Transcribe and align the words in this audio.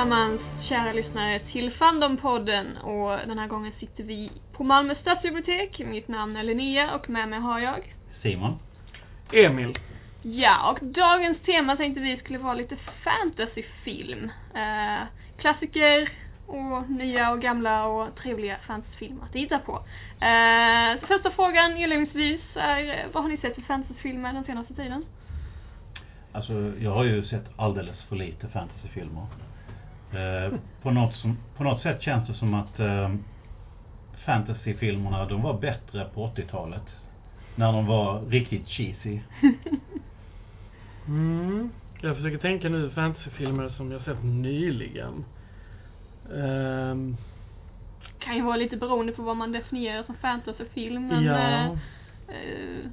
allesammans, 0.00 0.40
kära 0.68 0.92
lyssnare, 0.92 1.38
till 1.38 1.72
Fandompodden. 1.72 2.76
Och 2.76 3.10
den 3.26 3.38
här 3.38 3.46
gången 3.46 3.72
sitter 3.80 4.04
vi 4.04 4.30
på 4.52 4.64
Malmö 4.64 4.94
stadsbibliotek. 5.00 5.78
Mitt 5.78 6.08
namn 6.08 6.36
är 6.36 6.42
Linnea 6.42 6.94
och 6.94 7.10
med 7.10 7.28
mig 7.28 7.40
har 7.40 7.60
jag... 7.60 7.94
Simon. 8.22 8.58
Emil. 9.32 9.78
Ja, 10.22 10.70
och 10.70 10.78
dagens 10.86 11.38
tema 11.38 11.76
tänkte 11.76 12.00
vi 12.00 12.16
skulle 12.16 12.38
vara 12.38 12.54
lite 12.54 12.76
fantasyfilm. 12.76 14.30
Eh, 14.54 15.06
klassiker 15.38 16.08
och 16.46 16.90
nya 16.90 17.32
och 17.32 17.40
gamla 17.40 17.86
och 17.86 18.16
trevliga 18.16 18.56
fantasyfilmer 18.66 19.24
att 19.24 19.32
titta 19.32 19.58
på. 19.58 19.72
Eh, 20.26 21.00
så 21.00 21.06
första 21.06 21.30
frågan 21.30 21.76
inledningsvis 21.76 22.40
är, 22.54 23.06
vad 23.12 23.22
har 23.22 23.30
ni 23.30 23.36
sett 23.36 23.54
för 23.54 23.62
fantasyfilmer 23.62 24.32
den 24.32 24.44
senaste 24.44 24.74
tiden? 24.74 25.04
Alltså, 26.32 26.72
jag 26.78 26.90
har 26.90 27.04
ju 27.04 27.24
sett 27.24 27.46
alldeles 27.56 28.02
för 28.08 28.16
lite 28.16 28.48
fantasyfilmer. 28.48 29.26
Eh, 30.12 30.52
på, 30.82 30.90
något 30.90 31.16
som, 31.16 31.38
på 31.56 31.64
något 31.64 31.82
sätt 31.82 32.02
känns 32.02 32.28
det 32.28 32.34
som 32.34 32.54
att 32.54 32.80
eh, 32.80 33.10
fantasyfilmerna, 34.26 35.24
de 35.24 35.42
var 35.42 35.60
bättre 35.60 36.04
på 36.14 36.26
80-talet. 36.26 36.82
När 37.54 37.72
de 37.72 37.86
var 37.86 38.20
riktigt 38.20 38.68
cheesy. 38.68 39.20
Mm. 41.08 41.70
Jag 42.00 42.16
försöker 42.16 42.38
tänka 42.38 42.68
nu 42.68 42.90
fantasyfilmer 42.90 43.68
som 43.68 43.92
jag 43.92 44.02
sett 44.02 44.24
nyligen. 44.24 45.24
Um, 46.28 47.16
kan 48.18 48.36
ju 48.36 48.42
vara 48.42 48.56
lite 48.56 48.76
beroende 48.76 49.12
på 49.12 49.22
vad 49.22 49.36
man 49.36 49.52
definierar 49.52 50.02
som 50.02 50.14
fantasyfilm. 50.14 51.06
Men, 51.06 51.24
ja. 51.24 51.38
eh, 51.38 51.66
eh, 52.28 52.84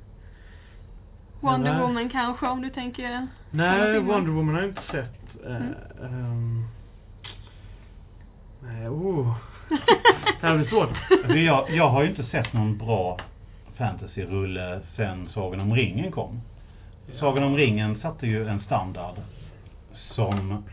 Wonder. 1.40 1.82
Woman 1.82 2.10
kanske 2.10 2.48
om 2.48 2.62
du 2.62 2.70
tänker 2.70 3.28
Nej. 3.52 4.00
Wonder 4.00 4.32
Woman 4.32 4.56
har 4.56 4.62
jag 4.62 4.70
inte 4.70 4.82
sett. 4.92 5.46
Mm. 5.46 5.62
ehm, 6.04 6.60
nej, 6.62 6.66
oh. 8.90 9.36
Det 10.42 10.48
här 10.48 10.58
blir 10.58 10.68
svårt. 10.68 10.90
Jag, 11.46 11.70
jag 11.70 11.90
har 11.90 12.04
ju 12.04 12.10
inte 12.10 12.24
sett 12.24 12.54
någon 12.54 12.78
bra 12.78 13.20
fantasyrulle 13.78 14.82
sen 14.96 15.30
Sagan 15.34 15.60
om 15.60 15.76
ringen 15.76 16.12
kom. 16.12 16.42
Sagan 17.20 17.44
om 17.44 17.58
ringen 17.58 18.00
satte 18.00 18.28
ju 18.28 18.48
en 18.48 18.60
standard 18.60 19.16
som 20.16 20.64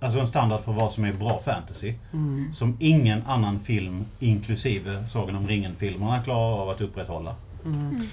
Alltså 0.00 0.20
en 0.20 0.28
standard 0.28 0.64
för 0.64 0.72
vad 0.72 0.92
som 0.92 1.04
är 1.04 1.12
bra 1.12 1.42
fantasy. 1.44 1.94
Mm. 2.12 2.54
Som 2.54 2.76
ingen 2.80 3.22
annan 3.26 3.60
film, 3.60 4.04
inklusive 4.18 5.04
Sagan 5.12 5.36
om 5.36 5.48
ringen-filmerna, 5.48 6.22
klarar 6.22 6.62
av 6.62 6.70
att 6.70 6.80
upprätthålla. 6.80 7.34
Mm. 7.64 7.80
Mm. 7.80 8.06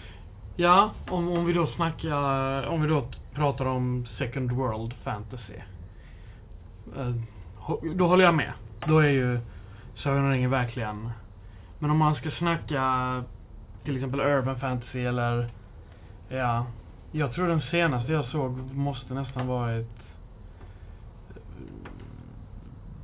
Ja, 0.55 0.91
om, 1.09 1.31
om 1.31 1.45
vi 1.45 1.53
då 1.53 1.67
snackar, 1.67 2.67
om 2.67 2.81
vi 2.81 2.87
då 2.87 3.05
pratar 3.33 3.65
om 3.65 4.07
second 4.17 4.51
world 4.51 4.93
fantasy. 5.03 5.53
Eh, 6.97 7.15
då 7.95 8.07
håller 8.07 8.23
jag 8.23 8.35
med. 8.35 8.53
Då 8.87 8.99
är 8.99 9.09
ju 9.09 9.39
Sagan 9.95 10.25
om 10.25 10.31
ringen 10.31 10.49
verkligen. 10.49 11.09
Men 11.79 11.91
om 11.91 11.97
man 11.97 12.15
ska 12.15 12.31
snacka 12.31 13.23
till 13.83 13.95
exempel 13.95 14.19
urban 14.19 14.59
fantasy 14.59 15.05
eller, 15.05 15.49
ja. 16.29 16.65
Jag 17.11 17.33
tror 17.33 17.47
den 17.47 17.61
senaste 17.61 18.11
jag 18.11 18.25
såg 18.25 18.57
måste 18.73 19.13
nästan 19.13 19.47
varit 19.47 19.89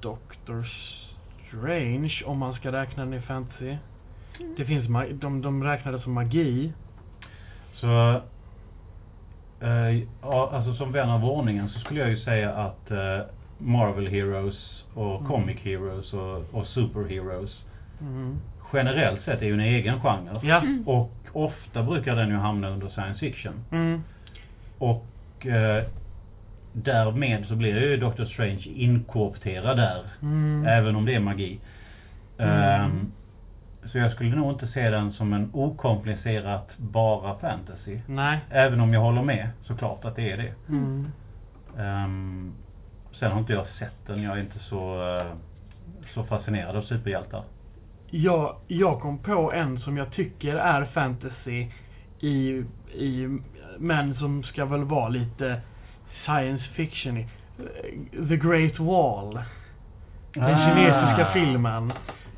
Doctor 0.02 0.68
Strange 1.48 2.24
om 2.26 2.38
man 2.38 2.54
ska 2.54 2.72
räkna 2.72 3.06
den 3.06 3.14
i 3.14 3.22
fantasy. 3.22 3.78
Det 4.58 4.66
finns, 4.66 4.88
de, 5.14 5.42
de 5.42 5.64
räknar 5.64 5.92
det 5.92 6.02
som 6.02 6.14
magi. 6.14 6.74
Så, 7.74 8.22
eh, 9.60 10.04
ja, 10.22 10.50
alltså 10.54 10.74
som 10.74 10.92
vän 10.92 11.10
av 11.10 11.26
ordningen 11.26 11.70
så 11.70 11.80
skulle 11.80 12.00
jag 12.00 12.10
ju 12.10 12.18
säga 12.18 12.54
att 12.54 12.92
eh, 12.92 13.20
Marvel 13.58 14.08
Heroes 14.08 14.81
och 14.94 15.16
Mm. 15.20 15.32
Comic 15.32 15.58
Heroes 15.58 16.14
och, 16.14 16.44
och 16.52 16.68
Superheroes 16.68 17.52
Mm. 18.02 18.38
generellt 18.74 19.22
sett 19.26 19.42
är 19.42 19.46
ju 19.46 19.54
en 19.54 19.60
egen 19.60 20.02
genre. 20.02 20.40
Ja. 20.44 20.64
Och 20.86 21.12
ofta 21.34 21.84
brukar 21.84 22.16
den 22.16 22.30
ju 22.30 22.36
hamna 22.36 22.70
under 22.70 22.90
science 22.90 23.20
fiction. 23.20 23.54
Mm. 23.72 24.04
Och 24.78 25.48
eh, 25.48 25.84
därmed 26.74 27.46
så 27.48 27.56
blir 27.56 27.82
ju 27.90 27.98
Doctor 27.98 28.26
Strange 28.26 28.64
inkorporerad 28.76 29.78
där. 29.78 30.04
Mm. 30.22 30.66
Även 30.68 30.96
om 30.96 31.06
det 31.06 31.16
är 31.16 31.20
magi. 31.20 31.60
Ehm, 32.38 33.12
så 33.92 33.98
jag 33.98 34.12
skulle 34.14 34.36
nog 34.36 34.52
inte 34.54 34.68
se 34.68 34.90
den 34.90 35.14
som 35.14 35.34
en 35.34 35.50
okomplicerat 35.54 36.70
bara 36.78 37.36
fantasy. 37.40 38.00
Nej. 38.08 38.40
Även 38.50 38.82
om 38.82 38.94
jag 38.94 39.02
håller 39.02 39.22
med 39.24 39.50
såklart 39.64 40.06
att 40.06 40.16
det 40.16 40.32
är 40.32 40.38
det. 40.38 40.54
Mm. 40.70 41.12
Sen 43.22 43.32
har 43.32 43.40
inte 43.40 43.54
jag 43.54 43.66
sett 43.80 44.08
den. 44.08 44.24
Jag 44.24 44.38
är 44.38 44.42
inte 44.42 44.60
så, 44.60 45.10
eh, 45.10 45.26
så 46.14 46.24
fascinerad 46.24 46.76
av 46.76 46.82
superhjältar. 46.82 47.44
Jag, 48.10 48.56
jag 48.68 49.00
kom 49.02 49.18
på 49.18 49.52
en 49.54 49.80
som 49.80 49.98
jag 49.98 50.12
tycker 50.12 50.56
är 50.56 50.86
fantasy 50.86 51.68
i, 52.20 52.64
i, 52.94 53.40
men 53.78 54.16
som 54.16 54.44
ska 54.44 54.66
väl 54.66 54.84
vara 54.84 55.10
lite 55.10 55.62
science 56.26 56.64
fiction 56.64 57.18
i. 57.18 57.28
The 58.30 58.38
Great 58.38 58.80
Wall. 58.80 59.40
Den 60.34 60.44
Ah. 60.44 60.70
kinesiska 60.70 61.30
filmen. 61.34 61.94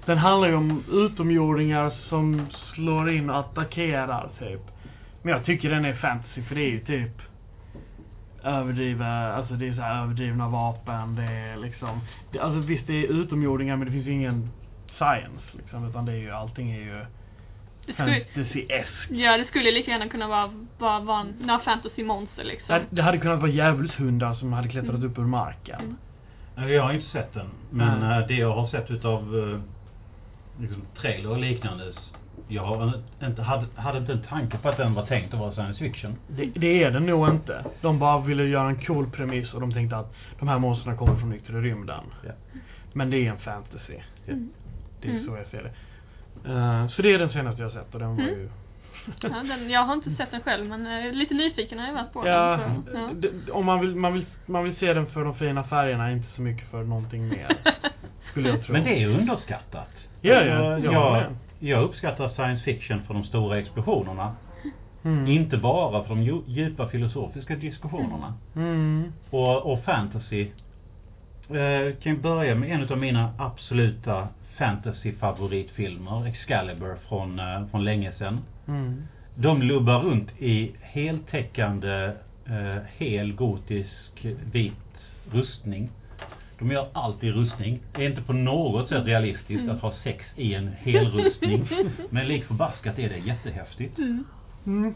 Den 0.06 0.18
handlar 0.18 0.48
ju 0.48 0.56
om 0.56 0.84
utomjordingar 0.92 1.90
som 2.10 2.48
slår 2.74 3.10
in 3.10 3.30
och 3.30 3.40
attackerar 3.40 4.30
typ. 4.40 4.62
Men 5.22 5.34
jag 5.34 5.46
tycker 5.46 5.70
den 5.70 5.86
är 5.86 5.94
fantasy 5.94 6.42
för 6.44 6.56
det 6.56 6.62
är 6.62 6.72
ju 6.72 6.80
typ 6.80 7.22
överdriva, 8.44 9.34
alltså 9.34 9.54
det 9.54 9.68
är 9.68 9.74
så 9.74 9.82
här 9.82 10.04
överdrivna 10.04 10.48
vapen, 10.48 11.16
det 11.16 11.24
är 11.24 11.58
liksom, 11.58 12.00
det, 12.32 12.40
alltså 12.40 12.60
visst 12.60 12.88
det 12.88 12.94
är 12.94 13.08
utomjordingar 13.08 13.76
men 13.76 13.86
det 13.86 13.92
finns 13.92 14.08
ju 14.08 14.12
ingen 14.12 14.50
science 14.98 15.44
liksom, 15.58 15.90
utan 15.90 16.06
det 16.06 16.12
är 16.12 16.18
ju, 16.18 16.32
allting 16.32 16.72
är 16.72 16.80
ju 16.80 17.06
fantasy-esk. 17.88 19.10
ja, 19.10 19.38
det 19.38 19.46
skulle 19.46 19.72
lika 19.72 19.92
gärna 19.92 20.08
kunna 20.08 20.28
vara, 20.28 20.52
vara, 20.78 21.00
vara 21.00 21.26
några 21.40 21.60
fantasy-monster 21.60 22.44
liksom. 22.44 22.76
Det, 22.76 22.86
det 22.90 23.02
hade 23.02 23.18
kunnat 23.18 23.40
vara 23.40 23.52
djävulshundar 23.52 24.34
som 24.34 24.54
hade 24.54 24.68
klättrat 24.68 25.04
upp 25.04 25.18
ur 25.20 25.26
marken. 25.26 25.80
Mm. 25.80 25.96
Nej, 26.56 26.74
Jag 26.74 26.84
har 26.84 26.94
inte 26.94 27.10
sett 27.10 27.34
den. 27.34 27.50
Men 27.70 28.12
eh, 28.12 28.28
det 28.28 28.34
jag 28.36 28.56
har 28.56 28.68
sett 28.68 28.92
utav 28.92 29.20
eh, 29.40 29.60
liksom, 30.62 30.82
trailer 31.02 31.30
och 31.30 31.40
liknande. 31.40 31.84
Jag 32.48 32.64
har 32.66 32.94
inte, 33.24 33.42
hade, 33.42 33.66
hade 33.76 33.98
inte 33.98 34.12
en 34.14 34.22
tanke 34.24 34.58
på 34.58 34.70
att 34.70 34.78
den 34.78 34.94
var 34.94 35.06
tänkt 35.06 35.34
att 35.34 35.40
vara 35.40 35.54
science 35.54 35.80
fiction. 35.80 36.16
Det, 36.28 36.46
det 36.46 36.84
är 36.84 36.92
den 36.92 37.06
nog 37.06 37.30
inte. 37.30 37.66
De 37.82 38.00
bara 38.00 38.20
ville 38.22 38.44
göra 38.44 38.68
en 38.70 38.86
cool 38.86 39.10
premiss 39.10 39.54
och 39.54 39.62
de 39.62 39.74
tänkte 39.74 39.98
att 39.98 40.14
de 40.40 40.48
här 40.48 40.60
monstren 40.60 40.98
kommer 40.98 41.16
från 41.16 41.34
yttre 41.34 41.62
rymden. 41.62 42.04
Ja. 42.26 42.32
Men 42.94 43.10
det 43.10 43.18
är 43.28 43.32
en 43.32 43.38
fantasy. 43.40 43.98
Mm. 44.28 44.50
Det 45.02 45.08
är 45.08 45.12
Mm. 45.12 45.26
så 45.26 45.36
jag 45.38 45.48
ser 45.48 45.64
det. 45.64 45.72
Eh, 46.52 46.88
så 46.90 47.02
det 47.02 47.14
är 47.14 47.20
den 47.20 47.30
senaste 47.30 47.62
jag 47.62 47.70
har 47.70 47.74
sett 47.84 47.94
och 47.94 48.00
den 48.00 48.16
var 48.16 48.24
Mm. 48.24 48.36
ju... 48.40 48.50
Ja, 49.22 49.30
den, 49.30 49.70
jag 49.70 49.82
har 49.84 49.94
inte 49.94 50.16
sett 50.16 50.32
den 50.32 50.42
själv 50.42 50.66
men 50.70 50.88
eh, 51.06 51.14
lite 51.14 51.34
nyfiken 51.34 51.80
har 51.80 51.88
jag 51.88 51.94
varit 51.94 52.14
på 52.14 52.28
Ja, 52.28 52.58
den. 52.58 52.84
Så, 52.84 52.92
ja. 52.98 53.10
d- 53.14 53.52
om 53.52 53.66
man 53.66 53.80
vill, 53.82 53.96
man, 53.96 54.14
vill, 54.14 54.26
man 54.46 54.64
vill 54.64 54.76
se 54.76 54.94
den 54.94 55.06
för 55.06 55.24
de 55.24 55.36
fina 55.36 55.64
färgerna, 55.64 56.12
inte 56.12 56.28
så 56.36 56.42
mycket 56.42 56.70
för 56.72 56.84
någonting 56.84 57.28
mer. 57.30 57.48
Skulle 58.32 58.50
jag 58.50 58.64
tro. 58.66 58.74
Men 58.74 58.84
det 58.84 58.90
är 58.96 59.00
ju 59.00 59.18
underskattat. 59.20 59.90
Ja, 60.22 60.34
ja, 60.34 60.80
jag 60.80 60.92
håller 60.92 61.22
jag. 61.22 61.36
Jag 61.70 61.84
uppskattar 61.84 62.30
science 62.30 62.64
fiction 62.64 63.02
för 63.08 63.14
de 63.14 63.24
stora 63.24 63.60
explosionerna. 63.60 64.36
Mm. 65.04 65.28
Inte 65.28 65.58
bara 65.58 66.04
för 66.04 66.10
de 66.10 66.24
dju- 66.24 66.44
djupa 66.48 66.90
filosofiska 66.90 67.56
diskussionerna. 67.56 68.34
Mm. 68.56 69.14
Och, 69.30 69.72
och 69.74 69.84
fantasy. 69.84 70.48
Eh, 71.50 71.96
kan 72.04 72.16
ju 72.16 72.18
börja 72.18 72.56
med 72.56 72.72
en 72.72 72.90
av 72.92 72.98
mina 72.98 73.34
absoluta 73.38 74.28
fantasy-favoritfilmer. 74.58 76.28
Excalibur 76.28 76.96
från, 77.10 77.40
eh, 77.40 77.68
från 77.72 77.84
länge 77.84 78.12
sedan. 78.12 78.40
Mm. 78.68 79.04
De 79.36 79.62
lubbar 79.62 80.00
runt 80.00 80.30
i 80.40 80.72
heltäckande, 80.82 82.12
eh, 82.46 82.84
hel 82.98 83.34
gotisk 83.34 84.26
vit 84.52 84.74
rustning. 85.32 85.90
De 86.60 86.72
gör 86.72 86.88
allt 86.94 87.24
i 87.24 87.32
rustning. 87.32 87.80
Det 87.96 88.06
är 88.06 88.10
inte 88.10 88.22
på 88.22 88.34
något 88.34 88.90
sätt 88.90 89.06
realistiskt 89.06 89.70
att 89.70 89.82
ha 89.82 89.94
sex 90.04 90.26
i 90.36 90.54
en 90.54 90.68
helrustning. 90.68 91.70
Men 92.10 92.28
lik 92.28 92.46
förbaskat 92.46 93.00
är 93.00 93.10
det 93.10 93.18
jättehäftigt. 93.18 93.98
Mm. 93.98 94.24
Mm. 94.66 94.94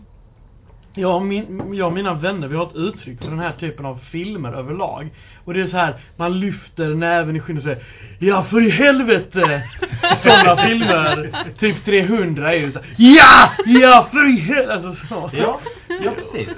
Jag 0.93 1.15
och, 1.15 1.21
min, 1.25 1.73
jag 1.73 1.87
och 1.87 1.93
mina 1.93 2.13
vänner, 2.13 2.47
vi 2.47 2.55
har 2.55 2.65
ett 2.65 2.75
uttryck 2.75 3.19
för 3.19 3.29
den 3.29 3.39
här 3.39 3.53
typen 3.59 3.85
av 3.85 3.99
filmer 4.11 4.53
överlag. 4.53 5.09
Och 5.45 5.53
det 5.53 5.61
är 5.61 5.67
så 5.67 5.77
här, 5.77 6.01
man 6.15 6.39
lyfter 6.39 6.95
näven 6.95 7.35
i 7.35 7.39
skyn 7.39 7.57
och 7.57 7.63
säger 7.63 7.83
Ja 8.19 8.43
för 8.43 8.67
i 8.67 8.69
helvete! 8.69 9.69
Sådana 10.23 10.57
filmer. 10.57 11.45
Typ 11.59 11.85
300 11.85 12.53
är 12.53 12.59
ju 12.59 12.71
så 12.71 12.79
här, 12.79 12.95
Ja! 12.97 13.51
Ja 13.65 14.07
för 14.11 14.29
i 14.29 14.39
helvete! 14.39 14.73
Alltså 14.73 15.07
så. 15.07 15.29
Ja, 15.33 15.59
ja 16.03 16.11
precis. 16.11 16.49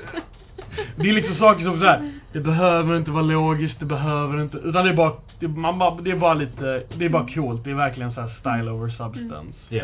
Det 0.96 1.10
är 1.10 1.14
liksom 1.14 1.36
saker 1.36 1.64
som 1.64 1.80
så 1.80 1.86
här. 1.86 2.19
Det 2.32 2.40
behöver 2.40 2.98
inte 2.98 3.12
vara 3.12 3.24
logiskt, 3.24 3.80
det 3.80 3.86
behöver 3.86 4.42
inte, 4.42 4.58
utan 4.58 4.86
det 4.86 4.92
är 4.92 4.96
bara, 4.96 5.14
det, 5.40 5.48
man 5.48 5.80
bara, 5.80 6.02
det 6.02 6.12
är 6.12 6.16
bara 6.16 6.34
lite, 6.34 6.84
det 6.98 7.06
är 7.06 7.10
bara 7.10 7.28
coolt. 7.34 7.64
Det 7.64 7.70
är 7.72 7.76
verkligen 7.76 8.14
så 8.14 8.22
här 8.22 8.30
style 8.40 8.72
over 8.72 8.90
substance. 8.90 9.58
Ja. 9.70 9.84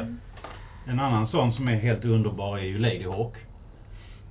En 0.88 1.00
annan 1.00 1.28
sån 1.28 1.54
som 1.54 1.68
är 1.68 1.76
helt 1.76 2.06
underbar 2.06 2.58
är 2.58 2.64
ju 2.64 2.78
Ladyhawk. 2.80 3.36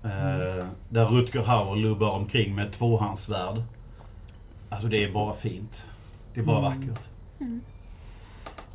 Eh, 0.05 0.67
där 0.89 1.05
Rutger 1.07 1.43
Hauer 1.43 1.77
lubbar 1.77 2.11
omkring 2.11 2.55
med 2.55 2.67
ett 2.67 2.73
tvåhandsvärd. 2.79 3.63
Alltså 4.69 4.89
det 4.89 5.05
är 5.05 5.13
bara 5.13 5.35
fint. 5.37 5.73
Det 6.35 6.41
är 6.41 6.45
bara 6.45 6.67
Mm. 6.67 6.81
vackert. 6.89 7.05
Mm. 7.41 7.61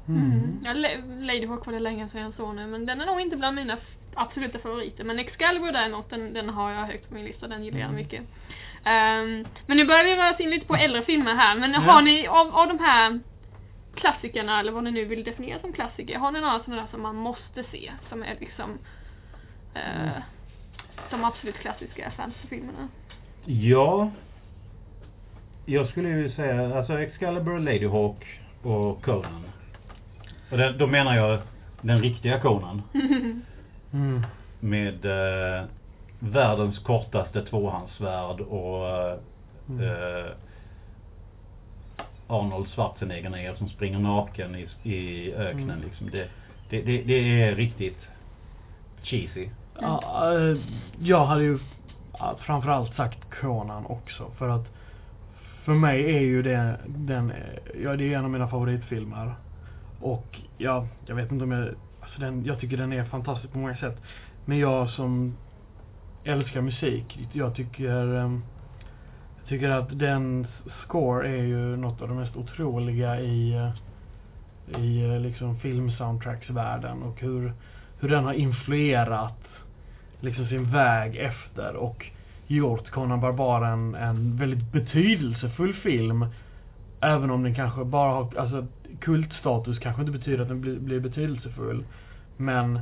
Mm. 0.07 0.31
Mm. 0.31 0.59
Ja, 0.65 0.73
La- 0.73 1.25
Ladyhawk 1.25 1.65
var 1.65 1.73
det 1.73 1.79
länge 1.79 2.09
sedan 2.09 2.21
jag 2.21 2.33
såg 2.33 2.55
nu, 2.55 2.67
men 2.67 2.85
den 2.85 3.01
är 3.01 3.05
nog 3.05 3.21
inte 3.21 3.37
bland 3.37 3.55
mina 3.55 3.77
absoluta 4.15 4.59
favoriter. 4.59 5.03
Men 5.03 5.19
Excalibur 5.19 5.71
däremot, 5.71 6.09
den, 6.09 6.33
den 6.33 6.49
har 6.49 6.71
jag 6.71 6.85
högt 6.85 7.07
på 7.09 7.13
min 7.15 7.25
lista, 7.25 7.47
den 7.47 7.63
gillar 7.63 7.79
jag 7.79 7.85
Mm. 7.89 7.95
mycket. 8.01 8.21
Ehm, 8.83 9.45
men 9.65 9.77
nu 9.77 9.85
börjar 9.85 10.03
vi 10.03 10.15
röra 10.15 10.33
oss 10.33 10.39
in 10.39 10.49
lite 10.49 10.65
på 10.65 10.75
äldre 10.75 11.01
filmer 11.01 11.35
här, 11.35 11.55
men 11.55 11.71
Ja. 11.73 11.79
har 11.79 12.01
ni 12.01 12.27
av, 12.27 12.55
av 12.55 12.67
de 12.67 12.79
här 12.79 13.19
klassikerna, 13.95 14.59
eller 14.59 14.71
vad 14.71 14.83
ni 14.83 14.91
nu 14.91 15.05
vill 15.05 15.23
definiera 15.23 15.59
som 15.59 15.73
klassiker, 15.73 16.17
har 16.19 16.31
ni 16.31 16.41
några 16.41 16.59
sådana 16.59 16.81
där 16.81 16.87
som 16.91 17.01
man 17.01 17.15
måste 17.15 17.63
se, 17.71 17.91
som 18.09 18.23
är 18.23 18.35
liksom 18.39 18.77
Mm. 19.73 20.09
de 21.11 21.23
absolut 21.23 21.55
klassiska 21.55 22.11
fantasyfilmerna? 22.11 22.87
Ja. 23.45 24.11
Jag 25.65 25.89
skulle 25.89 26.09
ju 26.09 26.29
säga, 26.31 26.77
alltså 26.77 26.99
Excalibur, 26.99 27.59
Ladyhawk 27.59 28.39
och 28.63 29.03
Conan. 29.03 29.43
Och 30.51 30.57
det, 30.57 30.71
då 30.71 30.87
menar 30.87 31.15
jag 31.15 31.39
den 31.81 32.01
riktiga 32.01 32.39
Conan. 32.39 32.81
Mm. 33.93 34.23
Med 34.59 35.05
eh, 35.05 35.65
världens 36.19 36.79
kortaste 36.79 37.45
tvåhandsvärd 37.45 38.39
och 38.41 38.85
Mm. 39.69 39.81
eh, 39.83 40.31
Arnold 42.27 42.67
Schwarzenegger 42.69 43.55
som 43.55 43.69
springer 43.69 43.99
naken 43.99 44.55
i, 44.55 44.67
i 44.83 45.33
öknen 45.33 45.69
Mm. 45.69 45.81
liksom. 45.81 46.09
Det, 46.09 46.27
det, 46.69 46.81
det, 46.81 47.03
det 47.03 47.43
är 47.43 47.55
riktigt 47.55 47.97
cheesy. 49.03 49.49
Ja, 49.81 50.33
eh, 50.33 50.57
jag 51.01 51.25
hade 51.25 51.43
ju 51.43 51.59
framförallt 52.39 52.95
sagt 52.95 53.19
Conan 53.41 53.85
också 53.85 54.31
för 54.37 54.49
att 54.49 54.67
för 55.63 55.73
mig 55.73 56.15
är 56.15 56.19
ju 56.21 56.41
det 56.41 56.79
den, 56.87 57.33
ja 57.83 57.95
det 57.95 58.13
är 58.13 58.17
en 58.17 58.23
av 58.25 58.31
mina 58.31 58.47
favoritfilmer. 58.47 59.33
Och 60.01 60.39
ja, 60.57 60.87
jag 61.05 61.15
vet 61.15 61.31
inte 61.31 61.43
om 61.43 61.51
jag, 61.51 61.69
alltså 62.01 62.21
den, 62.21 62.45
jag 62.45 62.59
tycker 62.59 62.77
den 62.77 62.93
är 62.93 63.03
fantastisk 63.03 63.53
på 63.53 63.59
många 63.59 63.77
sätt. 63.77 63.97
Men 64.45 64.57
jag 64.59 64.89
som 64.89 65.37
älskar 66.29 66.61
musik, 66.61 67.19
jag 67.33 67.55
tycker 67.55 68.15
ehm, 68.15 68.41
jag 69.39 69.47
tycker 69.47 69.69
att 69.69 69.99
den 69.99 70.47
score 70.83 71.29
är 71.29 71.43
ju 71.43 71.77
något 71.77 72.01
av 72.01 72.07
det 72.07 72.13
mest 72.13 72.35
otroliga 72.35 73.21
i 73.21 73.53
eh, 73.53 73.69
i 74.77 75.03
eh, 75.05 75.19
liksom 75.19 75.59
filmsoundtracksvärlden 75.59 77.03
och 77.03 77.21
hur, 77.21 77.53
hur 77.99 78.09
den 78.09 78.23
har 78.23 78.33
influerat 78.33 79.47
liksom 80.19 80.47
sin 80.47 80.71
väg 80.71 81.15
efter 81.15 81.75
och 81.75 82.05
gjort 82.47 82.91
Conan 82.91 83.21
Barbaren 83.21 83.95
en 83.95 84.37
väldigt 84.37 84.71
betydelsefull 84.71 85.73
film. 85.73 86.25
Även 87.01 87.31
om 87.31 87.43
den 87.43 87.55
kanske 87.55 87.85
bara 87.85 88.11
har, 88.11 88.37
alltså 88.37 88.67
kultstatus 88.99 89.79
kanske 89.79 90.01
inte 90.01 90.17
betyder 90.17 90.41
att 90.41 90.47
den 90.47 90.61
blir, 90.61 90.79
blir 90.79 90.99
betydelsefull. 90.99 91.83
Men 92.37 92.79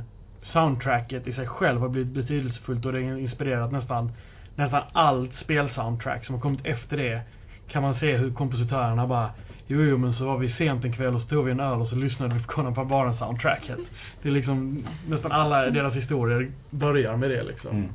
soundtracket 0.52 1.26
i 1.26 1.32
sig 1.32 1.46
själv 1.46 1.80
har 1.80 1.88
blivit 1.88 2.12
betydelsefullt 2.12 2.86
och 2.86 2.92
det 2.92 3.04
har 3.04 3.18
inspirerat 3.18 3.72
nästan, 3.72 4.12
nästan 4.54 4.82
allt 4.92 5.34
spelsoundtrack 5.34 6.26
som 6.26 6.34
har 6.34 6.42
kommit 6.42 6.66
efter 6.66 6.96
det. 6.96 7.20
Kan 7.68 7.82
man 7.82 7.98
se 7.98 8.16
hur 8.16 8.34
kompositörerna 8.34 9.06
bara 9.06 9.30
Jo, 9.70 9.82
jo, 9.82 9.98
men 9.98 10.14
så 10.14 10.24
var 10.24 10.38
vi 10.38 10.52
sent 10.52 10.84
en 10.84 10.92
kväll 10.92 11.14
och 11.14 11.20
så 11.20 11.26
tog 11.26 11.44
vi 11.44 11.50
en 11.50 11.60
öl 11.60 11.80
och 11.80 11.88
så 11.88 11.94
lyssnade 11.94 12.34
vi 12.34 12.40
på 12.40 12.52
Conan 12.52 12.74
Barbaren 12.74 13.18
soundtracket. 13.18 13.78
Det 14.22 14.28
är 14.28 14.32
liksom, 14.32 14.84
nästan 15.08 15.32
alla 15.32 15.70
deras 15.70 15.94
historier 15.94 16.50
börjar 16.70 17.16
med 17.16 17.30
det 17.30 17.42
liksom. 17.42 17.70
Mm. 17.70 17.92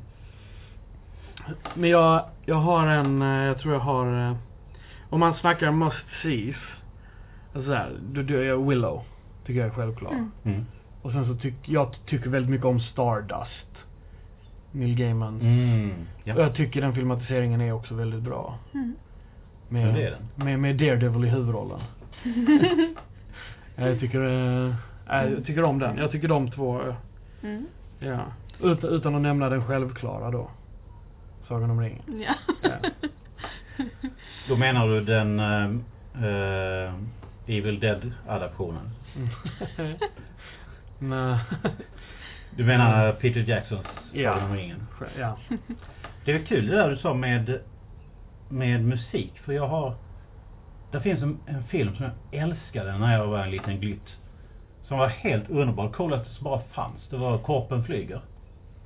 Men 1.74 1.90
jag, 1.90 2.24
jag 2.44 2.54
har 2.54 2.86
en, 2.86 3.20
jag 3.20 3.58
tror 3.58 3.74
jag 3.74 3.80
har, 3.80 4.36
om 5.10 5.20
man 5.20 5.34
snackar 5.34 5.70
must 5.70 6.06
sees. 6.22 6.56
Alltså 7.54 7.70
så 7.70 7.76
här, 7.76 7.92
då, 8.02 8.22
då 8.22 8.34
är 8.34 8.44
jag 8.44 8.68
Willow. 8.68 9.02
Tycker 9.46 9.60
jag 9.60 9.68
är 9.68 9.74
självklar. 9.74 10.10
Mm. 10.12 10.30
Mm. 10.44 10.66
Och 11.04 11.12
sen 11.12 11.26
så 11.26 11.34
tycker, 11.34 11.72
jag 11.72 11.96
tycker 12.06 12.30
väldigt 12.30 12.50
mycket 12.50 12.66
om 12.66 12.80
Stardust. 12.80 13.66
Neil 14.72 14.94
Gaimans. 14.96 15.42
Mm. 15.42 15.90
Och 15.90 16.28
Ja. 16.28 16.34
jag 16.38 16.54
tycker 16.54 16.80
den 16.80 16.94
filmatiseringen 16.94 17.60
är 17.60 17.72
också 17.72 17.94
väldigt 17.94 18.22
bra. 18.22 18.58
Mm. 18.74 18.94
Med, 19.68 19.88
Ja, 19.88 19.92
det 19.92 20.06
är 20.06 20.10
den. 20.10 20.46
Med, 20.46 20.58
med 20.58 20.76
Daredevil 20.76 21.24
i 21.24 21.28
huvudrollen. 21.28 21.80
Jag 23.76 24.00
tycker, 24.00 24.18
nej, 25.08 25.32
jag 25.32 25.46
tycker 25.46 25.62
om 25.62 25.78
den. 25.78 25.96
Jag 25.98 26.10
tycker 26.10 26.28
de 26.28 26.50
två, 26.50 26.80
eh, 26.80 26.94
mm. 27.42 27.66
ja. 27.98 28.20
Utan, 28.62 28.90
utan 28.90 29.14
att 29.14 29.20
nämna 29.22 29.48
den 29.48 29.64
självklara 29.64 30.30
då. 30.30 30.50
Sagan 31.48 31.70
om 31.70 31.80
ringen. 31.80 32.02
Ja. 32.26 32.34
Ja. 32.62 32.90
Då 34.48 34.56
menar 34.56 34.88
du 34.88 35.00
den 35.00 35.40
eh, 35.40 36.92
Evil 37.46 37.80
Dead-adaptionen? 37.80 38.90
Du 42.56 42.64
menar 42.64 43.12
Peter 43.12 43.40
Jacksons 43.40 43.86
Ja. 44.12 44.32
Sagan 44.32 44.50
om 44.50 44.56
ringen? 44.56 44.86
ja. 45.18 45.36
Det 46.24 46.32
är 46.32 46.44
kul 46.44 46.66
det 46.66 46.76
där 46.76 46.90
du 46.90 46.96
sa 46.96 47.14
med, 47.14 47.60
med 48.48 48.84
musik. 48.84 49.32
För 49.44 49.52
jag 49.52 49.68
har... 49.68 49.94
Det 50.92 51.00
finns 51.00 51.22
en, 51.22 51.38
en 51.46 51.64
film 51.64 51.96
som 51.96 52.04
jag 52.04 52.42
älskade 52.42 52.98
när 52.98 53.12
jag 53.12 53.26
var 53.26 53.38
en 53.38 53.50
liten 53.50 53.80
glytt. 53.80 54.08
Som 54.88 54.98
var 54.98 55.08
helt 55.08 55.50
underbar. 55.50 55.88
Coolaste 55.88 56.34
som 56.34 56.44
bara 56.44 56.60
fanns. 56.60 57.08
Det 57.10 57.16
var 57.16 57.38
Korpen 57.38 57.84
flyger. 57.84 58.20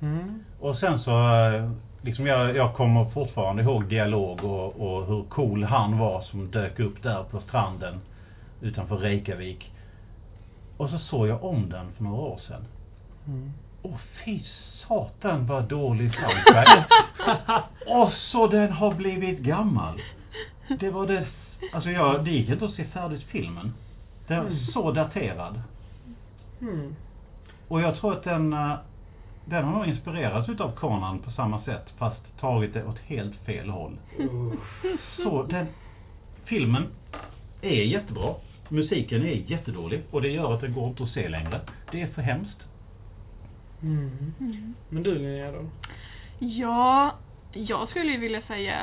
Mm. 0.01 0.43
Och 0.59 0.77
sen 0.77 0.99
så, 0.99 1.11
eh, 1.11 1.71
liksom 2.01 2.25
jag, 2.27 2.55
jag 2.55 2.75
kommer 2.75 3.05
fortfarande 3.05 3.63
ihåg 3.63 3.85
dialog 3.89 4.43
och, 4.43 4.81
och 4.81 5.05
hur 5.07 5.23
cool 5.23 5.63
han 5.63 5.97
var 5.97 6.21
som 6.21 6.51
dök 6.51 6.79
upp 6.79 7.03
där 7.03 7.23
på 7.23 7.39
stranden 7.39 8.01
utanför 8.61 8.97
Reykjavik. 8.97 9.71
Och 10.79 10.89
så 10.89 10.99
såg 10.99 11.27
jag 11.27 11.43
om 11.43 11.69
den 11.69 11.91
för 11.97 12.03
några 12.03 12.21
år 12.21 12.39
sedan. 12.47 12.65
Mm. 13.27 13.51
Åh 13.81 13.97
fy 14.25 14.39
satan 14.87 15.45
vad 15.47 15.63
dålig 15.63 16.13
soundtrack. 16.15 16.91
Och 17.87 18.11
så 18.31 18.47
den 18.47 18.71
har 18.71 18.93
blivit 18.93 19.39
gammal. 19.39 20.01
Det 20.79 20.89
var 20.89 21.07
det, 21.07 21.25
alltså 21.73 21.89
jag, 21.89 22.25
det 22.25 22.31
gick 22.31 22.49
inte 22.49 22.65
att 22.65 22.73
se 22.73 22.83
färdigt 22.85 23.23
filmen. 23.23 23.73
Den 24.27 24.37
var 24.43 24.45
Mm. 24.51 24.59
så 24.73 24.91
daterad. 24.91 25.61
Mm. 26.61 26.95
Och 27.67 27.81
jag 27.81 27.95
tror 27.95 28.13
att 28.13 28.23
den, 28.23 28.53
eh, 28.53 28.73
den 29.45 29.63
har 29.65 29.71
nog 29.73 29.85
inspirerats 29.85 30.49
utav 30.49 30.71
Conan 30.71 31.19
på 31.19 31.31
samma 31.31 31.61
sätt 31.61 31.85
fast 31.97 32.39
tagit 32.39 32.73
det 32.73 32.85
åt 32.85 32.97
helt 32.99 33.35
fel 33.35 33.69
håll. 33.69 33.97
Så 35.23 35.43
den 35.43 35.67
filmen 36.45 36.83
är 37.61 37.83
jättebra. 37.83 38.33
Musiken 38.69 39.25
är 39.25 39.51
jättedålig 39.51 40.01
och 40.11 40.21
det 40.21 40.29
gör 40.29 40.53
att 40.53 40.61
det 40.61 40.67
går 40.67 40.87
inte 40.87 41.03
att 41.03 41.09
se 41.09 41.29
längre. 41.29 41.61
Det 41.91 42.01
är 42.01 42.07
för 42.07 42.21
hemskt. 42.21 42.57
Mm. 43.83 44.33
Mm. 44.39 44.75
Men 44.89 45.03
du 45.03 45.13
Linnea 45.13 45.51
då? 45.51 45.69
Ja, 46.39 47.15
jag 47.53 47.89
skulle 47.89 48.11
ju 48.11 48.17
vilja 48.17 48.41
säga 48.41 48.77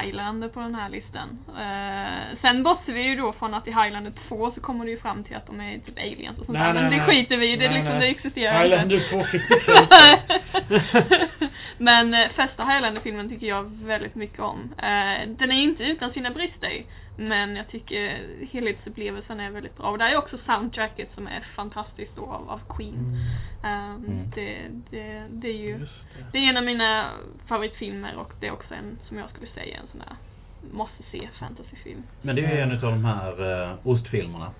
Highlander 0.00 0.48
på 0.48 0.60
den 0.60 0.74
här 0.74 0.88
listan. 0.88 1.38
Eh, 1.48 2.38
sen 2.40 2.62
bortser 2.62 2.92
vi 2.92 3.02
ju 3.02 3.16
då 3.16 3.32
från 3.32 3.54
att 3.54 3.68
i 3.68 3.70
Highlander 3.70 4.12
2 4.28 4.52
så 4.54 4.60
kommer 4.60 4.84
det 4.84 4.90
ju 4.90 4.98
fram 4.98 5.24
till 5.24 5.36
att 5.36 5.46
de 5.46 5.60
är 5.60 5.78
typ 5.78 5.98
aliens 5.98 6.38
och 6.38 6.46
sånt 6.46 6.58
där. 6.58 6.74
Men 6.74 6.92
det 6.92 7.00
skiter 7.00 7.36
vi 7.36 7.52
i, 7.52 7.56
det, 7.56 7.64
är 7.64 7.68
Nej, 7.68 7.78
liksom, 7.78 7.98
nej. 7.98 8.00
det 8.00 8.06
existerar 8.06 8.62
Highlander 8.62 8.96
inte. 8.96 9.10
2 9.10 9.24
fick 9.24 9.42
Men 11.78 12.14
eh, 12.14 12.28
första 12.28 12.64
Highlander-filmen 12.64 13.28
tycker 13.28 13.46
jag 13.46 13.62
väldigt 13.84 14.14
mycket 14.14 14.40
om. 14.40 14.74
Eh, 14.78 15.28
den 15.28 15.50
är 15.52 15.62
inte 15.62 15.82
utan 15.82 16.12
sina 16.12 16.30
brister. 16.30 16.82
Men 17.16 17.56
jag 17.56 17.68
tycker 17.68 18.20
helhetsupplevelsen 18.52 19.40
är 19.40 19.50
väldigt 19.50 19.76
bra. 19.76 19.86
Och 19.90 19.98
där 19.98 20.10
är 20.12 20.16
också 20.16 20.38
soundtracket 20.46 21.08
som 21.14 21.26
är 21.26 21.40
fantastiskt 21.56 22.16
då 22.16 22.22
av, 22.22 22.50
av 22.50 22.60
Queen. 22.76 22.94
Mm. 22.94 23.16
Ehm, 23.62 24.04
Mm. 24.04 24.30
det, 24.34 24.58
det, 24.90 25.26
det 25.30 25.48
är 25.48 25.58
ju 25.58 25.78
det. 25.78 25.86
det 26.32 26.38
är 26.38 26.48
en 26.50 26.56
av 26.56 26.64
mina 26.64 27.10
favoritfilmer 27.46 28.16
och 28.16 28.32
det 28.40 28.46
är 28.46 28.52
också 28.52 28.74
en, 28.74 28.98
som 29.08 29.18
jag 29.18 29.30
skulle 29.30 29.46
säga, 29.46 29.76
en 29.76 29.86
sån 29.90 30.00
där 30.00 30.16
måste 30.72 31.02
se 31.10 31.28
fantasyfilm. 31.38 32.02
Men 32.22 32.36
det 32.36 32.44
är 32.44 32.54
ju 32.54 32.60
en 32.60 32.72
utav 32.72 32.90
de 32.90 33.04
här 33.04 33.42
uh, 33.70 33.74
ostfilmerna. 33.84 34.50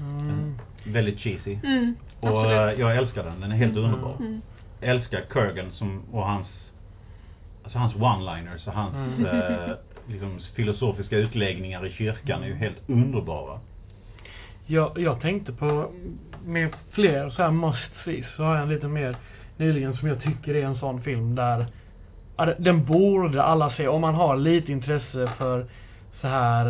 Mm. 0.00 0.58
Väldigt 0.84 1.20
cheesy. 1.20 1.58
Mm, 1.64 1.94
Och 2.20 2.28
absolut. 2.28 2.74
eh, 2.74 2.80
jag 2.80 2.96
älskar 2.96 3.24
den, 3.24 3.40
den 3.40 3.52
är 3.52 3.56
helt 3.56 3.72
Mm. 3.76 3.84
underbar. 3.84 4.16
Mm. 4.20 4.42
Jag 4.80 4.90
älskar 4.90 5.20
Kurgan 5.20 5.72
som, 5.72 6.02
och 6.12 6.26
hans 6.26 6.46
Alltså 7.64 7.78
hans 7.78 7.94
one-liners 7.94 8.66
och 8.68 8.72
hans 8.74 8.94
Mm. 8.94 9.76
Liksom 10.08 10.38
filosofiska 10.54 11.16
utläggningar 11.16 11.86
i 11.86 11.90
kyrkan 11.92 12.42
är 12.42 12.46
ju 12.46 12.54
helt 12.54 12.88
underbara. 12.88 13.60
Jag, 14.66 14.98
jag 14.98 15.20
tänkte 15.20 15.52
på 15.52 15.90
med 16.44 16.70
fler 16.90 17.30
så 17.30 17.42
här 17.42 17.50
must 17.50 18.26
så 18.36 18.42
har 18.42 18.54
jag 18.54 18.62
en 18.62 18.68
lite 18.68 18.88
mer 18.88 19.16
nyligen 19.56 19.96
som 19.96 20.08
jag 20.08 20.22
tycker 20.22 20.54
är 20.54 20.64
en 20.64 20.76
sån 20.78 21.02
film 21.02 21.34
där 21.34 21.66
den 22.58 22.84
borde 22.84 23.42
alla 23.42 23.70
se 23.70 23.88
om 23.88 24.00
man 24.00 24.14
har 24.14 24.36
lite 24.36 24.72
intresse 24.72 25.30
för 25.38 25.66
så 26.20 26.28
här 26.28 26.66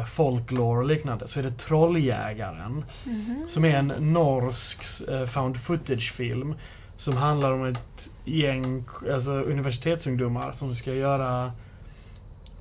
eh, 0.00 0.06
folklore 0.06 0.78
och 0.78 0.86
liknande 0.86 1.28
så 1.28 1.38
är 1.38 1.42
det 1.42 1.52
Trolljägaren 1.68 2.84
Mhm. 3.04 3.48
som 3.54 3.64
är 3.64 3.76
en 3.76 3.86
norsk 4.12 4.78
eh, 5.08 5.26
found 5.26 5.56
footage 5.62 6.12
film 6.16 6.54
som 6.98 7.16
handlar 7.16 7.52
om 7.52 7.64
ett 7.64 7.78
gäng 8.24 8.84
alltså 9.14 9.30
universitetsungdomar 9.30 10.54
som 10.58 10.76
ska 10.76 10.94
göra 10.94 11.52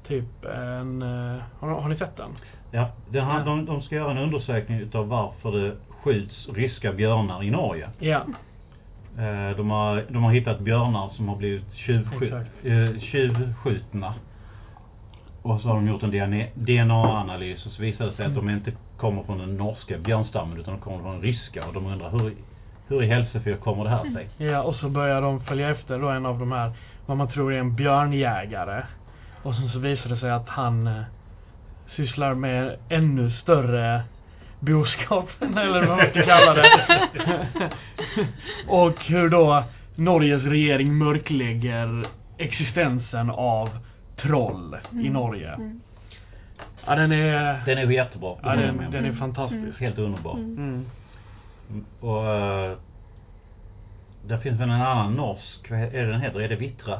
typ 0.08 0.46
en, 0.46 1.02
eh, 1.02 1.42
har, 1.60 1.70
har 1.82 1.90
ni 1.90 1.96
sett 1.98 2.18
den? 2.18 2.30
Ja, 2.72 2.90
det 3.10 3.18
Ja. 3.18 3.42
De, 3.46 3.66
de 3.66 3.82
ska 3.82 3.96
göra 3.96 4.12
en 4.12 4.18
undersökning 4.18 4.80
utav 4.80 5.08
varför 5.08 5.52
det 5.52 5.76
skjuts 6.04 6.48
ryska 6.54 6.94
björnar 6.94 7.44
i 7.44 7.52
Norge. 7.52 7.90
Ja. 8.00 8.22
Eh, 9.18 9.58
De 9.58 9.70
har, 9.70 10.04
de 10.10 10.24
har 10.24 10.32
hittat 10.34 10.60
björnar 10.60 11.10
som 11.16 11.28
har 11.30 11.36
blivit 11.36 11.74
tjuvskjut, 11.74 12.34
eh, 12.64 13.00
tjuvskjutna. 13.00 14.14
Och 15.42 15.62
så 15.62 15.68
har 15.68 15.76
de 15.76 15.88
gjort 15.88 16.04
en 16.04 16.12
DNA 16.12 16.46
DNA-analys 16.54 17.66
och 17.66 17.72
så 17.72 17.82
visar 17.82 18.06
det 18.06 18.12
sig 18.12 18.26
att 18.26 18.36
de 18.36 18.50
inte 18.50 18.72
kommer 18.98 19.24
från 19.24 19.38
den 19.38 19.58
norska 19.58 19.98
björnstammen 19.98 20.60
utan 20.60 20.74
de 20.74 20.80
kommer 20.82 21.00
från 21.00 21.12
den 21.14 21.22
ryska. 21.22 21.66
Och 21.68 21.74
de 21.74 21.86
undrar 21.86 22.10
hur, 22.10 22.34
hur 22.88 23.04
i 23.04 23.08
helsefyr 23.08 23.56
kommer 23.56 23.84
det 23.84 23.90
här 23.90 24.04
sig? 24.14 24.30
Ja, 24.38 24.62
och 24.64 24.76
så 24.76 24.90
börjar 24.90 25.22
de 25.22 25.40
följa 25.40 25.70
efter 25.70 26.00
då 26.00 26.10
en 26.10 26.26
av 26.26 26.40
de 26.40 26.52
här, 26.52 26.72
vad 27.06 27.18
man 27.18 27.28
tror 27.28 27.54
är 27.54 27.60
en 27.60 27.76
björnjägare. 27.76 28.84
Och 29.48 29.56
sen 29.56 29.70
så 29.70 29.80
visar 29.80 30.10
det 30.10 30.18
sig 30.18 30.32
att 30.32 30.50
han 30.50 30.88
eh, 30.88 31.01
sysslar 31.96 32.34
med 32.34 32.77
ännu 32.89 33.32
större 33.32 34.01
boskap, 34.60 35.30
eller 35.42 35.86
vad 35.86 35.98
man 35.98 36.10
ska 36.10 36.24
kalla 36.24 36.54
det. 36.54 36.70
och 38.68 39.04
hur 39.06 39.30
då 39.30 39.63
Norges 39.96 40.44
regering 40.44 40.98
mörklägger 40.98 42.08
existensen 42.38 43.30
av 43.30 43.70
troll 44.22 44.77
i 44.92 44.96
Mm. 44.96 45.13
Norge. 45.13 45.54
Mm. 45.54 45.82
Ja, 46.86 46.96
den 46.96 47.12
är, 47.12 47.62
Den 47.66 47.77
är 47.77 47.92
jättebra. 47.92 48.36
ja, 48.44 48.56
den, 48.56 48.92
den 48.92 49.06
är 49.06 49.13
fantastisk. 49.13 49.80
Helt 49.80 49.98
underbar. 49.98 50.34
Mm. 50.34 50.86
Mm. 51.70 51.86
Och 52.00 52.24
uh, 52.24 52.77
där 54.27 54.38
finns 54.38 54.60
väl 54.60 54.70
en 54.70 54.82
annan 54.82 55.13
norsk, 55.13 55.70
vad 55.72 55.80
är 55.80 56.06
det 56.06 56.12
den 56.12 56.22
heter? 56.22 56.42
Är 56.42 56.50
det 56.50 56.56
Vittra? 56.56 57.00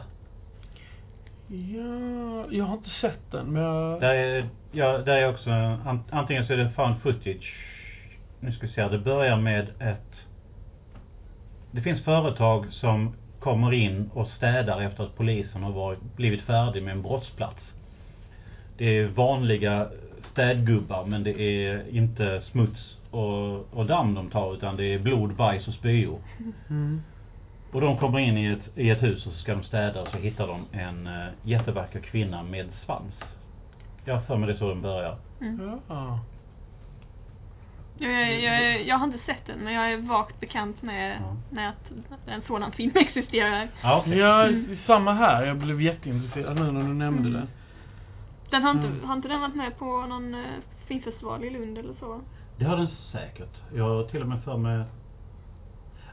Ja, 1.48 2.46
jag 2.52 2.66
har 2.66 2.78
inte 2.78 2.90
sett 3.02 3.32
den, 3.32 3.46
men 3.46 3.62
jag... 3.62 4.02
Där 4.02 4.14
är, 4.14 4.50
ja, 4.72 4.98
där 4.98 5.18
är 5.18 5.30
också, 5.30 5.50
an, 5.50 6.04
antingen 6.10 6.48
så 6.48 6.54
är 6.54 6.58
det 6.58 6.72
found 6.72 7.02
footage. 7.02 7.56
Nu 8.40 8.52
ska 8.52 8.68
vi 8.68 8.74
se, 8.74 8.82
här, 8.82 8.90
det 8.90 9.00
börjar 9.00 9.38
med 9.38 9.68
ett... 9.80 10.16
Det 11.72 11.82
finns 11.82 12.02
företag 12.02 12.66
som 12.72 13.16
kommer 13.40 13.74
in 13.74 14.10
och 14.14 14.28
städar 14.38 14.82
efter 14.82 15.04
att 15.04 15.16
polisen 15.16 15.64
har 15.64 15.72
varit, 15.72 16.00
blivit 16.16 16.42
färdig 16.42 16.84
med 16.84 16.92
en 16.92 17.02
brottsplats. 17.02 17.62
Det 18.78 18.86
är 18.86 19.08
vanliga 19.08 19.88
städgubbar 20.32 21.06
men 21.06 21.24
det 21.24 21.42
är 21.42 21.90
inte 21.90 22.42
smuts 22.52 22.98
och, 23.12 23.74
och 23.74 23.86
damm 23.86 24.14
de 24.14 24.30
tar 24.30 24.54
utan 24.54 24.78
det 24.78 24.94
är 24.94 25.00
blod, 25.00 25.36
bajs 25.36 25.68
och 25.68 25.74
spyor. 25.74 26.20
Mm. 26.70 27.02
Och 27.78 27.82
de 27.82 27.98
kommer 27.98 28.20
in 28.20 28.38
i 28.38 28.46
ett, 28.46 28.78
i 28.78 28.90
ett 28.90 29.04
hus 29.04 29.26
och 29.26 29.34
så 29.34 29.40
ska 29.40 29.54
de 29.56 29.64
städa 29.64 30.02
och 30.02 30.08
så 30.08 30.18
hittar 30.18 30.48
de 30.48 30.66
en 30.72 31.08
uh, 31.08 31.28
jättevacker 31.44 32.00
kvinna 32.00 32.44
med 32.44 32.68
svans. 32.86 33.14
Jag 34.06 34.14
har 34.16 34.22
för 34.22 34.38
mig 34.38 34.48
det 34.48 34.54
är 34.54 34.58
så 34.58 34.70
den 34.70 34.82
börjar. 34.82 35.16
Mm. 35.42 35.80
Ja. 35.88 36.20
Jag, 37.98 38.12
jag, 38.42 38.64
jag, 38.64 38.88
jag 38.88 38.98
har 38.98 39.06
inte 39.08 39.20
sett 39.26 39.46
den 39.48 39.60
men 39.60 39.74
jag 39.74 39.92
är 39.92 39.98
vagt 39.98 40.40
bekant 40.40 40.82
med, 40.82 41.18
Ja. 41.22 41.36
med 41.56 41.70
att 41.70 42.28
en 42.28 42.42
sådan 42.48 42.72
film 42.72 42.92
existerar. 42.96 43.70
Ja, 43.82 44.00
okej. 44.02 44.18
Ja, 44.18 44.44
Mm. 44.48 44.78
samma 44.88 45.14
här. 45.14 45.46
Jag 45.46 45.58
blev 45.58 45.82
jätteintresserad 45.82 46.56
nu 46.56 46.72
när 46.72 46.84
du 46.84 46.94
nämnde 46.94 47.30
Mm. 47.30 47.34
det. 47.34 47.48
Den 48.50 48.64
har 48.64 48.72
inte, 48.72 48.88
Mm. 48.88 49.04
har 49.08 49.16
inte 49.16 49.28
den 49.28 49.42
varit 49.42 49.56
med 49.56 49.78
på 49.78 49.86
någon 50.06 50.34
eh, 50.34 50.42
filmfestival 50.88 51.44
i 51.44 51.50
Lund 51.50 51.78
eller 51.78 51.94
så? 52.00 52.22
Det 52.58 52.66
har 52.66 52.78
den 52.78 52.88
säkert. 53.12 53.54
Jag 53.76 53.84
har 53.84 54.04
till 54.04 54.22
och 54.22 54.28
med 54.28 54.44
för 54.44 54.58
mig... 54.58 54.84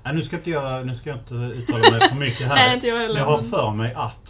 Nej, 0.05 0.15
nu 0.15 0.25
ska 0.25 0.37
inte 0.37 0.51
jag, 0.51 0.87
nu 0.87 0.97
ska 0.97 1.11
jag 1.11 1.19
inte 1.19 1.35
uttala 1.35 1.91
mig 1.91 2.09
för 2.09 2.17
mycket 2.17 2.47
här. 2.47 2.55
Nej, 2.67 2.75
inte 2.75 2.87
jag 2.87 2.99
heller, 2.99 3.15
Men 3.15 3.23
jag 3.23 3.39
har 3.39 3.43
för 3.43 3.71
mig 3.71 3.95
att. 3.95 4.29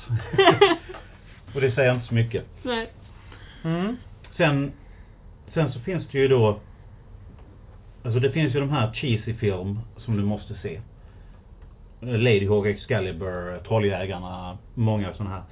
och 1.54 1.60
det 1.60 1.72
säger 1.72 1.94
inte 1.94 2.06
så 2.06 2.14
mycket. 2.14 2.44
Nej. 2.62 2.92
Mm. 3.64 3.96
Sen, 4.36 4.72
sen 5.54 5.72
så 5.72 5.80
finns 5.80 6.04
det 6.12 6.18
ju 6.18 6.28
då 6.28 6.60
Alltså 8.04 8.20
det 8.20 8.30
finns 8.30 8.54
ju 8.54 8.60
de 8.60 8.70
här 8.70 8.92
cheesy 8.92 9.34
film 9.34 9.80
som 9.96 10.16
du 10.16 10.22
måste 10.22 10.54
se. 10.54 10.80
Lady 12.00 12.48
Hawk, 12.48 12.66
Excalibur, 12.66 13.58
Trolljägarna, 13.58 14.58
många 14.74 15.14
sådana 15.14 15.34
här. 15.34 15.42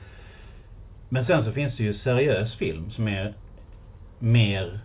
Men 1.09 1.27
sen 1.27 1.45
så 1.45 1.53
finns 1.53 1.77
det 1.77 1.83
ju 1.83 1.95
seriös 1.95 2.57
film 2.57 2.91
som 2.91 3.09
är 3.09 3.35
mer 4.19 4.81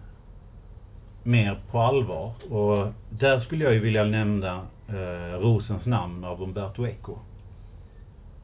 mer 1.23 1.59
på 1.71 1.79
allvar. 1.79 2.33
Och 2.49 2.93
där 3.09 3.39
skulle 3.39 3.63
jag 3.63 3.73
ju 3.73 3.79
vilja 3.79 4.03
nämna 4.03 4.67
eh, 4.89 5.39
Rosens 5.39 5.85
namn 5.85 6.23
av 6.23 6.41
Umberto 6.41 6.87
Eco. 6.87 7.17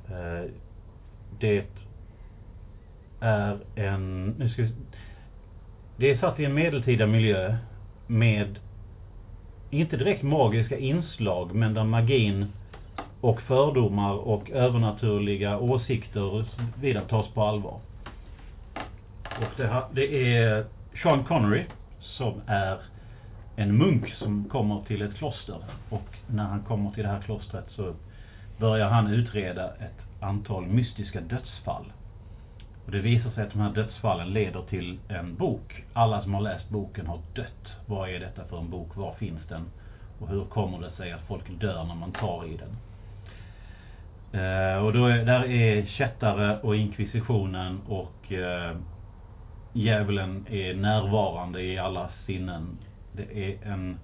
Eh, 0.10 0.50
det 1.40 1.66
är 3.20 3.58
en, 3.76 4.26
nu 4.28 4.50
ska 4.50 4.62
vi, 4.62 4.72
det 5.98 6.12
är 6.12 6.18
satt 6.18 6.40
i 6.40 6.46
en 6.46 6.54
medeltida 6.54 7.08
miljö 7.08 7.56
med 8.08 8.60
inte 9.70 9.98
direkt 9.98 10.24
magiska 10.24 10.78
inslag 10.78 11.56
men 11.56 11.74
där 11.74 11.84
magin 11.84 12.48
och 13.22 13.42
fördomar 13.42 14.14
och 14.14 14.52
övernaturliga 14.52 15.60
åsikter 15.60 16.24
och 16.24 16.44
vidare 16.82 17.08
tas 17.08 17.28
på 17.28 17.42
allvar. 17.42 17.80
Och 19.24 19.58
det, 19.58 19.68
här, 19.68 19.84
det 19.94 20.36
är 20.36 20.66
Sean 21.04 21.24
Connery 21.24 21.64
som 22.00 22.42
är 22.48 22.78
en 23.56 23.78
munk 23.78 24.14
som 24.14 24.50
kommer 24.50 24.82
till 24.82 25.02
ett 25.02 25.16
kloster 25.16 25.64
och 25.90 26.18
när 26.28 26.44
han 26.44 26.64
kommer 26.64 26.92
till 26.92 27.04
det 27.04 27.10
här 27.10 27.22
klostret 27.22 27.66
så 27.70 27.94
börjar 28.58 28.90
han 28.90 29.14
utreda 29.14 29.76
ett 29.76 30.24
antal 30.24 30.66
mystiska 30.68 31.22
dödsfall. 31.22 31.86
Och 32.86 32.92
det 32.92 33.00
visar 33.00 33.30
sig 33.30 33.44
att 33.44 33.54
de 33.54 33.60
här 33.60 33.74
dödsfallen 33.74 34.34
leder 34.34 34.62
till 34.62 35.00
en 35.08 35.36
bok. 35.36 35.84
Alla 35.94 36.22
som 36.22 36.34
har 36.34 36.42
läst 36.42 36.70
boken 36.70 37.08
har 37.08 37.20
dött. 37.36 37.68
Vad 37.86 38.10
är 38.10 38.20
detta 38.20 38.46
för 38.46 38.60
en 38.60 38.70
bok? 38.70 38.96
Var 38.96 39.14
finns 39.14 39.48
den? 39.50 39.66
Och 40.20 40.28
hur 40.30 40.46
kommer 40.46 40.80
det 40.80 40.92
sig 40.92 41.12
att 41.12 41.28
folk 41.28 41.60
dör 41.62 41.84
när 41.84 41.96
man 41.96 42.12
tar 42.12 42.46
i 42.46 42.58
den? 42.58 42.78
Eh, 44.42 44.86
och 44.86 44.94
då 44.94 45.06
är, 45.06 45.26
där 45.26 45.46
är 45.46 45.86
kättare 45.86 46.60
och 46.60 46.76
inkvisitionen 46.76 47.82
och 47.88 48.32
eh, 48.32 48.78
djävulen 49.74 50.46
är 50.50 50.76
närvarande 50.76 51.62
i 51.62 51.78
alla 51.78 52.10
sinnen. 52.26 52.78
Det 53.16 53.50
är 53.50 53.72
en 53.72 53.98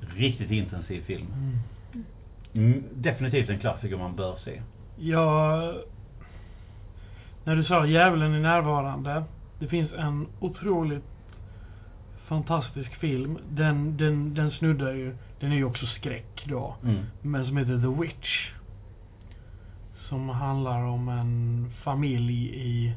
riktigt 0.00 0.50
intensiv 0.50 1.00
film. 1.00 1.26
Mm. 1.34 1.58
Mm, 2.52 2.84
definitivt 2.94 3.48
en 3.48 3.58
klassiker 3.58 3.96
man 3.96 4.16
bör 4.16 4.36
se. 4.44 4.62
Ja, 4.96 5.74
när 7.44 7.56
du 7.56 7.64
sa 7.64 7.86
djävulen 7.86 8.34
är 8.34 8.40
närvarande. 8.40 9.24
Det 9.58 9.66
finns 9.66 9.92
en 9.92 10.26
otroligt 10.40 11.04
fantastisk 12.26 12.94
film. 12.94 13.38
Den, 13.48 13.96
den, 13.96 14.34
den 14.34 14.50
snuddar 14.50 14.92
ju, 14.92 15.16
den 15.40 15.52
är 15.52 15.56
ju 15.56 15.64
också 15.64 15.86
skräck 15.86 16.44
då. 16.48 16.76
Mm. 16.84 17.04
Men 17.22 17.46
som 17.46 17.56
heter 17.56 17.80
The 17.80 18.02
Witch. 18.02 18.50
Som 20.08 20.28
handlar 20.28 20.82
om 20.82 21.08
en 21.08 21.66
familj 21.82 22.46
i 22.54 22.94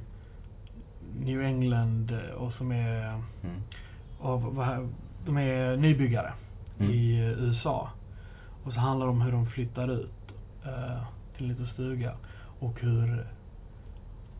New 1.20 1.42
England 1.42 2.12
eh, 2.12 2.36
och 2.36 2.54
som 2.54 2.72
är 2.72 3.22
Mm. 3.44 3.62
Av, 4.24 4.56
vad 4.56 4.66
här- 4.66 4.90
de 5.26 5.38
är 5.38 5.78
nybyggare 5.78 6.34
Mm. 6.80 6.92
i 6.92 7.20
eh, 7.20 7.26
USA. 7.44 7.90
Och 8.64 8.74
så 8.74 8.80
handlar 8.80 9.06
det 9.06 9.12
om 9.12 9.22
hur 9.22 9.32
de 9.32 9.46
flyttar 9.46 9.88
ut 9.92 10.14
eh, 10.66 11.04
till 11.38 11.44
en 11.46 11.50
liten 11.50 11.68
stuga 11.68 12.14
och 12.60 12.80
hur 12.82 13.28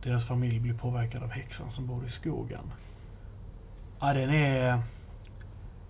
deras 0.02 0.26
familj 0.26 0.60
blir 0.60 0.74
påverkad 0.74 1.22
av 1.22 1.30
häxan 1.30 1.72
som 1.72 1.86
bor 1.86 2.06
i 2.06 2.10
skogen. 2.10 2.72
Ja, 4.00 4.12
den 4.12 4.30
är... 4.30 4.82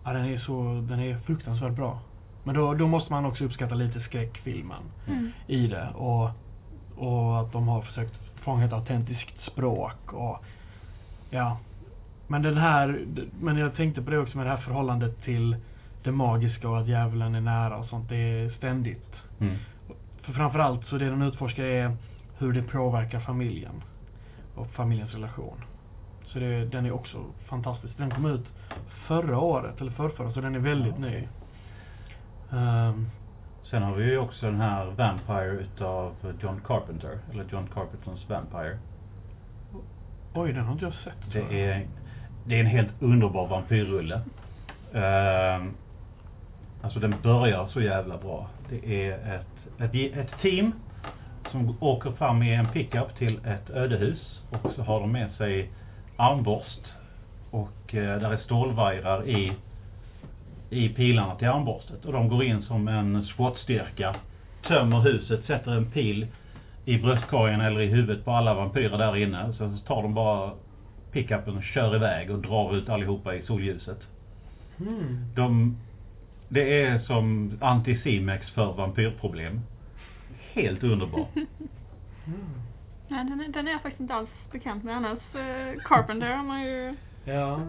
Ja, 0.05 0.13
den 0.13 0.25
är 0.27 0.39
så... 0.39 0.63
Den 0.89 1.01
är 1.01 1.19
fruktansvärt 1.19 1.73
bra. 1.73 1.99
Men 2.45 2.55
då, 2.55 2.75
då 2.75 2.87
måste 2.87 3.13
man 3.13 3.25
också 3.25 3.45
uppskatta 3.45 3.75
lite 3.75 4.01
skräckfilmen 4.01 4.83
Mm. 5.09 5.31
i 5.47 5.67
det 5.67 5.89
och, 5.95 6.31
och 6.97 7.41
att 7.41 7.53
de 7.53 7.69
har 7.69 7.83
försökt 7.83 8.15
fånga 8.37 8.65
ett 8.65 8.73
autentiskt 8.73 9.41
språk 9.53 10.13
och 10.13 10.45
ja. 11.31 11.59
Men 12.35 12.43
den 12.43 12.57
här, 12.57 13.05
men 13.41 13.57
jag 13.57 13.75
tänkte 13.77 14.03
på 14.03 14.11
det 14.11 14.19
också 14.19 14.37
med 14.37 14.47
det 14.47 14.51
här 14.51 14.57
förhållandet 14.57 15.23
till 15.23 15.57
det 16.03 16.13
magiska 16.13 16.69
och 16.69 16.79
att 16.81 16.87
djävulen 16.87 17.35
är 17.35 17.41
nära 17.41 17.77
och 17.77 17.87
sånt. 17.87 18.09
Det 18.09 18.17
är 18.17 18.51
ständigt. 18.51 19.15
Mm. 19.41 19.57
För 20.23 20.33
framförallt 20.33 20.87
så 20.87 20.99
det 20.99 21.11
den 21.11 21.23
utforskar 21.23 21.65
är 21.65 21.97
hur 22.39 22.53
det 22.53 22.63
påverkar 22.63 23.21
familjen 23.21 23.83
och 24.55 24.67
familjens 24.71 25.13
relation. 25.15 25.65
Så 26.27 26.39
det, 26.39 26.65
den 26.65 26.87
är 26.87 26.93
också 26.93 27.25
fantastisk. 27.49 27.97
Den 27.99 28.11
kom 28.11 28.27
ut 28.27 28.47
förra 29.07 29.39
året, 29.39 29.81
eller 29.81 29.93
förrförra, 29.93 30.33
så 30.33 30.41
den 30.41 30.55
är 30.55 30.59
väldigt 30.59 30.95
Ja. 30.99 31.01
ny. 31.01 31.29
Ehm, 32.53 33.07
Sen 33.71 33.83
har 33.83 33.95
vi 33.95 34.05
ju 34.11 34.19
också 34.19 34.47
den 34.47 34.61
här 34.61 34.85
Vampire 34.87 35.51
utav 35.51 36.15
John 36.41 36.61
Carpenter. 36.67 37.19
Eller 37.33 37.45
John 37.53 37.69
Carpenters 37.75 38.29
Vampire. 38.29 38.79
oj, 40.35 40.53
den 40.53 40.65
har 40.65 40.73
inte 40.73 40.85
jag 40.85 40.95
sett. 40.95 41.33
Det 41.33 41.65
är, 41.65 41.87
det 42.45 42.57
är 42.57 42.61
en 42.61 42.67
helt 42.67 42.91
underbar 43.01 43.49
vampyrrulle. 43.49 44.21
Uh, 44.95 45.67
alltså 46.83 47.01
den 47.01 47.15
börjar 47.23 47.69
så 47.69 47.81
jävla 47.81 48.19
bra. 48.19 48.49
Det 48.71 49.09
är 49.09 49.13
ett, 49.13 49.95
ett, 49.95 50.17
ett 50.17 50.41
team 50.43 50.73
som 51.51 51.77
åker 51.81 52.11
fram 52.11 52.43
i 52.43 52.55
en 52.55 52.69
pickup 52.69 53.19
till 53.19 53.41
ett 53.47 53.71
ödehus. 53.71 54.41
Och 54.51 54.73
så 54.77 54.83
har 54.83 55.01
de 55.01 55.13
med 55.13 55.31
sig 55.31 55.71
armborst 56.17 56.81
och 57.51 57.95
eh, 57.95 58.21
där 58.21 58.33
är 58.33 58.37
stålvajrar 58.37 59.29
i, 59.29 59.53
i 60.71 60.89
pilarna 60.89 61.35
till 61.35 61.49
armborstet. 61.49 62.05
Och 62.05 62.13
de 62.13 62.29
går 62.29 62.45
in 62.45 62.63
som 62.63 62.89
en 62.89 63.25
SWAT-styrka, 63.25 64.15
tömmer 64.67 65.01
huset, 65.01 65.45
sätter 65.47 65.71
en 65.71 65.91
pil 65.91 66.27
i 66.85 66.99
bröstkorgen 66.99 67.61
eller 67.61 67.81
i 67.81 67.87
huvudet 67.87 68.25
på 68.25 68.31
alla 68.31 68.55
vampyrer 68.55 68.99
där 68.99 69.17
inne. 69.17 69.55
Sen 69.59 69.79
så 69.79 69.85
tar 69.85 70.03
de 70.03 70.15
bara 70.15 70.51
pickupen 71.15 71.57
och 71.57 71.63
kör 71.65 71.97
iväg 71.97 72.31
och 72.31 72.39
drar 72.39 72.77
ut 72.77 72.89
allihopa 72.89 73.35
i 73.35 73.43
solljuset. 73.43 73.99
Mm. 74.81 75.17
De, 75.35 75.77
det 76.49 76.83
är 76.83 76.99
som 76.99 77.53
anti-Cimex 77.61 78.41
för 78.55 78.73
vampyrproblem. 78.73 79.61
Helt 80.53 80.83
underbart. 80.83 81.29
Mm. 82.27 82.41
Ja, 83.09 83.17
den, 83.17 83.41
är, 83.41 83.49
den 83.49 83.69
är 83.69 83.73
jag 83.73 83.83
faktiskt 83.83 84.01
inte 84.01 84.15
alls 84.15 84.29
bekant 84.53 84.85
med 84.85 84.97
annars. 84.97 85.19
Eh, 85.35 85.83
Carpenter 85.85 86.31
har 86.37 86.45
man 86.45 86.63
ju 86.63 86.95
Ja. 87.25 87.61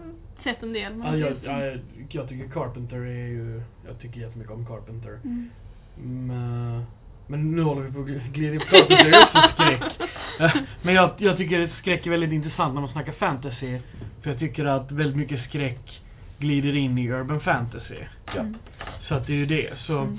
sett 0.44 0.62
en 0.62 0.72
del. 0.72 0.92
Ja, 1.04 1.16
jag, 1.16 1.32
jag, 1.44 1.78
jag 2.10 2.28
tycker 2.28 2.48
Carpenter 2.48 2.96
är 2.96 3.26
ju... 3.26 3.62
Jag 3.86 3.98
tycker 4.00 4.20
jättemycket 4.20 4.52
om 4.54 4.66
Carpenter. 4.66 5.18
Mm. 5.24 5.50
Men, 5.96 6.82
men 7.26 7.50
nu 7.56 7.62
håller 7.62 7.82
vi 7.82 7.92
på 7.92 8.00
att 8.00 8.32
glida 8.32 8.54
in 8.54 8.60
på 8.60 8.66
Carpenter, 8.66 9.22
också 9.22 9.52
skräck. 9.52 10.10
Men 10.82 10.94
jag, 10.94 11.10
jag 11.18 11.36
tycker 11.36 11.68
skräck 11.78 12.06
är 12.06 12.10
väldigt 12.10 12.32
intressant 12.32 12.74
när 12.74 12.80
man 12.80 12.90
snackar 12.90 13.12
fantasy. 13.12 13.78
För 14.22 14.30
jag 14.30 14.38
tycker 14.38 14.64
att 14.64 14.92
väldigt 14.92 15.16
mycket 15.16 15.44
skräck 15.44 16.02
glider 16.38 16.76
in 16.76 16.98
i 16.98 17.08
urban 17.10 17.40
fantasy. 17.40 17.98
Ja. 18.34 18.40
Mm. 18.40 18.56
Så 19.08 19.14
att 19.14 19.26
det 19.26 19.32
är 19.32 19.36
ju 19.36 19.46
det. 19.46 19.70
Så 19.86 19.98
Mm. 19.98 20.18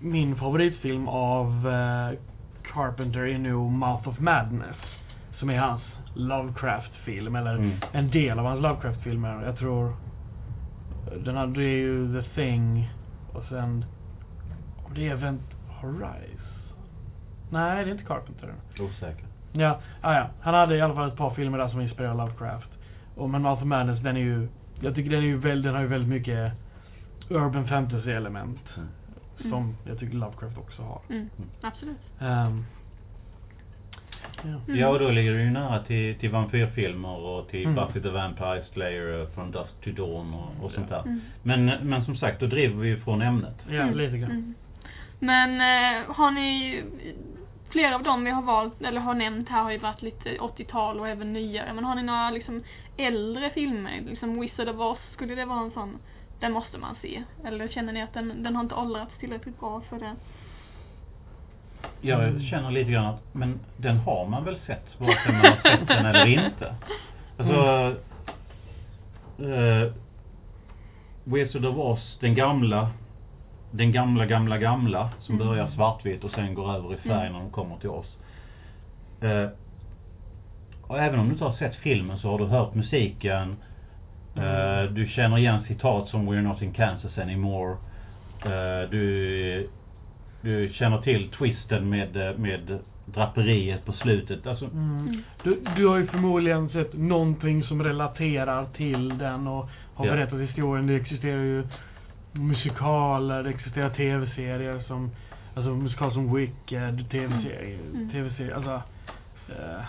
min 0.00 0.36
favoritfilm 0.36 1.08
av 1.08 1.68
eh, 1.68 2.18
Carpenter 2.72 3.20
är 3.26 3.38
nog 3.38 3.72
Mouth 3.72 4.08
of 4.08 4.18
Madness. 4.18 4.76
Som 5.38 5.50
är 5.50 5.58
hans 5.58 5.82
Lovecraft-film, 6.14 7.36
eller 7.36 7.54
Mm. 7.54 7.72
en 7.92 8.10
del 8.10 8.38
av 8.38 8.44
hans 8.46 8.60
Lovecraft-filmer. 8.62 9.42
Jag 9.44 9.58
tror 9.58 9.96
den 11.24 11.36
här, 11.36 11.46
det 11.46 11.62
är 11.64 11.76
ju 11.76 12.22
The 12.22 12.28
Thing 12.28 12.90
och 13.32 13.44
sen 13.48 13.84
och 14.84 14.90
det 14.94 15.06
är 15.08 15.10
Event 15.12 15.42
Horizon. 15.68 16.38
Nej, 17.50 17.84
det 17.84 17.90
är 17.90 17.92
inte 17.92 18.04
Carpenter. 18.04 18.54
Osäker. 18.80 19.26
Ja, 19.56 19.80
ah, 20.00 20.14
ja, 20.14 20.26
han 20.40 20.54
hade 20.54 20.76
i 20.76 20.80
alla 20.80 20.94
fall 20.94 21.08
ett 21.08 21.16
par 21.16 21.30
filmer 21.30 21.58
där 21.58 21.68
som 21.68 21.80
inspirerar 21.80 22.14
Lovecraft. 22.14 22.68
Och 23.16 23.30
men 23.30 23.42
Mouth 23.42 23.62
of 23.62 23.66
Madness, 23.68 24.00
den 24.00 24.16
är 24.16 24.20
ju, 24.20 24.48
jag 24.80 24.94
tycker 24.94 25.10
den 25.10 25.18
är 25.20 25.26
ju 25.26 25.36
väldigt, 25.38 25.64
den 25.64 25.74
har 25.74 25.82
ju 25.82 25.88
väldigt 25.88 26.08
mycket 26.10 26.52
urban 27.28 27.68
fantasy 27.68 28.10
element. 28.10 28.60
Mm. 28.76 28.88
Som 29.40 29.52
Mm. 29.62 29.74
jag 29.86 29.98
tycker 29.98 30.14
Lovecraft 30.16 30.58
också 30.58 30.82
har. 30.82 31.00
Mm. 31.10 31.28
Absolut. 31.60 31.96
Ehm, 32.20 32.64
ja. 34.42 34.48
Mm. 34.68 34.80
Ja, 34.80 34.88
och 34.88 34.98
då 34.98 35.10
ligger 35.10 35.34
det 35.34 35.42
ju 35.42 35.50
nära 35.50 35.78
till, 35.78 36.18
till 36.18 36.30
vampyrfilmer 36.30 37.16
och 37.16 37.48
till 37.48 37.64
Mm. 37.66 37.74
Buffy 37.74 38.00
the 38.00 38.10
Vampire 38.10 38.62
Slayer, 38.72 39.20
eh, 39.22 39.28
From 39.28 39.50
Dusk 39.50 39.72
to 39.84 39.90
Dawn 39.90 40.34
och, 40.34 40.64
och 40.64 40.72
sånt 40.72 40.88
där. 40.88 41.00
Mm. 41.02 41.20
Men, 41.42 41.64
men 41.82 42.04
som 42.04 42.16
sagt, 42.16 42.40
då 42.40 42.46
driver 42.46 42.82
vi 42.82 42.88
ju 42.88 42.96
från 43.00 43.22
ämnet. 43.22 43.54
Ja, 43.68 43.74
Mm. 43.82 43.96
lite 43.98 44.18
grann. 44.18 44.30
Mm. 44.30 44.54
Men 45.18 45.50
eh, 45.60 46.02
har 46.14 46.30
ni 46.30 46.82
Flera 47.74 47.94
av 47.94 48.02
dem 48.02 48.24
vi 48.24 48.30
har 48.30 48.42
valt, 48.42 48.82
eller 48.82 49.00
har 49.00 49.14
nämnt 49.14 49.48
här 49.48 49.62
har 49.62 49.70
ju 49.70 49.78
varit 49.78 50.02
lite 50.02 50.28
80-tal 50.30 51.00
och 51.00 51.08
även 51.08 51.32
nyare. 51.32 51.72
Men 51.72 51.84
har 51.84 51.94
ni 51.94 52.02
några 52.02 52.30
liksom 52.30 52.62
äldre 52.96 53.50
filmer? 53.50 54.00
Liksom 54.06 54.40
Wizard 54.40 54.68
of 54.68 54.80
Oz, 54.80 54.98
skulle 55.12 55.34
det 55.34 55.44
vara 55.44 55.60
en 55.60 55.70
sån? 55.70 55.98
Den 56.40 56.52
måste 56.52 56.78
man 56.78 56.96
se. 57.02 57.22
Eller 57.44 57.68
känner 57.68 57.92
ni 57.92 58.02
att 58.02 58.14
den, 58.14 58.42
den 58.42 58.56
har 58.56 58.62
inte 58.62 58.74
åldrats 58.74 59.12
tillräckligt 59.20 59.60
bra 59.60 59.80
för 59.88 59.98
det? 59.98 60.14
Jag 62.00 62.24
Mm. 62.28 62.40
känner 62.42 62.70
lite 62.70 62.90
grann 62.90 63.06
att, 63.06 63.34
men 63.34 63.60
den 63.76 63.96
har 63.98 64.26
man 64.26 64.44
väl 64.44 64.56
sett, 64.66 65.00
vare 65.00 65.16
sig 65.24 65.32
man 65.32 65.40
har 65.44 65.70
sett 65.70 65.88
den 65.88 66.06
eller 66.06 66.26
inte. 66.46 66.74
Alltså, 67.38 67.96
eh, 69.38 69.92
Wizard 71.24 71.66
of 71.66 71.76
Oz, 71.76 72.16
den 72.20 72.34
gamla, 72.34 72.90
den 73.76 73.92
gamla, 73.92 74.26
gamla, 74.26 74.58
gamla, 74.58 75.10
som 75.20 75.34
Mm. 75.34 75.46
börjar 75.46 75.70
svartvitt 75.70 76.24
och 76.24 76.30
sen 76.30 76.54
går 76.54 76.72
över 76.74 76.94
i 76.94 76.96
färg 76.96 77.20
Mm. 77.26 77.32
när 77.32 77.40
de 77.40 77.50
kommer 77.50 77.76
till 77.76 77.88
oss. 77.88 78.06
Eh, 79.20 79.48
och 80.82 80.98
även 80.98 81.20
om 81.20 81.26
du 81.26 81.32
inte 81.32 81.44
har 81.44 81.52
sett 81.52 81.76
filmen 81.76 82.18
så 82.18 82.30
har 82.30 82.38
du 82.38 82.44
hört 82.44 82.74
musiken, 82.74 83.56
eh, 84.36 84.78
Mm. 84.78 84.94
du 84.94 85.06
känner 85.06 85.38
igen 85.38 85.64
citat 85.68 86.08
som 86.08 86.28
We're 86.32 86.42
not 86.42 86.62
in 86.62 86.72
Kansas 86.72 87.18
anymore. 87.18 87.76
Eh, 88.44 88.90
du, 88.90 89.70
du 90.40 90.72
känner 90.72 90.98
till 90.98 91.30
twisten 91.30 91.88
med, 91.88 92.16
eh, 92.16 92.36
med 92.38 92.78
draperiet 93.04 93.84
på 93.84 93.92
slutet. 93.92 94.46
Alltså, 94.46 94.64
Mm. 94.64 95.08
Mm. 95.08 95.22
Du, 95.44 95.60
du 95.76 95.86
har 95.86 95.96
ju 95.96 96.06
förmodligen 96.06 96.68
sett 96.68 96.94
någonting 96.94 97.64
som 97.64 97.82
relaterar 97.82 98.66
till 98.66 99.18
den 99.18 99.46
och 99.46 99.68
har 99.94 100.06
Ja. 100.06 100.12
berättat 100.12 100.40
historien. 100.40 100.86
Det 100.86 100.94
existerar 100.96 101.40
ju 101.42 101.66
musikaler, 102.34 103.42
det 103.42 103.50
existerar 103.50 103.90
tv-serier 103.90 104.82
som 104.86 105.10
Alltså 105.56 105.74
musikaler 105.74 106.12
som 106.12 106.34
Wicked, 106.34 107.10
tv-serier, 107.10 107.80
Mm. 107.94 108.10
tv-serier, 108.10 108.54
alltså 108.54 108.82
eh, 109.48 109.80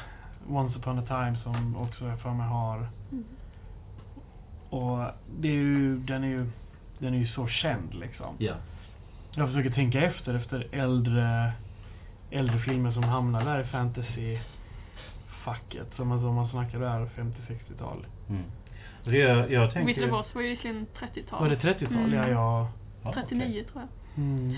Once 0.48 0.78
upon 0.80 1.00
a 1.00 1.04
time 1.08 1.38
som 1.44 1.76
också 1.78 2.06
jag 2.08 2.20
för 2.20 2.30
mig 2.30 2.48
har. 2.48 2.88
Mm. 3.12 3.24
Och 4.70 5.00
det 5.40 5.48
är 5.48 5.54
ju, 5.54 5.98
den 6.00 6.24
är 6.24 6.28
ju, 6.28 6.46
den 7.00 7.14
är 7.14 7.18
ju 7.18 7.28
så 7.28 7.48
känd 7.48 7.94
liksom. 7.94 8.36
ja. 8.38 8.54
Jag 9.36 9.48
försöker 9.48 9.70
tänka 9.70 10.02
efter, 10.02 10.34
efter 10.34 10.68
äldre, 10.72 11.52
äldre 12.32 12.60
filmer 12.60 12.92
som 12.92 13.04
hamnar 13.04 13.46
där 13.46 13.60
i 13.60 13.64
fantasy-facket. 13.64 15.96
Som 15.96 16.08
man, 16.08 16.20
som 16.20 16.36
man 16.36 16.50
snackar 16.50 16.80
där 16.80 17.06
50-60-tal. 17.16 18.06
Mm. 18.30 18.44
Så 19.06 19.12
jag, 19.16 19.52
jag 19.52 19.74
tänker... 19.74 19.94
Wizard 19.96 20.14
of 20.14 20.26
Oz 20.26 20.36
var 20.36 20.42
ju 20.42 20.50
visserligen 20.50 20.86
30-tal. 21.00 21.42
Var 21.42 21.50
det 21.50 21.56
30-tal? 21.56 21.98
Mm. 21.98 22.14
Ja, 22.14 22.28
ja. 22.30 22.72
Ja, 23.04 23.14
39 23.14 23.46
okej. 23.50 23.64
tror 23.72 23.84
jag. 23.84 24.24
Mm. 24.24 24.54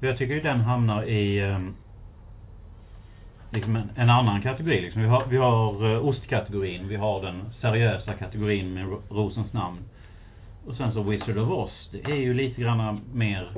Jag 0.00 0.18
tycker 0.18 0.34
ju 0.34 0.40
den 0.40 0.60
hamnar 0.60 1.04
i 1.04 1.42
um, 1.42 1.74
liksom 3.50 3.76
en, 3.76 3.90
en 3.96 4.10
annan 4.10 4.42
kategori. 4.42 4.80
Liksom. 4.80 5.02
Vi 5.02 5.08
har, 5.08 5.26
vi 5.26 5.36
har 5.36 5.84
uh, 5.84 6.06
ostkategorin, 6.08 6.88
vi 6.88 6.96
har 6.96 7.22
den 7.22 7.42
seriösa 7.60 8.12
kategorin 8.14 8.74
med 8.74 8.84
Ro- 8.88 9.02
Rosens 9.10 9.52
namn. 9.52 9.78
Och 10.66 10.76
sen 10.76 10.92
så 10.92 11.02
Wizard 11.02 11.38
of 11.38 11.50
Oz, 11.50 11.88
det 11.90 12.12
är 12.12 12.16
ju 12.16 12.34
lite 12.34 12.60
grann 12.60 13.00
mer 13.12 13.50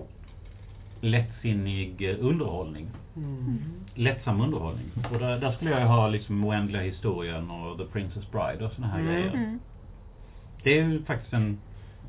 lättsinnig 1.02 2.10
eh, 2.10 2.16
underhållning. 2.20 2.90
Mm. 3.16 3.58
Lättsam 3.94 4.40
underhållning. 4.40 4.86
Och 5.12 5.18
där, 5.18 5.38
där 5.40 5.52
skulle 5.52 5.70
jag 5.70 5.80
ju 5.80 5.86
ha 5.86 6.08
liksom 6.08 6.44
Oändliga 6.44 6.82
historien 6.82 7.50
och 7.50 7.78
The 7.78 7.84
Princess 7.84 8.30
Bride 8.30 8.64
och 8.66 8.72
såna 8.72 8.86
här 8.86 9.00
Mm. 9.00 9.12
grejer. 9.12 9.30
Mm. 9.34 9.58
Det 10.62 10.78
är 10.78 10.84
ju 10.84 11.04
faktiskt 11.04 11.32
en 11.32 11.58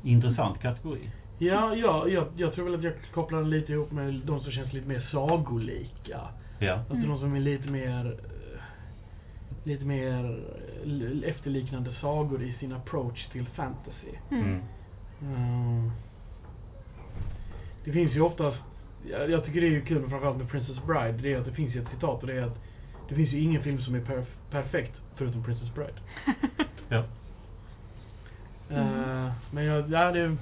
intressant 0.04 0.60
kategori. 0.62 1.10
Ja, 1.38 1.74
ja 1.76 2.08
jag, 2.08 2.26
jag 2.36 2.54
tror 2.54 2.64
väl 2.64 2.74
att 2.74 2.82
jag 2.84 2.92
kopplar 3.14 3.38
den 3.38 3.50
lite 3.50 3.72
ihop 3.72 3.92
med 3.92 4.14
de 4.24 4.40
som 4.40 4.52
känns 4.52 4.72
lite 4.72 4.88
mer 4.88 5.08
sagolika. 5.12 6.20
Ja. 6.58 6.72
Alltså 6.72 6.94
Mm. 6.94 7.08
de 7.08 7.18
som 7.18 7.34
är 7.34 7.40
lite 7.40 7.70
mer 7.70 8.06
eh, 8.06 8.60
lite 9.64 9.84
mer 9.84 10.42
eh, 10.84 11.28
efterliknande 11.30 11.94
sagor 12.00 12.42
i 12.42 12.54
sin 12.60 12.72
approach 12.72 13.26
till 13.28 13.46
fantasy. 13.46 14.08
Mm. 14.30 14.44
Mm. 14.44 14.60
Mm. 15.36 15.90
Det 17.84 17.92
finns 17.92 18.12
ju 18.14 18.20
ofta, 18.20 18.54
jag, 19.10 19.30
jag 19.30 19.44
tycker 19.44 19.60
det 19.60 19.66
är 19.66 19.70
ju 19.70 19.84
kul 19.84 20.00
med 20.00 20.10
framförallt 20.10 20.38
med 20.38 20.50
Princess 20.50 20.84
Bride, 20.86 21.18
det 21.22 21.32
är 21.32 21.38
att 21.38 21.44
det 21.44 21.52
finns 21.52 21.74
ju 21.74 21.82
ett 21.82 21.88
citat 21.88 22.20
och 22.20 22.26
det 22.26 22.34
är 22.34 22.42
att 22.42 22.58
det 23.08 23.14
finns 23.14 23.30
ju 23.30 23.40
ingen 23.40 23.62
film 23.62 23.82
som 23.82 23.94
är 23.94 24.00
perf 24.00 24.28
perfekt 24.50 24.94
förutom 25.16 25.44
Princess 25.44 25.74
Bride. 25.74 25.98
Ja. 26.88 27.04
Mm. 28.70 29.30
Men 29.50 29.64
jag, 29.64 29.90
ja, 29.90 30.12
det, 30.12 30.36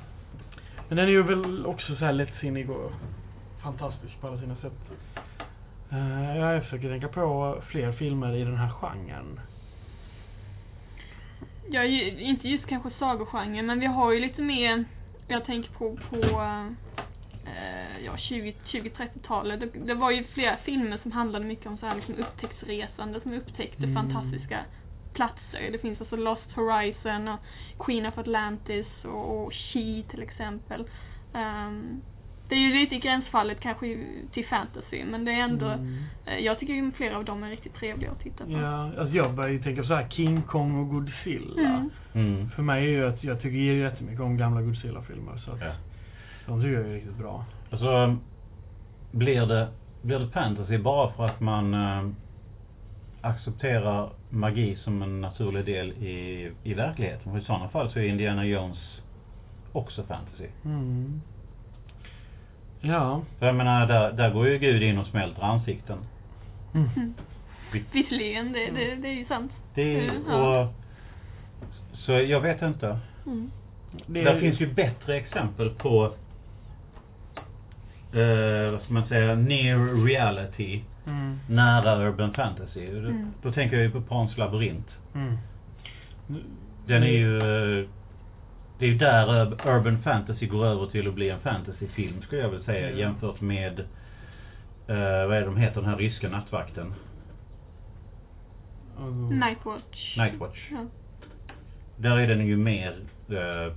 men 0.89 0.97
den 0.97 0.99
är 0.99 1.11
ju 1.11 1.23
väl 1.23 1.67
också 1.67 1.97
så 1.97 2.05
här 2.05 2.13
lättsinnig 2.13 2.71
och 2.71 2.93
fantastisk 3.63 4.21
på 4.21 4.27
alla 4.27 4.41
sina 4.41 4.57
sätt. 4.57 4.73
Uh, 5.93 6.37
jag 6.37 6.63
försöker 6.65 6.89
tänka 6.89 7.09
på 7.09 7.57
fler 7.67 7.93
filmer 7.93 8.35
i 8.35 8.45
den 8.45 8.57
här 8.57 8.71
genren. 8.71 9.41
Ja, 11.71 11.85
ju, 11.85 12.21
inte 12.21 12.49
just 12.49 12.67
kanske 12.67 12.91
sagogenren, 12.99 13.67
men 13.67 13.81
vi 13.81 13.87
har 13.87 14.13
ju 14.13 14.21
lite 14.21 14.43
mer, 14.43 14.85
jag 15.29 15.45
tänker 15.45 15.71
på, 15.71 15.97
på 16.11 16.17
eh, 16.17 16.67
ja, 18.05 18.17
20 18.17 18.55
20-30-talet. 18.67 19.61
Det, 19.61 19.67
det 19.87 19.95
var 19.95 20.11
ju 20.11 20.25
flera 20.25 20.57
filmer 20.57 20.99
som 21.03 21.13
handlade 21.13 21.45
mycket 21.45 21.67
om 21.67 21.79
så 21.79 21.87
här 21.87 21.95
liksom 21.97 22.15
upptäcktsresande 22.15 23.21
som 23.21 23.33
upptäckte 23.33 23.85
Mm. 23.85 23.95
fantastiska 23.95 24.65
platser. 25.13 25.71
Det 25.73 25.79
finns 25.79 26.01
alltså 26.01 26.17
Lost 26.17 26.53
Horizon 26.55 27.29
och 27.29 27.39
Queen 27.79 28.07
of 28.07 28.19
Atlantis 28.19 28.87
och, 29.05 29.43
och 29.45 29.53
She 29.55 30.03
till 30.11 30.23
exempel. 30.23 30.85
Ehm, 31.35 32.03
det 32.49 32.55
är 32.55 32.59
ju 32.61 32.75
lite 32.75 32.95
i 32.95 32.99
gränsfallet 32.99 33.61
kanske 33.61 34.05
till 34.33 34.47
fantasy, 34.47 35.05
men 35.05 35.25
det 35.25 35.33
är 35.33 35.41
ändå, 35.41 35.67
Mm. 35.67 36.05
eh, 36.27 36.39
jag 36.39 36.59
tycker 36.59 36.75
ju 36.75 36.93
flera 36.93 37.17
av 37.17 37.25
dem 37.25 37.43
är 37.43 37.51
riktigt 37.51 37.75
trevliga 37.75 38.11
att 38.11 38.21
titta 38.21 38.45
på. 38.45 38.51
Ja, 38.53 38.85
alltså 38.99 39.17
jag 39.17 39.35
börjar 39.35 39.51
ju 39.51 39.63
tänka 39.63 39.85
så 39.85 39.95
här 39.95 40.09
King 40.09 40.43
Kong 40.43 40.77
och 40.77 40.89
Godzilla. 40.89 41.61
Mm. 41.69 41.91
Mm. 42.15 42.51
För 42.51 42.63
mig 42.63 42.85
är 42.85 42.89
ju 42.89 43.07
att 43.07 43.25
jag 43.25 43.43
tycker 43.43 43.57
ju 43.59 43.79
jättemycket 43.81 44.21
om 44.21 44.37
gamla 44.37 44.63
Godzilla-filmer 44.63 45.37
så 45.39 45.51
att 45.53 45.61
Ja. 45.61 45.73
De 46.53 46.63
tycker 46.63 46.75
jag 46.75 46.87
är 46.87 46.93
riktigt 46.93 47.17
bra. 47.17 47.45
Alltså, 47.71 48.17
blir 49.11 49.47
det, 49.47 49.69
blir 50.03 50.19
det 50.19 50.29
fantasy 50.29 50.79
bara 50.79 51.13
för 51.13 51.27
att 51.27 51.41
man 51.41 51.75
eh, 51.75 52.09
accepterar 53.21 54.11
magi 54.31 54.77
som 54.77 55.03
en 55.03 55.21
naturlig 55.21 55.65
del 55.65 55.93
i, 55.93 56.51
i 56.63 56.75
verkligheten. 56.75 57.33
För 57.33 57.41
i 57.41 57.45
sådana 57.45 57.69
fall 57.69 57.91
så 57.91 57.99
är 57.99 58.03
Indiana 58.03 58.45
Jones 58.45 59.01
också 59.73 60.03
fantasy. 60.03 60.47
Mm. 60.65 61.21
Ja. 62.81 63.23
För 63.39 63.47
jag 63.47 63.55
menar, 63.55 63.87
där, 63.87 64.13
där 64.13 64.31
går 64.31 64.49
ju 64.49 64.59
Gud 64.59 64.83
in 64.83 64.99
och 64.99 65.07
smälter 65.07 65.43
ansikten. 65.43 65.99
Mm. 66.75 66.89
Mm. 66.97 67.15
Visserligen, 67.93 68.53
det, 68.53 68.71
det, 68.71 68.95
det 68.95 69.09
är 69.09 69.15
ju 69.15 69.25
sant. 69.25 69.53
Det 69.75 69.97
är, 69.97 70.11
Mm, 70.11 70.41
och, 70.41 70.69
så 71.95 72.13
jag 72.13 72.41
vet 72.41 72.63
inte. 72.63 72.99
Mm. 73.27 73.51
Det 74.07 74.25
Där 74.25 74.41
finns 74.41 74.61
ju 74.61 74.75
bättre 74.75 75.17
exempel 75.17 75.71
på 75.71 76.15
eh, 78.13 78.71
vad 78.73 78.83
ska 78.83 78.93
man 78.93 79.09
säga, 79.09 79.35
near 79.35 80.05
reality, 80.05 80.81
Mm. 81.07 81.39
nära 81.49 82.09
urban 82.09 82.35
fantasy. 82.35 82.87
Då, 82.87 82.99
Mm. 82.99 83.27
då 83.43 83.53
tänker 83.53 83.77
jag 83.77 83.85
ju 83.85 83.91
på 83.91 84.01
Pans 84.01 84.37
labyrint. 84.39 84.89
Mm. 85.15 85.37
Den 86.87 87.03
är 87.03 87.07
ju, 87.19 87.39
det 88.79 88.85
är 88.87 88.89
ju 88.91 88.99
där 88.99 89.43
ur- 89.43 89.67
urban 89.69 90.03
fantasy 90.03 90.47
går 90.47 90.65
över 90.67 90.87
till 90.87 91.09
att 91.09 91.15
bli 91.15 91.31
en 91.31 91.41
fantasyfilm 91.41 92.23
skulle 92.23 92.41
jag 92.43 92.49
vilja 92.49 92.65
säga 92.65 92.87
Mm. 92.87 92.99
jämfört 92.99 93.41
med, 93.41 93.81
eh, 94.87 94.97
vad 95.27 95.33
är 95.37 95.41
det 95.41 95.45
de 95.47 95.57
heter, 95.57 95.81
den 95.81 95.91
här 95.91 95.97
ryska 95.97 96.29
nattvakten? 96.29 96.95
Mm. 98.99 99.41
Nightwatch. 99.41 100.17
Nightwatch. 100.17 100.59
Ja. 100.71 100.87
Där 101.97 102.17
är 102.19 102.27
den 102.29 102.47
ju 102.47 102.57
mer 102.57 102.97
eh, 103.29 103.73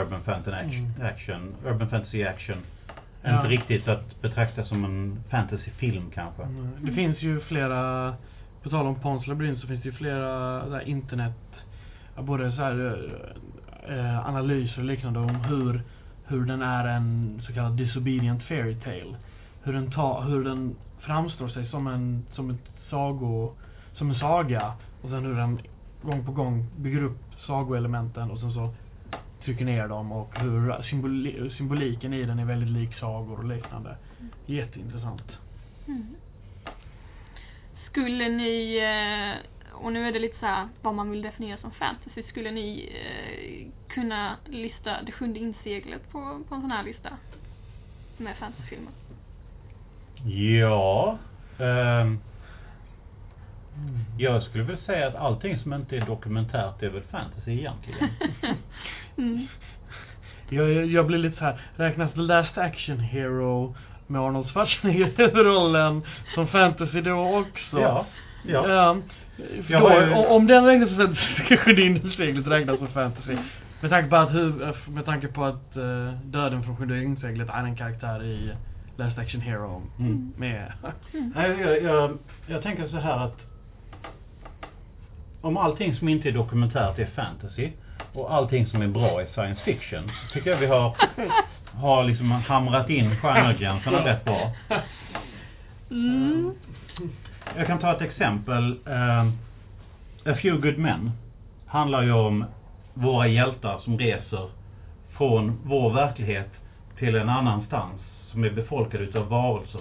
urban 0.00 0.22
fantasy 0.22 0.56
action, 0.56 0.92
Mm. 0.96 1.06
action, 1.06 1.54
urban 1.66 1.88
fantasy 1.90 2.24
action. 2.24 2.56
Ja. 3.22 3.36
Inte 3.36 3.48
riktigt 3.48 3.88
att 3.88 4.22
betrakta 4.22 4.64
som 4.64 4.84
en 4.84 5.22
fantasyfilm 5.30 6.10
kanske. 6.14 6.42
Mm. 6.42 6.68
Det 6.80 6.92
finns 6.92 7.22
ju 7.22 7.40
flera, 7.40 8.14
på 8.62 8.70
tal 8.70 8.86
om 8.86 8.94
Pons 8.94 9.26
labyrint 9.26 9.60
så 9.60 9.66
finns 9.66 9.82
det 9.82 9.88
ju 9.88 9.94
flera 9.94 10.28
där 10.68 10.88
internet, 10.88 11.36
både 12.18 12.52
så 12.52 12.62
här, 12.62 13.02
eh, 13.88 14.28
analyser 14.28 14.78
och 14.78 14.84
liknande 14.84 15.18
om 15.18 15.34
hur, 15.34 15.82
hur 16.26 16.44
den 16.44 16.62
är 16.62 16.86
en 16.86 17.42
så 17.46 17.52
kallad 17.52 17.76
disobedient 17.76 18.42
fairy 18.42 18.74
tale. 18.74 19.16
Hur 19.62 19.72
den, 19.72 19.90
tar, 19.90 20.22
hur 20.22 20.44
den 20.44 20.76
framstår 21.00 21.48
sig 21.48 21.66
som 21.66 21.86
en, 21.86 22.24
som 22.32 22.50
ett 22.50 22.70
sago, 22.90 23.52
som 23.92 24.10
en 24.10 24.18
saga 24.18 24.72
och 25.02 25.10
sen 25.10 25.24
hur 25.24 25.36
den 25.36 25.60
gång 26.02 26.24
på 26.24 26.32
gång 26.32 26.66
bygger 26.76 27.02
upp 27.02 27.18
sagoelementen 27.46 28.30
och 28.30 28.38
sen 28.38 28.52
så 28.52 28.74
trycker 29.44 29.64
ner 29.64 29.88
dem 29.88 30.12
och 30.12 30.38
hur 30.38 30.82
symboli, 30.82 31.50
symboliken 31.56 32.12
i 32.12 32.24
den 32.24 32.38
är 32.38 32.44
väldigt 32.44 32.70
lik 32.70 32.94
sagor 32.98 33.38
och 33.38 33.44
liknande. 33.44 33.96
Jätteintressant. 34.46 35.22
Mm. 35.88 36.06
Skulle 37.90 38.28
ni, 38.28 38.76
eh, 38.76 39.72
och 39.72 39.92
nu 39.92 40.08
är 40.08 40.12
det 40.12 40.18
lite 40.18 40.38
så 40.38 40.46
här 40.46 40.68
vad 40.82 40.94
man 40.94 41.10
vill 41.10 41.22
definiera 41.22 41.58
som 41.58 41.70
fantasy, 41.70 42.22
skulle 42.22 42.50
ni 42.50 42.92
eh, 42.94 43.66
kunna 43.94 44.36
lista 44.46 45.02
Det 45.02 45.12
sjunde 45.12 45.38
inseglet 45.38 46.10
på, 46.10 46.40
på 46.48 46.54
en 46.54 46.60
sån 46.60 46.70
här 46.70 46.84
lista? 46.84 47.10
Med 48.16 48.36
fantasyfilmer? 48.36 48.92
Ja. 50.24 51.18
ehm, 51.58 52.20
jag 54.18 54.42
skulle 54.42 54.64
väl 54.64 54.78
säga 54.78 55.08
att 55.08 55.14
allting 55.14 55.58
som 55.58 55.72
inte 55.72 55.96
är 55.96 56.06
dokumentärt 56.06 56.82
är 56.82 56.90
väl 56.90 57.02
fantasy 57.02 57.52
egentligen. 57.52 58.08
mm. 59.18 59.46
Jag, 60.48 60.72
jag, 60.72 60.86
jag 60.86 61.06
blir 61.06 61.18
lite 61.18 61.38
så 61.38 61.44
här, 61.44 61.60
räknas 61.76 62.12
The 62.12 62.20
Last 62.20 62.58
Action 62.58 62.98
Hero 62.98 63.76
med 64.06 64.20
Arnold 64.20 64.48
Schwarzenegger 64.50 65.06
i 65.06 65.12
huvudrollen 65.16 66.02
som 66.34 66.46
fantasy 66.46 67.00
då 67.00 67.36
också? 67.38 67.80
Ja, 67.80 68.06
ja. 68.44 68.96
För 69.66 69.72
Jag 69.72 69.82
då, 69.82 70.02
ju- 70.06 70.26
Om 70.26 70.46
den 70.46 70.64
räknas 70.64 70.90
fantasy, 70.90 71.34
kanske 71.48 71.72
din 71.72 72.12
seglet 72.12 72.46
räknas 72.46 72.78
som 72.78 72.88
fantasy. 72.88 73.36
Med 73.80 73.90
tanke 73.90 74.10
på 74.10 74.16
att, 74.16 74.32
med 74.88 75.04
tanke 75.04 75.28
på 75.28 75.44
att 75.44 75.76
eh, 75.76 76.12
döden 76.24 76.62
från 76.62 76.76
Sjunde 76.76 77.02
inseglet 77.02 77.48
är 77.48 77.64
en 77.64 77.76
karaktär 77.76 78.24
i 78.24 78.52
Last 78.96 79.18
Action 79.18 79.40
Hero. 79.40 79.82
Mm. 79.98 80.32
Med... 80.36 80.72
Mm. 81.14 81.32
Nej, 81.36 81.60
jag, 81.60 81.82
jag, 81.82 82.18
jag 82.46 82.62
tänker 82.62 82.88
så 82.88 82.96
här 82.96 83.18
att 83.18 83.38
om 85.40 85.56
allting 85.56 85.96
som 85.96 86.08
inte 86.08 86.28
är 86.28 86.32
dokumentärt 86.32 86.98
är 86.98 87.06
fantasy 87.06 87.70
och 88.12 88.34
allting 88.34 88.66
som 88.66 88.82
är 88.82 88.88
bra 88.88 89.20
är 89.20 89.26
science 89.26 89.62
fiction 89.64 90.10
så 90.22 90.32
tycker 90.32 90.50
jag 90.50 90.58
vi 90.58 90.66
har, 90.66 90.96
har 91.74 92.04
liksom 92.04 92.30
hamrat 92.30 92.90
in 92.90 93.16
genregränserna 93.16 94.06
rätt 94.06 94.24
bra. 94.24 94.52
Mm. 95.90 96.54
Jag 97.56 97.66
kan 97.66 97.78
ta 97.78 97.92
ett 97.96 98.02
exempel. 98.02 98.78
Eh, 98.86 99.26
A 100.24 100.34
Few 100.42 100.60
Good 100.60 100.78
Men 100.78 101.10
handlar 101.66 102.02
ju 102.02 102.12
om 102.12 102.44
våra 102.94 103.26
hjältar 103.26 103.78
som 103.84 103.98
reser 103.98 104.48
från 105.10 105.60
vår 105.64 105.92
verklighet 105.92 106.50
till 106.98 107.16
en 107.16 107.28
annanstans 107.28 108.00
som 108.30 108.44
är 108.44 108.50
befolkad 108.50 109.00
utav 109.00 109.28
varelser 109.28 109.80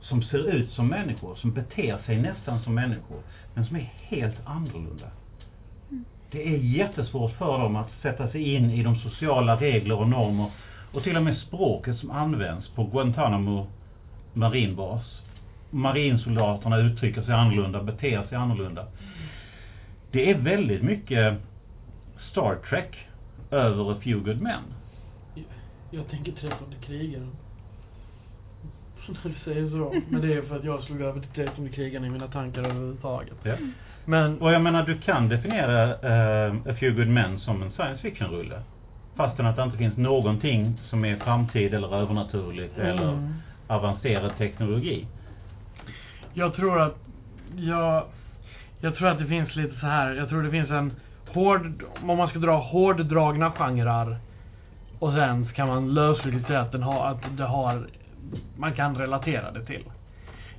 som 0.00 0.22
ser 0.22 0.48
ut 0.48 0.72
som 0.72 0.88
människor, 0.88 1.36
som 1.36 1.52
beter 1.52 1.98
sig 2.06 2.18
nästan 2.18 2.62
som 2.62 2.74
människor, 2.74 3.22
men 3.54 3.66
som 3.66 3.76
är 3.76 3.92
helt 3.98 4.36
annorlunda. 4.44 5.06
Det 6.32 6.48
är 6.48 6.56
jättesvårt 6.56 7.32
för 7.32 7.58
dem 7.58 7.76
att 7.76 7.90
sätta 8.02 8.28
sig 8.28 8.54
in 8.54 8.70
i 8.70 8.82
de 8.82 8.96
sociala 8.96 9.56
regler 9.56 9.98
och 9.98 10.08
normer 10.08 10.50
och 10.92 11.02
till 11.02 11.16
och 11.16 11.22
med 11.22 11.36
språket 11.36 11.98
som 11.98 12.10
används 12.10 12.68
på 12.68 12.84
Guantanamo 12.84 13.66
marinbas. 14.32 15.20
Marinsoldaterna 15.70 16.76
uttrycker 16.78 17.22
sig 17.22 17.34
annorlunda, 17.34 17.82
beter 17.82 18.22
sig 18.22 18.38
annorlunda. 18.38 18.86
Det 20.10 20.30
är 20.30 20.34
väldigt 20.34 20.82
mycket 20.82 21.38
Star 22.30 22.56
Trek 22.68 22.96
över 23.50 23.92
A 23.92 23.96
Few 24.02 24.24
Good 24.24 24.42
Men. 24.42 24.62
Jag 25.90 26.08
tänker 26.08 26.32
trettonde 26.32 26.76
krigaren. 26.86 27.30
När 29.08 29.30
du 29.30 29.34
säger 29.44 29.70
så. 29.70 29.94
Men 30.08 30.20
det 30.20 30.34
är 30.34 30.42
för 30.42 30.56
att 30.56 30.64
jag 30.64 30.84
slog 30.84 31.00
över 31.00 31.20
till 31.20 31.30
trettonde 31.30 31.70
krigaren 31.70 32.04
i 32.04 32.10
mina 32.10 32.28
tankar 32.28 32.62
överhuvudtaget. 32.62 33.36
Ja. 33.42 33.54
Men, 34.04 34.40
Och 34.40 34.52
jag 34.52 34.62
menar, 34.62 34.86
du 34.86 34.98
kan 35.00 35.28
definiera 35.28 35.82
eh, 35.84 36.54
A 36.54 36.74
Few 36.78 36.90
Good 36.96 37.08
Men 37.14 37.40
som 37.40 37.62
en 37.62 37.70
science 37.72 38.02
fiction-rulle. 38.02 38.62
Fastän 39.16 39.46
att 39.46 39.56
det 39.56 39.62
inte 39.62 39.76
finns 39.78 39.96
någonting 39.96 40.80
som 40.90 41.04
är 41.04 41.16
framtid 41.16 41.74
eller 41.74 41.94
övernaturligt 41.96 42.78
eller 42.78 43.12
Mm. 43.12 43.34
avancerad 43.66 44.36
teknologi. 44.38 45.06
Jag 46.32 46.54
tror 46.54 46.80
att, 46.80 46.96
jag, 47.56 48.04
jag 48.80 48.96
tror 48.96 49.08
att 49.08 49.18
det 49.18 49.26
finns 49.26 49.56
lite 49.56 49.80
så 49.80 49.86
här. 49.86 50.12
jag 50.14 50.28
tror 50.28 50.42
det 50.42 50.50
finns 50.50 50.70
en 50.70 50.92
hård, 51.28 51.82
om 52.02 52.16
man 52.16 52.28
ska 52.28 52.38
dra 52.38 52.56
hårddragna 52.58 53.50
genrer 53.52 54.16
och 54.98 55.12
sen 55.12 55.46
kan 55.54 55.68
man 55.68 55.94
lösligt 55.94 56.46
säga 56.46 56.60
att 56.60 56.72
den 56.72 56.82
har, 56.82 57.06
att 57.06 57.36
det 57.36 57.44
har, 57.44 57.86
man 58.56 58.72
kan 58.72 58.96
relatera 58.98 59.50
det 59.52 59.64
till. 59.66 59.84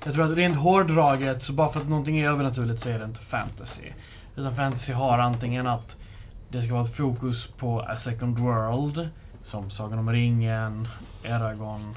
Jag 0.05 0.13
tror 0.13 0.31
att 0.31 0.37
rent 0.37 0.57
hårdraget, 0.57 1.43
så 1.43 1.53
bara 1.53 1.73
för 1.73 1.79
att 1.79 1.89
någonting 1.89 2.19
är 2.19 2.29
övernaturligt 2.29 2.83
så 2.83 2.89
är 2.89 2.99
det 2.99 3.05
inte 3.05 3.19
fantasy. 3.19 3.91
Utan 4.35 4.55
fantasy 4.55 4.91
har 4.91 5.19
antingen 5.19 5.67
att 5.67 5.91
det 6.49 6.63
ska 6.63 6.73
vara 6.73 6.85
ett 6.85 6.95
fokus 6.95 7.47
på 7.57 7.79
A 7.79 7.95
Second 8.03 8.39
World, 8.39 9.09
som 9.51 9.71
Sagan 9.71 9.99
om 9.99 10.11
ringen, 10.11 10.87
Eragon. 11.23 11.95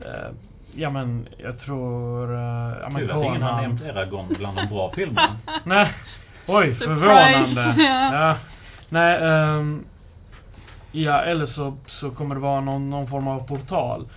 Eh, 0.00 0.30
ja 0.74 0.90
men, 0.90 1.28
jag 1.38 1.60
tror... 1.60 2.34
Eh, 2.34 2.74
ja, 2.82 2.88
men 2.88 3.00
Kul 3.00 3.10
att 3.10 3.24
ingen 3.24 3.42
har 3.42 3.62
nämnt 3.62 3.82
Eragon 3.82 4.28
bland 4.38 4.56
de 4.56 4.66
bra 4.66 4.92
filmerna. 4.94 5.36
Nej. 5.64 5.94
Oj, 6.46 6.74
Surprise. 6.74 6.84
förvånande. 6.84 7.74
Ja. 7.84 8.14
ja. 8.14 8.36
Nej, 8.88 9.18
ehm, 9.22 9.84
ja 10.92 11.20
eller 11.20 11.46
så, 11.46 11.76
så 11.88 12.10
kommer 12.10 12.34
det 12.34 12.40
vara 12.40 12.60
någon, 12.60 12.90
någon 12.90 13.06
form 13.06 13.28
av 13.28 13.46
portal. 13.46 14.08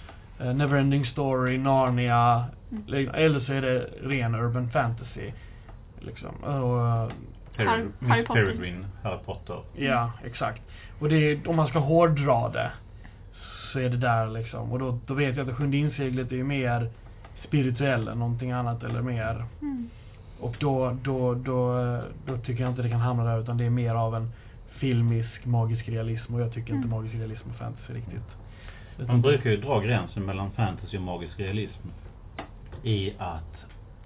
Uh, 0.42 0.54
Neverending 0.54 1.06
Story, 1.06 1.58
Narnia. 1.58 2.46
Mm. 2.72 3.10
Eller 3.14 3.40
så 3.40 3.54
är 3.54 3.62
det 3.62 3.80
ren 4.04 4.36
urban 4.36 4.70
fantasy. 4.70 5.32
Liksom. 6.00 6.36
Och, 6.44 6.88
eh, 6.88 7.10
Harry, 7.58 7.86
Harry 8.08 8.26
Potter. 8.26 8.44
Peregrine, 8.46 8.86
Harry 9.04 9.18
Potter. 9.26 9.60
ja, 9.76 10.12
exakt. 10.26 10.62
Och 11.00 11.10
det 11.10 11.16
är, 11.32 11.48
om 11.50 11.56
man 11.56 11.68
ska 11.68 11.80
hårdra 11.80 12.50
det 12.50 12.72
så 13.74 13.80
är 13.80 13.90
det 13.90 13.98
där 13.98 14.28
liksom. 14.28 14.72
Och 14.72 14.80
då, 14.80 15.00
då 15.06 15.14
vet 15.14 15.38
jag 15.38 15.50
att 15.50 15.56
sjunde 15.58 15.78
inseglet 15.78 16.32
är 16.32 16.36
ju 16.36 16.44
mer 16.44 16.90
spirituell 17.48 18.08
än 18.08 18.20
någonting 18.20 18.52
annat 18.52 18.84
eller 18.84 19.02
mer 19.02 19.46
Mm. 19.62 19.90
och 20.40 20.56
då, 20.60 20.98
då, 21.04 21.34
då, 21.34 21.80
då 22.26 22.38
tycker 22.38 22.64
jag 22.64 22.72
inte 22.72 22.82
det 22.82 22.90
kan 22.90 23.00
hamna 23.00 23.24
där 23.24 23.42
utan 23.42 23.58
det 23.58 23.66
är 23.66 23.70
mer 23.70 23.96
av 23.96 24.16
en 24.16 24.32
filmisk 24.70 25.46
magisk 25.46 25.90
realism 25.90 26.34
och 26.34 26.42
jag 26.42 26.54
tycker 26.54 26.74
inte 26.74 26.88
Mm. 26.88 26.98
magisk 26.98 27.16
realism 27.16 27.50
och 27.50 27.56
fantasy 27.56 27.94
riktigt. 27.94 28.28
Man 29.06 29.22
brukar 29.22 29.50
ju 29.50 29.58
dra 29.58 29.80
gränsen 29.80 30.26
mellan 30.26 30.52
fantasy 30.52 30.98
och 30.98 31.04
magisk 31.04 31.40
realism 31.40 31.88
i 32.84 33.14
att 33.18 33.58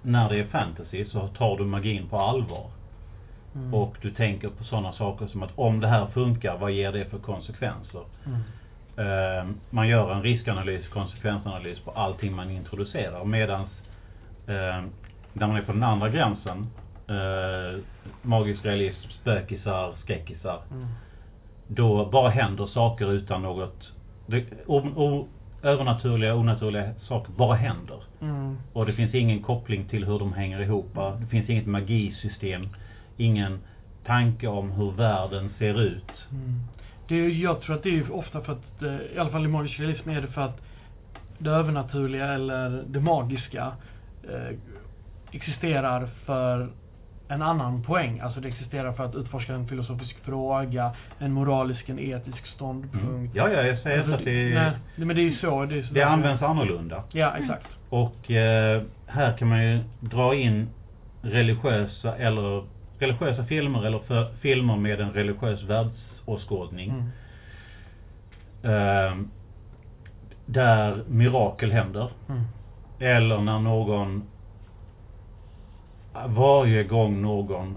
när 0.02 0.28
det 0.28 0.38
är 0.38 0.44
fantasy 0.44 1.04
så 1.04 1.28
tar 1.28 1.56
du 1.56 1.64
magin 1.64 2.08
på 2.08 2.18
allvar. 2.18 2.70
Mm. 3.54 3.74
Och 3.74 3.96
du 4.02 4.10
tänker 4.10 4.48
på 4.48 4.64
sådana 4.64 4.92
saker 4.92 5.26
som 5.26 5.42
att 5.42 5.50
om 5.54 5.80
det 5.80 5.88
här 5.88 6.06
funkar, 6.06 6.58
vad 6.58 6.72
ger 6.72 6.92
det 6.92 7.04
för 7.04 7.18
konsekvenser? 7.18 8.02
Mm. 8.26 8.40
Eh, 8.96 9.54
man 9.70 9.88
gör 9.88 10.12
en 10.12 10.22
riskanalys, 10.22 10.88
konsekvensanalys 10.88 11.80
på 11.80 11.90
allting 11.90 12.32
man 12.36 12.50
introducerar. 12.50 13.24
Medan 13.24 13.60
eh, 14.46 14.84
när 15.32 15.46
man 15.46 15.56
är 15.56 15.62
på 15.62 15.72
den 15.72 15.82
andra 15.82 16.08
gränsen, 16.08 16.66
eh, 17.08 17.80
magisk 18.22 18.64
realism, 18.64 19.08
spökisar, 19.20 19.94
skräckisar. 20.02 20.62
Mm. 20.70 20.86
Då 21.66 22.06
bara 22.06 22.28
händer 22.28 22.66
saker 22.66 23.12
utan 23.12 23.42
något... 23.42 23.92
Det, 24.32 24.44
o, 24.66 24.78
o, 24.78 25.28
övernaturliga, 25.62 26.34
onaturliga 26.34 26.92
saker 27.08 27.32
bara 27.32 27.54
händer. 27.54 28.02
Mm. 28.20 28.56
Och 28.72 28.86
det 28.86 28.92
finns 28.92 29.14
ingen 29.14 29.42
koppling 29.42 29.84
till 29.88 30.04
hur 30.04 30.18
de 30.18 30.32
hänger 30.32 30.60
ihop. 30.60 30.98
Det 31.20 31.26
finns 31.26 31.48
inget 31.48 31.66
magisystem. 31.66 32.68
Ingen 33.16 33.58
tanke 34.06 34.48
om 34.48 34.70
hur 34.70 34.90
världen 34.90 35.50
ser 35.58 35.80
ut. 35.80 36.10
Mm. 36.30 36.60
Det 37.08 37.14
är, 37.14 37.28
jag 37.28 37.60
tror 37.60 37.76
att 37.76 37.82
det 37.82 37.98
är 37.98 38.12
ofta 38.12 38.40
för 38.40 38.52
att, 38.52 38.82
eh, 38.82 39.16
i 39.16 39.18
alla 39.18 39.30
fall 39.30 39.44
i 39.44 39.48
magisk 39.48 39.80
realism 39.80 40.10
är 40.10 40.20
det 40.20 40.28
för 40.28 40.40
att 40.40 40.60
det 41.38 41.50
övernaturliga 41.50 42.26
eller 42.26 42.84
det 42.86 43.00
magiska 43.00 43.72
eh, 44.28 44.56
existerar 45.30 46.06
för 46.24 46.68
en 47.32 47.42
annan 47.42 47.82
poäng. 47.82 48.20
Alltså 48.20 48.40
det 48.40 48.48
existerar 48.48 48.92
för 48.92 49.04
att 49.04 49.14
utforska 49.14 49.54
en 49.54 49.68
filosofisk 49.68 50.16
fråga, 50.24 50.92
en 51.18 51.32
moralisk, 51.32 51.88
en 51.88 51.98
etisk 51.98 52.46
ståndpunkt. 52.46 53.04
Mm. 53.04 53.30
Ja, 53.34 53.50
ja, 53.50 53.62
jag 53.62 53.78
säger 53.78 53.98
Alltså, 53.98 54.14
att 54.14 54.24
det, 54.24 54.54
nej, 54.96 55.06
men 55.06 55.16
det 55.16 55.22
är 55.22 55.30
ju 55.30 55.36
så. 55.36 55.64
Det, 55.64 55.78
är 55.78 55.82
så 55.82 55.94
det 55.94 56.02
används 56.02 56.42
annorlunda. 56.42 57.02
Ja, 57.12 57.32
exakt. 57.36 57.66
Och 57.88 58.30
eh, 58.30 58.82
här 59.06 59.36
kan 59.36 59.48
man 59.48 59.64
ju 59.64 59.78
dra 60.00 60.34
in 60.34 60.68
religiösa 61.22 62.16
eller 62.16 62.64
religiösa 62.98 63.44
filmer 63.44 63.86
eller 63.86 63.98
för, 63.98 64.34
filmer 64.40 64.76
med 64.76 65.00
en 65.00 65.10
religiös 65.12 65.62
världsåskådning. 65.62 66.90
Mm. 66.90 67.10
Eh, 68.62 69.16
där 70.46 71.04
mirakel 71.08 71.72
händer. 71.72 72.10
Mm. 72.28 72.42
Eller 72.98 73.40
när 73.40 73.58
någon 73.58 74.22
varje 76.26 76.84
gång 76.84 77.22
någon 77.22 77.76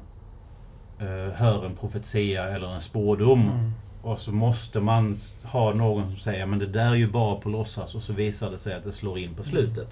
eh, 0.99 1.33
hör 1.33 1.65
en 1.65 1.75
profetia 1.75 2.43
eller 2.47 2.75
en 2.75 2.81
spådom 2.81 3.41
Mm. 3.41 3.71
och 4.01 4.19
så 4.19 4.31
måste 4.31 4.79
man 4.79 5.19
ha 5.43 5.73
någon 5.73 6.03
som 6.07 6.17
säger 6.17 6.45
men 6.45 6.59
det 6.59 6.65
där 6.65 6.89
är 6.91 6.95
ju 6.95 7.07
bara 7.11 7.35
på 7.35 7.49
låtsas 7.49 7.95
och 7.95 8.01
så 8.01 8.13
visar 8.13 8.51
det 8.51 8.57
sig 8.59 8.73
att 8.73 8.83
det 8.83 8.91
slår 8.91 9.17
in 9.19 9.33
på 9.35 9.41
Mm. 9.43 9.51
slutet. 9.51 9.89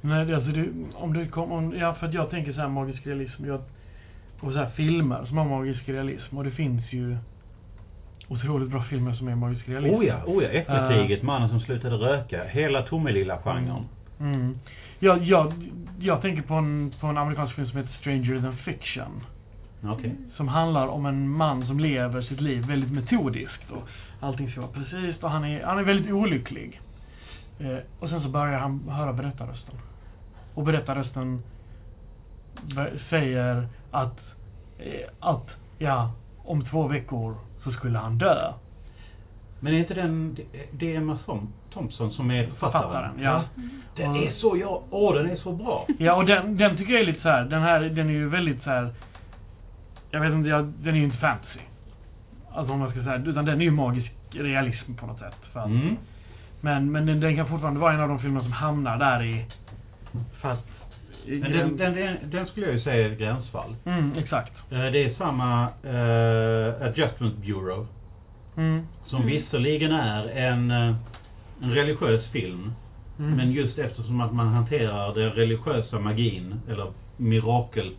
Nej, 0.00 0.24
det, 0.26 0.36
alltså 0.36 0.50
det, 0.50 0.66
om 0.94 1.12
det 1.12 1.26
kommer, 1.26 1.54
om, 1.56 1.74
ja 1.78 1.94
för 1.94 2.06
att 2.06 2.14
jag 2.14 2.30
tänker 2.30 2.52
så 2.52 2.60
här 2.60 2.68
magisk 2.68 3.06
realism, 3.06 3.46
jag, 3.46 3.60
och 4.40 4.52
så 4.52 4.58
här 4.58 4.70
filmer 4.70 5.24
som 5.26 5.36
har 5.36 5.44
magisk 5.44 5.88
realism 5.88 6.38
och 6.38 6.44
det 6.44 6.50
finns 6.50 6.92
ju 6.92 7.16
otroligt 8.28 8.70
bra 8.70 8.82
filmer 8.82 9.12
som 9.12 9.28
är 9.28 9.34
magisk 9.34 9.68
realism. 9.68 9.94
Oh 9.94 10.04
ja, 10.06 10.14
oh 10.26 10.42
ja, 10.44 10.48
Äckelkriget, 10.48 11.22
mannen 11.22 11.48
som 11.48 11.60
slutade 11.60 11.96
röka, 11.96 12.44
hela 12.44 12.82
Tomelilla-genren. 12.82 13.84
Mm. 14.20 14.58
Jag, 14.98 15.22
jag, 15.22 15.52
jag 15.98 16.22
tänker 16.22 16.42
på 16.42 16.54
en, 16.54 16.94
på 17.00 17.06
en 17.06 17.18
amerikansk 17.18 17.54
film 17.54 17.68
som 17.68 17.78
heter 17.78 17.92
Stranger 17.92 18.40
than 18.40 18.56
Fiction. 18.56 19.24
Okej. 19.84 20.16
Som 20.36 20.48
handlar 20.48 20.86
om 20.86 21.06
en 21.06 21.28
man 21.28 21.66
som 21.66 21.80
lever 21.80 22.22
sitt 22.22 22.40
liv 22.40 22.66
väldigt 22.66 22.92
metodiskt 22.92 23.70
och 23.70 23.88
allting 24.20 24.50
ska 24.50 24.60
vara 24.60 24.70
precis 24.72 25.22
och 25.22 25.30
han 25.30 25.44
är, 25.44 25.64
han 25.64 25.78
är 25.78 25.82
väldigt 25.82 26.12
olycklig. 26.12 26.80
Eh, 27.58 27.78
och 28.00 28.08
sen 28.08 28.22
så 28.22 28.28
börjar 28.28 28.58
han 28.58 28.88
höra 28.88 29.12
berättarrösten. 29.12 29.74
Och 30.54 30.64
berättarrösten 30.64 31.42
be- 32.62 32.92
säger 33.10 33.68
att, 33.90 34.18
eh, 34.78 35.08
att, 35.20 35.46
ja, 35.78 36.12
om 36.38 36.64
två 36.64 36.88
veckor 36.88 37.36
så 37.64 37.72
skulle 37.72 37.98
han 37.98 38.18
dö. 38.18 38.52
Men 39.60 39.74
är 39.74 39.78
inte 39.78 39.94
den, 39.94 40.36
det- 40.72 40.92
är 40.92 40.96
Emma 40.98 41.18
Thom- 41.26 41.46
Thompson 41.72 42.12
som 42.12 42.30
är 42.30 42.46
författaren? 42.46 42.82
Författaren, 42.82 43.12
ja. 43.22 43.44
Den 43.96 44.16
är 44.16 44.32
så, 44.32 44.56
ja, 44.56 44.82
åh 44.90 45.14
den 45.14 45.30
är 45.30 45.36
så 45.36 45.52
bra. 45.52 45.86
Ja, 45.98 46.14
och 46.16 46.26
den, 46.26 46.56
den 46.56 46.76
tycker 46.76 46.92
jag 46.92 47.02
är 47.02 47.06
lite 47.06 47.20
så 47.22 47.28
här. 47.28 47.44
den 47.44 47.62
här, 47.62 47.80
den 47.80 48.08
är 48.08 48.12
ju 48.12 48.28
väldigt 48.28 48.62
så 48.62 48.70
här. 48.70 48.94
jag 50.10 50.20
vet 50.20 50.32
inte, 50.32 50.48
jag, 50.48 50.64
den 50.64 50.94
är 50.94 50.98
ju 50.98 51.04
inte 51.04 51.16
fantasy. 51.16 51.58
Alltså 52.52 52.72
om 52.72 52.78
man 52.78 52.90
ska 52.90 53.02
säga, 53.02 53.16
utan 53.26 53.44
den 53.44 53.60
är 53.60 53.64
ju 53.64 53.70
magisk 53.70 54.12
realism 54.30 54.94
på 54.94 55.06
något 55.06 55.18
sätt. 55.18 55.34
För 55.52 55.60
att, 55.60 55.66
Mm. 55.66 55.96
Men, 56.60 56.92
men 56.92 57.06
den, 57.06 57.20
den 57.20 57.36
kan 57.36 57.46
fortfarande 57.46 57.80
vara 57.80 57.92
en 57.92 58.00
av 58.00 58.08
de 58.08 58.18
filmer 58.18 58.40
som 58.40 58.52
hamnar 58.52 58.98
där 58.98 59.22
i, 59.22 59.44
för 60.40 60.50
att... 60.52 60.66
Men 61.26 61.40
den, 61.52 61.76
den, 61.76 61.94
den, 61.94 62.16
den 62.30 62.46
skulle 62.46 62.66
jag 62.66 62.74
ju 62.74 62.80
säga 62.80 63.06
är 63.08 63.12
ett 63.12 63.18
gränsfall. 63.18 63.76
Mm, 63.84 64.12
exakt. 64.18 64.52
Eh, 64.72 64.78
Det 64.78 65.04
är 65.04 65.14
samma 65.14 65.62
eh, 65.82 66.86
Adjustment 66.88 67.36
Bureau. 67.36 67.86
Mm. 68.56 68.86
Som 69.06 69.22
Mm. 69.22 69.28
visserligen 69.28 69.92
är 69.92 70.28
en, 70.28 70.70
eh, 70.70 70.94
en 71.62 71.70
religiös 71.70 72.24
film. 72.26 72.72
Mm. 73.18 73.36
Men 73.36 73.52
just 73.52 73.78
eftersom 73.78 74.20
att 74.20 74.32
man 74.34 74.48
hanterar 74.48 75.14
den 75.14 75.30
religiösa 75.30 75.98
magin, 75.98 76.60
eller 76.68 76.92
mirakel... 77.16 77.90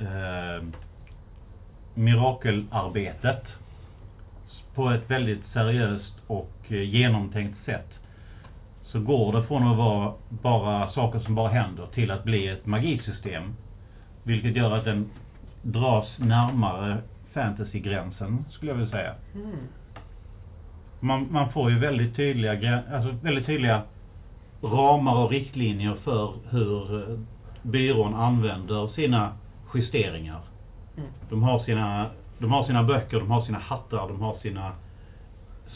Eh, 0.00 0.64
mirakelarbetet 1.94 3.44
på 4.74 4.90
ett 4.90 5.10
väldigt 5.10 5.46
seriöst 5.52 6.14
och 6.26 6.52
eh, 6.68 6.82
genomtänkt 6.82 7.64
sätt. 7.64 7.90
Så 8.84 9.00
går 9.00 9.32
det 9.32 9.42
från 9.46 9.66
att 9.68 9.76
vara 9.76 10.12
bara 10.28 10.90
saker 10.90 11.18
som 11.18 11.34
bara 11.34 11.48
händer 11.48 11.86
till 11.94 12.10
att 12.10 12.24
bli 12.24 12.48
ett 12.48 12.66
magisystem. 12.66 13.42
Vilket 14.22 14.56
gör 14.56 14.76
att 14.76 14.84
den 14.84 15.10
dras 15.62 16.06
närmare 16.18 16.98
fantasygränsen, 17.32 18.44
skulle 18.50 18.70
jag 18.70 18.76
vilja 18.76 18.90
säga. 18.90 19.14
Mm. 19.34 19.56
Man, 21.00 21.26
man 21.30 21.52
får 21.52 21.70
ju 21.70 21.78
väldigt 21.78 22.16
tydliga, 22.16 22.82
alltså 22.92 23.14
väldigt 23.22 23.46
tydliga 23.46 23.82
ramar 24.62 25.24
och 25.24 25.30
riktlinjer 25.30 25.94
för 25.94 26.34
hur 26.50 27.10
eh, 27.10 27.18
byrån 27.62 28.14
använder 28.14 28.86
sina 28.86 29.32
justeringar. 29.74 30.40
Mm. 30.96 31.08
De 31.30 31.42
har 31.42 31.58
sina, 31.58 32.10
de 32.38 32.52
har 32.52 32.64
sina 32.64 32.82
böcker, 32.82 33.18
de 33.18 33.30
har 33.30 33.42
sina 33.42 33.58
hattar, 33.58 34.08
de 34.08 34.20
har 34.20 34.38
sina 34.38 34.72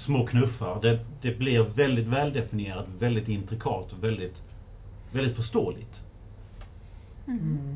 små 0.04 0.26
knuffar. 0.26 0.78
Det, 0.82 0.98
det 1.22 1.38
blir 1.38 1.62
väldigt 1.62 2.06
väldefinierat, 2.06 2.86
väldigt 2.98 3.28
intrikat 3.28 3.92
och 3.92 4.04
väldigt, 4.04 4.36
väldigt 5.12 5.36
förståeligt. 5.36 5.94
Mm. 7.26 7.71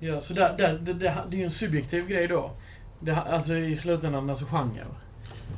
Ja, 0.00 0.20
så 0.26 0.32
där, 0.32 0.56
där, 0.56 0.78
det, 0.78 0.92
det, 0.92 1.24
det 1.30 1.36
är 1.36 1.40
ju 1.40 1.44
en 1.44 1.52
subjektiv 1.52 2.08
grej 2.08 2.28
då. 2.28 2.50
Det, 3.00 3.16
alltså 3.16 3.54
i 3.54 3.78
slutändan, 3.82 4.30
alltså 4.30 4.44
genre. 4.44 4.84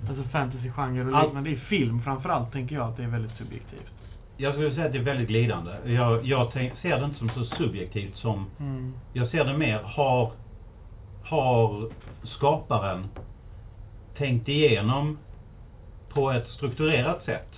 Alltså 0.08 0.22
fantasy-genre 0.22 1.00
och 1.00 1.24
liknande. 1.24 1.50
I 1.50 1.56
film 1.56 2.02
framförallt 2.02 2.52
tänker 2.52 2.76
jag 2.76 2.88
att 2.88 2.96
det 2.96 3.02
är 3.02 3.08
väldigt 3.08 3.36
subjektivt. 3.38 3.90
Jag 4.36 4.52
skulle 4.52 4.74
säga 4.74 4.86
att 4.86 4.92
det 4.92 4.98
är 4.98 5.02
väldigt 5.02 5.28
glidande. 5.28 5.70
Jag, 5.84 6.26
jag 6.26 6.50
tänk, 6.52 6.72
ser 6.82 6.98
det 6.98 7.04
inte 7.04 7.18
som 7.18 7.28
så 7.28 7.44
subjektivt 7.44 8.16
som 8.16 8.46
Mm. 8.60 8.94
Jag 9.12 9.28
ser 9.28 9.44
det 9.44 9.58
mer, 9.58 9.78
har, 9.78 10.32
har 11.24 11.90
skaparen 12.24 13.08
tänkt 14.16 14.48
igenom 14.48 15.18
på 16.08 16.30
ett 16.30 16.48
strukturerat 16.48 17.24
sätt 17.24 17.48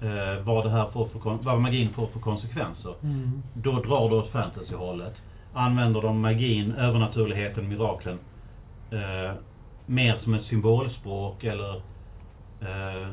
eh, 0.00 0.44
vad 0.44 0.64
det 0.64 0.70
här 0.70 0.90
får 0.90 1.08
för, 1.08 1.38
vad 1.42 1.60
magin 1.60 1.88
får 1.92 2.06
för 2.06 2.20
konsekvenser. 2.20 2.94
Mm. 3.02 3.42
Då 3.54 3.72
drar 3.72 4.10
det 4.10 4.16
åt 4.16 4.30
fantasyhållet. 4.30 5.16
Använder 5.52 6.02
de 6.02 6.20
magin, 6.20 6.72
övernaturligheten, 6.72 7.68
miraklen 7.68 8.18
eh, 8.90 9.32
mer 9.86 10.16
som 10.24 10.34
ett 10.34 10.44
symbolspråk 10.44 11.44
eller 11.44 11.76
eh, 12.60 13.08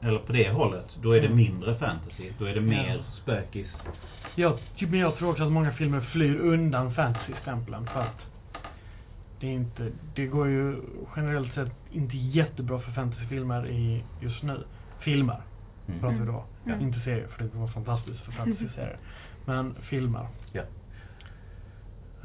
eller 0.00 0.18
på 0.18 0.32
det 0.32 0.50
hållet. 0.50 0.86
Då 1.02 1.12
är 1.12 1.20
det 1.20 1.26
Mm. 1.26 1.36
mindre 1.36 1.74
fantasy. 1.78 2.30
Då 2.38 2.44
är 2.44 2.54
det 2.54 2.60
mer 2.60 2.94
Ja. 2.96 3.02
spökis. 3.22 3.66
Jag, 4.34 4.58
typ, 4.76 4.90
men 4.90 5.00
jag 5.00 5.16
tror 5.16 5.30
också 5.30 5.42
att 5.44 5.52
många 5.52 5.72
filmer 5.72 6.00
flyr 6.00 6.36
undan 6.40 6.94
fantasy-stämpeln 6.94 7.86
för 7.86 8.00
att 8.00 8.20
det 9.40 9.46
är 9.46 9.50
inte, 9.52 9.90
det 10.14 10.26
går 10.26 10.48
ju 10.48 10.76
generellt 11.16 11.54
sett 11.54 11.72
inte 11.90 12.16
jättebra 12.16 12.78
för 12.80 12.92
fantasyfilmer 12.92 13.66
i 13.68 14.04
just 14.20 14.42
nu. 14.42 14.64
Filmer 15.00 15.40
Mm. 15.88 16.00
pratar 16.00 16.16
vi 16.18 16.26
då. 16.26 16.44
Mm. 16.66 16.80
Inte 16.80 17.00
serier, 17.00 17.26
för 17.28 17.44
det 17.44 17.54
vara 17.54 17.70
fantastiskt 17.70 18.20
för 18.20 18.32
fantasy-serier. 18.32 18.96
Men 19.44 19.74
filmer. 19.82 20.26
Ja. 20.52 20.62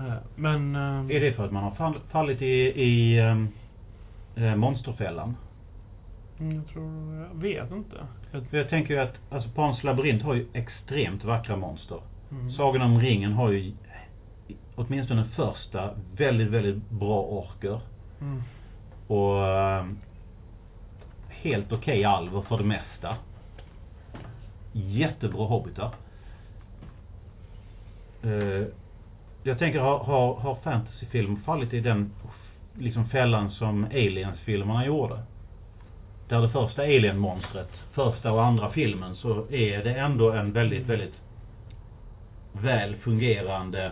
Eh, 0.08 0.14
Men... 0.36 0.76
eh, 0.76 1.16
Är 1.16 1.20
det 1.20 1.34
för 1.34 1.46
att 1.46 1.52
man 1.52 1.64
har 1.64 1.72
fall, 1.72 2.00
fallit 2.10 2.42
i, 2.42 2.46
i 2.84 3.20
ehm, 3.20 3.48
eh, 4.36 4.56
monsterfällan? 4.56 5.38
mm, 6.40 6.56
Jag 6.56 6.68
tror, 6.68 7.16
jag 7.16 7.42
vet 7.42 7.72
inte. 7.72 7.96
Jag, 8.32 8.44
jag 8.52 8.70
tänker 8.70 8.94
ju 8.94 9.00
att 9.00 9.14
alltså, 9.30 9.50
Pans 9.50 9.84
labyrint 9.84 10.22
har 10.24 10.34
ju 10.34 10.46
extremt 10.54 11.24
vackra 11.24 11.56
monster. 11.56 12.00
mm. 12.32 12.52
Sagan 12.52 12.82
om 12.82 13.00
ringen 13.00 13.34
har 13.34 13.50
ju 13.52 13.74
åtminstone 14.76 15.22
den 15.22 15.30
första 15.30 15.90
väldigt, 16.18 16.48
väldigt 16.50 16.90
bra 16.90 17.22
orker. 17.22 17.80
Mm. 18.22 18.42
Och 19.08 19.48
ehm, 19.48 19.98
helt 21.30 21.72
okej 21.72 22.04
alver 22.06 22.42
för 22.42 22.58
det 22.58 22.64
mesta. 22.64 23.16
Jättebra 24.74 25.46
hobbitar. 25.46 25.94
Eh, 28.24 28.66
jag 29.44 29.60
tänker, 29.60 29.80
har, 29.80 30.00
har, 30.00 30.36
har 30.36 30.56
fantasyfilm 30.56 31.44
fallit 31.44 31.74
i 31.74 31.80
den 31.80 32.12
liksom 32.80 33.10
fällan 33.10 33.52
som 33.52 33.86
Aliens-filmerna 33.86 34.86
gjorde? 34.86 35.20
Där 36.30 36.42
det 36.42 36.50
första 36.50 36.82
Alien-monstret, 36.82 37.70
första 37.94 38.32
och 38.32 38.44
andra 38.44 38.72
filmen, 38.72 39.16
så 39.16 39.52
är 39.52 39.84
det 39.84 39.94
ändå 39.94 40.32
en 40.32 40.54
väldigt, 40.54 40.86
väldigt 40.86 41.14
väl 42.54 42.96
fungerande 42.96 43.86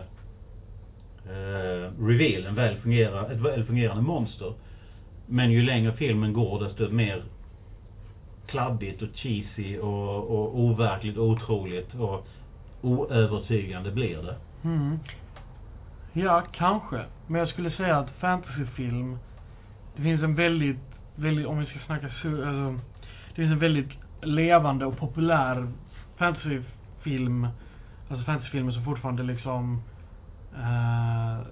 eh, 1.26 2.04
reveal, 2.04 2.46
en 2.46 2.54
väl 2.54 2.76
fungerande, 2.76 3.34
ett 3.34 3.40
väl 3.40 3.64
fungerande 3.64 4.02
monster. 4.02 4.52
Men 5.26 5.50
ju 5.50 5.62
längre 5.62 5.92
filmen 5.92 6.32
går 6.32 6.64
desto 6.64 6.88
mer 6.88 7.22
kladdigt 8.46 9.02
och 9.02 9.08
cheesy 9.14 9.78
och, 9.78 10.30
och 10.30 10.58
overkligt 10.60 11.16
och 11.16 11.28
otroligt 11.28 11.94
och 11.94 12.26
oövertygande 12.82 13.90
blir 13.90 14.22
det. 14.22 14.36
Mm. 14.64 14.98
Ja, 16.12 16.42
kanske. 16.52 17.04
Men 17.26 17.38
jag 17.38 17.48
skulle 17.48 17.70
säga 17.70 17.98
att 17.98 18.10
fantasyfilm, 18.10 19.18
det 19.96 20.02
finns 20.02 20.22
en 20.22 20.34
väldigt, 20.34 20.80
väldigt, 21.14 21.46
om 21.46 21.58
vi 21.58 21.66
ska 21.66 21.78
snacka 21.86 22.06
alltså, 22.06 22.78
det 23.28 23.34
finns 23.34 23.52
en 23.52 23.58
väldigt 23.58 23.90
levande 24.22 24.86
och 24.86 24.98
populär 24.98 25.72
fantasyfilm, 26.16 27.48
alltså 28.08 28.24
fantasyfilmer 28.24 28.72
som 28.72 28.84
fortfarande 28.84 29.22
liksom, 29.22 29.82
eh, 30.54 31.46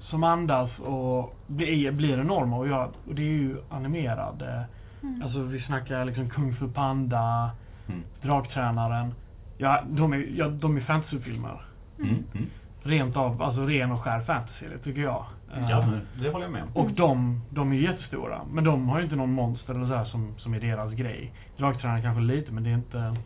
som 0.00 0.24
andas 0.24 0.78
och 0.78 1.36
blir, 1.46 1.92
blir 1.92 2.18
enorma 2.18 2.56
och, 2.56 2.68
jag, 2.68 2.90
och 3.08 3.14
det 3.14 3.22
är 3.22 3.26
ju 3.26 3.56
animerade. 3.70 4.64
Mm. 5.02 5.22
Alltså 5.22 5.42
vi 5.42 5.60
snackar 5.60 6.04
liksom 6.04 6.30
Kung 6.30 6.56
Fu 6.56 6.68
Panda, 6.68 7.50
Mm. 7.88 8.02
Draktränaren. 8.22 9.14
Ja, 9.58 9.84
de 9.88 10.12
är, 10.12 10.26
ja, 10.36 10.48
de 10.48 10.76
är 10.76 10.80
fantasyfilmer. 10.80 11.60
Mm. 11.98 12.24
Mm. 12.34 12.50
Rent 12.84 13.16
av, 13.16 13.42
alltså 13.42 13.66
ren 13.66 13.92
och 13.92 14.00
skär 14.00 14.20
fantasy, 14.20 14.66
det 14.68 14.78
tycker 14.78 15.00
jag. 15.02 15.24
Eh, 15.56 15.70
Ja, 15.70 15.86
men 15.86 16.00
det 16.22 16.30
håller 16.30 16.44
jag 16.44 16.52
med 16.52 16.62
om. 16.62 16.68
Och 16.74 16.90
de, 16.90 17.40
de 17.50 17.72
är 17.72 17.76
jättestora. 17.76 18.40
Men 18.52 18.64
de 18.64 18.88
har 18.88 18.98
ju 18.98 19.04
inte 19.04 19.16
någon 19.16 19.32
monster 19.32 19.74
eller 19.74 19.86
så 19.86 19.94
här 19.94 20.04
som, 20.04 20.34
som 20.38 20.54
är 20.54 20.60
deras 20.60 20.92
grej. 20.92 21.32
Draktränaren 21.56 22.02
kanske 22.02 22.22
lite, 22.22 22.52
men 22.52 22.64
det 22.64 22.70
är 22.70 22.74
inte... 22.74 23.16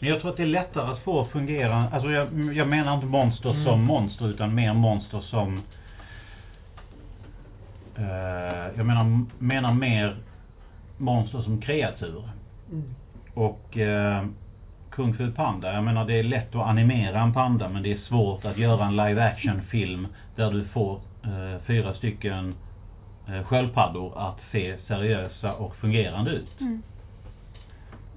Men 0.00 0.08
jag 0.10 0.20
tror 0.20 0.30
att 0.30 0.36
det 0.36 0.42
är 0.42 0.46
lättare 0.46 0.92
att 0.92 0.98
få 0.98 1.24
fungera, 1.24 1.88
alltså 1.92 2.10
jag, 2.10 2.54
jag 2.54 2.68
menar 2.68 2.94
inte 2.94 3.06
monster 3.06 3.50
Mm. 3.50 3.64
som 3.64 3.84
monster 3.84 4.28
utan 4.28 4.54
mer 4.54 4.74
monster 4.74 5.20
som 5.20 5.60
eh, 7.96 8.76
jag 8.76 8.86
menar, 8.86 9.24
menar 9.38 9.72
mer 9.74 10.16
monster 10.98 11.42
som 11.42 11.60
kreatur. 11.60 12.22
Och 13.34 13.78
eh, 13.78 14.24
Kung 14.94 15.14
Fu 15.14 15.32
Panda, 15.32 15.74
jag 15.74 15.84
menar 15.84 16.04
det 16.04 16.18
är 16.18 16.22
lätt 16.22 16.54
att 16.54 16.66
animera 16.66 17.20
en 17.20 17.32
panda 17.32 17.68
men 17.68 17.82
det 17.82 17.92
är 17.92 17.98
svårt 17.98 18.44
att 18.44 18.58
göra 18.58 18.84
en 18.84 18.96
live 18.96 19.24
action 19.24 19.62
film 19.62 20.06
där 20.36 20.50
du 20.50 20.64
får 20.64 21.00
eh, 21.24 21.62
fyra 21.66 21.94
stycken 21.94 22.54
eh, 23.28 23.42
sköldpaddor 23.44 24.12
att 24.16 24.38
se 24.52 24.76
seriösa 24.86 25.54
och 25.54 25.76
fungerande 25.76 26.30
ut. 26.30 26.60
Mm. 26.60 26.82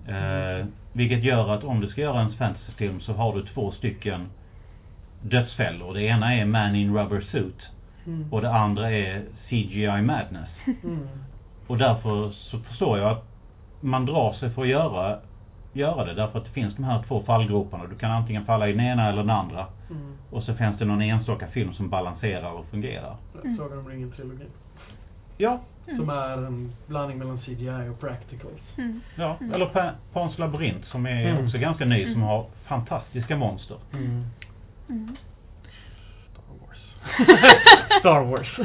Eh, 0.07 0.65
vilket 0.93 1.23
gör 1.23 1.49
att 1.49 1.63
om 1.63 1.81
du 1.81 1.87
ska 1.87 2.01
göra 2.01 2.21
en 2.21 2.31
fantasyfilm 2.31 2.99
så 2.99 3.13
har 3.13 3.35
du 3.35 3.45
två 3.45 3.71
stycken 3.71 4.29
dödsfällor. 5.21 5.93
Det 5.93 6.03
ena 6.03 6.35
är 6.35 6.45
Man 6.45 6.75
in 6.75 6.97
Rubber 6.97 7.21
Suit 7.21 7.69
Mm. 8.07 8.33
och 8.33 8.41
det 8.41 8.53
andra 8.53 8.91
är 8.91 9.23
CGI 9.49 10.01
Madness. 10.01 10.49
Mm. 10.83 11.07
Och 11.67 11.77
därför 11.77 12.31
så 12.31 12.59
förstår 12.59 12.97
jag 12.97 13.11
att 13.11 13.25
man 13.81 14.05
drar 14.05 14.33
sig 14.33 14.49
för 14.49 14.61
att 14.61 14.67
göra, 14.67 15.19
göra 15.75 16.05
det. 16.05 16.13
Därför 16.13 16.39
att 16.39 16.45
det 16.45 16.51
finns 16.51 16.75
de 16.75 16.83
här 16.83 17.03
två 17.07 17.23
fallgroparna. 17.23 17.85
Du 17.87 17.95
kan 17.95 18.11
antingen 18.11 18.45
falla 18.45 18.67
i 18.67 18.71
den 18.71 18.81
ena 18.85 19.07
eller 19.09 19.17
den 19.21 19.29
andra. 19.29 19.65
Mm. 19.89 20.13
Och 20.31 20.43
så 20.43 20.53
finns 20.53 20.79
det 20.79 20.85
någon 20.85 21.01
enstaka 21.01 21.47
film 21.47 21.73
som 21.73 21.89
balanserar 21.89 22.51
och 22.51 22.65
fungerar. 22.65 23.15
Mm. 23.43 23.57
Sagan 23.57 23.77
om 23.79 23.87
ringen-trilogin. 23.87 24.49
Ja, 25.37 25.59
Mm. 25.87 25.99
Som 25.99 26.09
är 26.09 26.37
en 26.47 26.71
blandning 26.87 27.17
mellan 27.17 27.37
CGI 27.39 27.89
och 27.91 27.99
practicals. 27.99 28.61
Mm. 28.77 29.01
ja. 29.15 29.37
Mm. 29.41 29.53
eller 29.53 29.65
Pa- 29.65 29.91
Pans 30.13 30.37
labyrint 30.37 30.85
som 30.85 31.05
är 31.05 31.29
Mm. 31.29 31.45
också 31.45 31.57
ganska 31.57 31.85
ny 31.85 32.13
som 32.13 32.21
har 32.21 32.45
fantastiska 32.63 33.37
monster. 33.37 33.77
Mm. 33.93 34.23
Mm. 34.89 35.15
Star 36.31 36.43
Wars. 36.61 36.79
Star 37.99 38.21
Wars. 38.23 38.55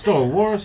Star 0.00 0.32
Wars 0.32 0.62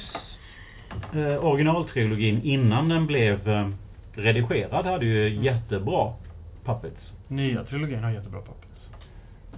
eh, 1.13 1.45
originaltrilogin 1.45 2.41
innan 2.43 2.89
den 2.89 3.07
blev 3.07 3.49
eh, 3.49 3.69
redigerad 4.15 4.85
hade 4.85 5.05
ju 5.05 5.27
Mm. 5.27 5.43
jättebra 5.43 6.13
puppets. 6.65 7.11
Nya 7.27 7.63
trilogin 7.63 8.03
har 8.03 8.11
jättebra 8.11 8.39
puppets. 8.41 8.81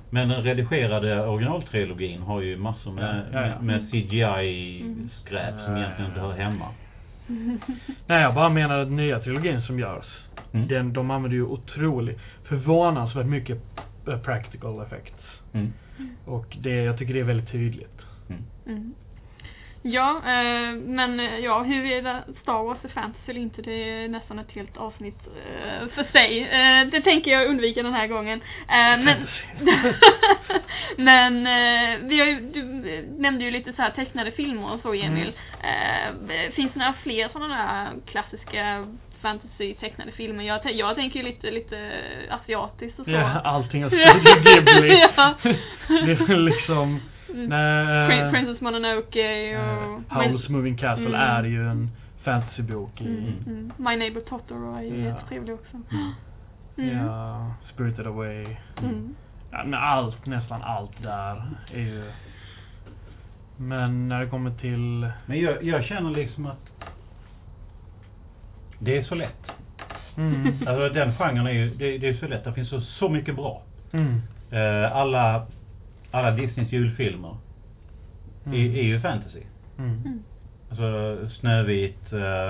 Men 0.10 0.30
den 0.30 0.44
redigerade 0.44 1.28
originaltrilogin 1.28 2.22
har 2.22 2.42
ju 2.42 2.58
massor 2.58 2.92
med, 2.92 3.24
Ja, 3.34 3.42
ja, 3.42 3.48
ja. 3.48 3.62
med, 3.62 3.90
CGI-skräp 3.92 5.54
som 5.56 5.66
Mm. 5.74 5.78
egentligen 5.78 6.12
inte 6.12 6.22
hör 6.22 6.34
hemma. 6.34 6.66
Nej, 8.08 8.22
jag 8.22 8.36
bara 8.36 8.50
menar 8.50 8.80
att 8.80 8.92
nya 8.92 9.20
trilogin 9.20 9.62
som 9.62 9.80
görs. 9.80 10.06
Mm. 10.54 10.68
Den, 10.68 10.94
de 10.94 11.12
använder 11.12 11.36
ju 11.38 11.44
otroligt, 11.44 12.20
förvånansvärt 12.44 13.26
mycket 13.26 13.58
eh, 14.08 14.20
practical 14.20 14.82
effects. 14.82 15.24
Mm. 15.54 15.74
Och 16.26 16.58
det, 16.62 16.70
jag 16.84 16.98
tycker 16.98 17.14
det 17.14 17.20
är 17.20 17.24
väldigt 17.24 17.52
tydligt. 17.52 18.02
Mm. 18.30 18.94
Mm. 19.86 19.94
Ja, 19.94 20.18
eh, 20.18 20.74
men 20.74 21.20
eh, 21.20 21.40
ja, 21.40 21.64
huruvida 21.64 22.24
Star 22.42 22.64
Wars 22.64 22.78
är 22.84 22.90
fantasy 22.90 23.32
eller 23.32 23.42
inte, 23.42 23.62
det 23.62 23.72
är 23.72 24.08
nästan 24.08 24.40
ett 24.40 24.52
helt 24.52 24.78
avsnitt 24.78 25.20
eh, 25.28 25.88
för 25.88 26.04
sig. 26.04 26.42
Eh, 26.42 26.88
det 26.88 27.02
tänker 27.02 27.32
jag 27.32 27.48
undvika 27.48 27.84
den 27.84 27.94
här 27.94 28.08
gången. 28.08 28.42
Eh, 28.70 28.98
men 29.00 29.28
men 30.98 31.48
eh, 31.48 32.00
vi 32.02 32.20
har 32.20 32.28
ju, 32.28 32.40
du 32.54 32.64
nämnde 33.18 33.44
ju 33.44 33.52
lite 33.52 33.74
så 33.74 33.82
här 33.82 33.92
tecknade 33.92 34.32
filmer 34.32 34.74
och 34.74 34.80
så 34.82 34.94
Emil. 34.94 35.34
Eh, 35.64 36.52
finns 36.52 36.74
det 36.74 36.80
några 36.80 36.94
fler 37.04 37.30
sådana 37.34 37.56
där 37.58 38.12
klassiska 38.12 38.86
fantasy 39.22 39.74
tecknade 39.74 40.12
filmer? 40.12 40.44
Jag, 40.44 40.72
jag 40.74 40.96
tänker 40.96 41.20
ju 41.20 41.26
lite, 41.26 41.52
lite 41.52 41.92
asiatiskt 42.30 43.00
och 43.00 43.06
så. 43.06 43.12
Ja, 43.12 43.42
allting 43.44 43.86
av 43.86 43.90
Studio 43.90 44.36
Ghibli. 44.44 45.08
Ja. 45.16 45.34
det 45.88 46.12
är 46.12 46.38
liksom... 46.38 47.02
Mm. 47.34 47.50
Nej, 47.50 48.10
Prin- 48.10 48.26
eh, 48.26 48.32
Princess 48.32 48.62
Mononoke 48.62 49.58
och... 49.58 50.02
Howl's 50.16 50.52
Moving 50.52 50.78
Castle 50.78 51.06
Mm. 51.08 51.22
är 51.22 51.44
ju 51.44 51.70
en 51.70 51.90
fantasybok 52.24 53.02
i... 53.02 53.08
Mm, 53.08 53.34
mm. 53.48 53.72
My 53.78 53.96
Neighbor 53.96 54.22
Totoro 54.22 54.76
är 54.76 54.82
ju 54.82 55.00
Ja. 55.00 55.06
jättetrevlig 55.06 55.54
också. 55.56 55.78
Mm. 55.92 56.12
Mm. 56.78 57.06
Ja, 57.06 57.52
Spirited 57.74 58.08
Away. 58.08 58.58
Mm. 58.84 59.16
Ja, 59.52 59.64
men 59.66 59.74
allt, 59.80 60.26
nästan 60.26 60.62
allt 60.64 61.04
där 61.04 61.44
är 61.74 61.80
ju... 61.80 62.12
Men 63.58 64.08
när 64.10 64.20
det 64.20 64.28
kommer 64.28 64.52
till... 64.52 65.10
Men 65.26 65.40
jag, 65.42 65.64
jag 65.64 65.84
känner 65.84 66.10
liksom 66.10 66.46
att 66.46 66.70
det 68.80 68.98
är 68.98 69.04
så 69.04 69.16
lätt. 69.16 69.52
Mm. 70.18 70.46
Alltså 70.68 70.90
den 70.90 71.14
genren 71.18 71.48
är 71.48 71.52
ju, 71.52 71.70
det, 71.76 71.98
det 71.98 72.08
är 72.08 72.14
så 72.14 72.28
lätt. 72.28 72.44
Det 72.44 72.54
finns 72.54 72.70
så, 72.70 72.82
så 72.82 73.10
mycket 73.10 73.36
bra. 73.36 73.62
Mm. 73.92 74.22
Eh, 74.52 74.96
alla, 74.96 75.48
alla 76.16 76.32
Disneys 76.32 76.72
julfilmer 76.72 77.38
Mm. 78.46 78.60
är, 78.60 78.78
är 78.78 78.84
ju 78.84 79.00
fantasy. 79.00 79.42
Mm. 79.78 79.92
Mm. 80.06 80.24
Alltså 80.70 81.18
Snövit, 81.40 82.14
eh, 82.14 82.50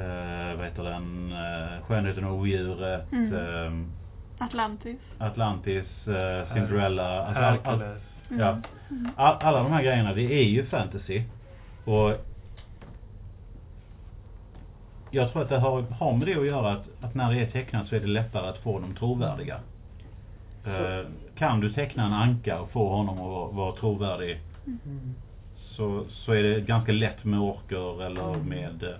eh, 0.00 0.56
vad 0.56 0.64
heter 0.66 0.82
den, 0.82 1.32
eh, 1.32 1.82
Skönheten 1.86 2.24
och 2.24 2.34
odjuret, 2.38 3.12
Mm. 3.12 3.34
eh, 3.34 4.44
Atlantis. 4.46 4.98
Atlantis, 5.18 6.08
eh, 6.08 6.54
Cinderella. 6.54 7.22
Alltså, 7.26 7.42
all, 7.42 7.58
all. 7.64 7.82
Mm. 7.82 8.40
ja, 8.40 8.58
Mm. 8.90 9.10
all, 9.16 9.36
alla 9.40 9.62
de 9.62 9.72
här 9.72 9.82
grejerna, 9.82 10.14
det 10.14 10.22
är 10.32 10.44
ju 10.44 10.66
fantasy. 10.66 11.22
Och 11.84 12.12
jag 15.10 15.32
tror 15.32 15.42
att 15.42 15.48
det 15.48 15.58
har, 15.58 15.82
har 15.82 16.12
med 16.16 16.26
det 16.28 16.34
att 16.34 16.46
göra 16.46 16.72
att, 16.72 16.84
att 17.00 17.14
när 17.14 17.32
det 17.32 17.40
är 17.40 17.46
tecknat 17.50 17.88
så 17.88 17.96
är 17.96 18.00
det 18.00 18.06
lättare 18.06 18.48
att 18.48 18.58
få 18.58 18.78
dem 18.80 18.94
trovärdiga. 18.96 19.60
Eh, 20.66 21.06
kan 21.38 21.60
du 21.60 21.72
teckna 21.72 22.06
en 22.06 22.12
anka 22.12 22.60
och 22.60 22.70
få 22.70 22.88
honom 22.88 23.14
att 23.18 23.24
vara, 23.30 23.50
vara 23.50 23.76
trovärdig 23.76 24.40
Mm. 24.66 25.14
så, 25.56 26.04
så 26.08 26.32
är 26.32 26.42
det 26.42 26.60
ganska 26.60 26.92
lätt 26.92 27.24
med 27.24 27.40
orker 27.40 28.02
eller 28.06 28.34
Mm. 28.34 28.46
med... 28.48 28.82
eh, 28.82 28.96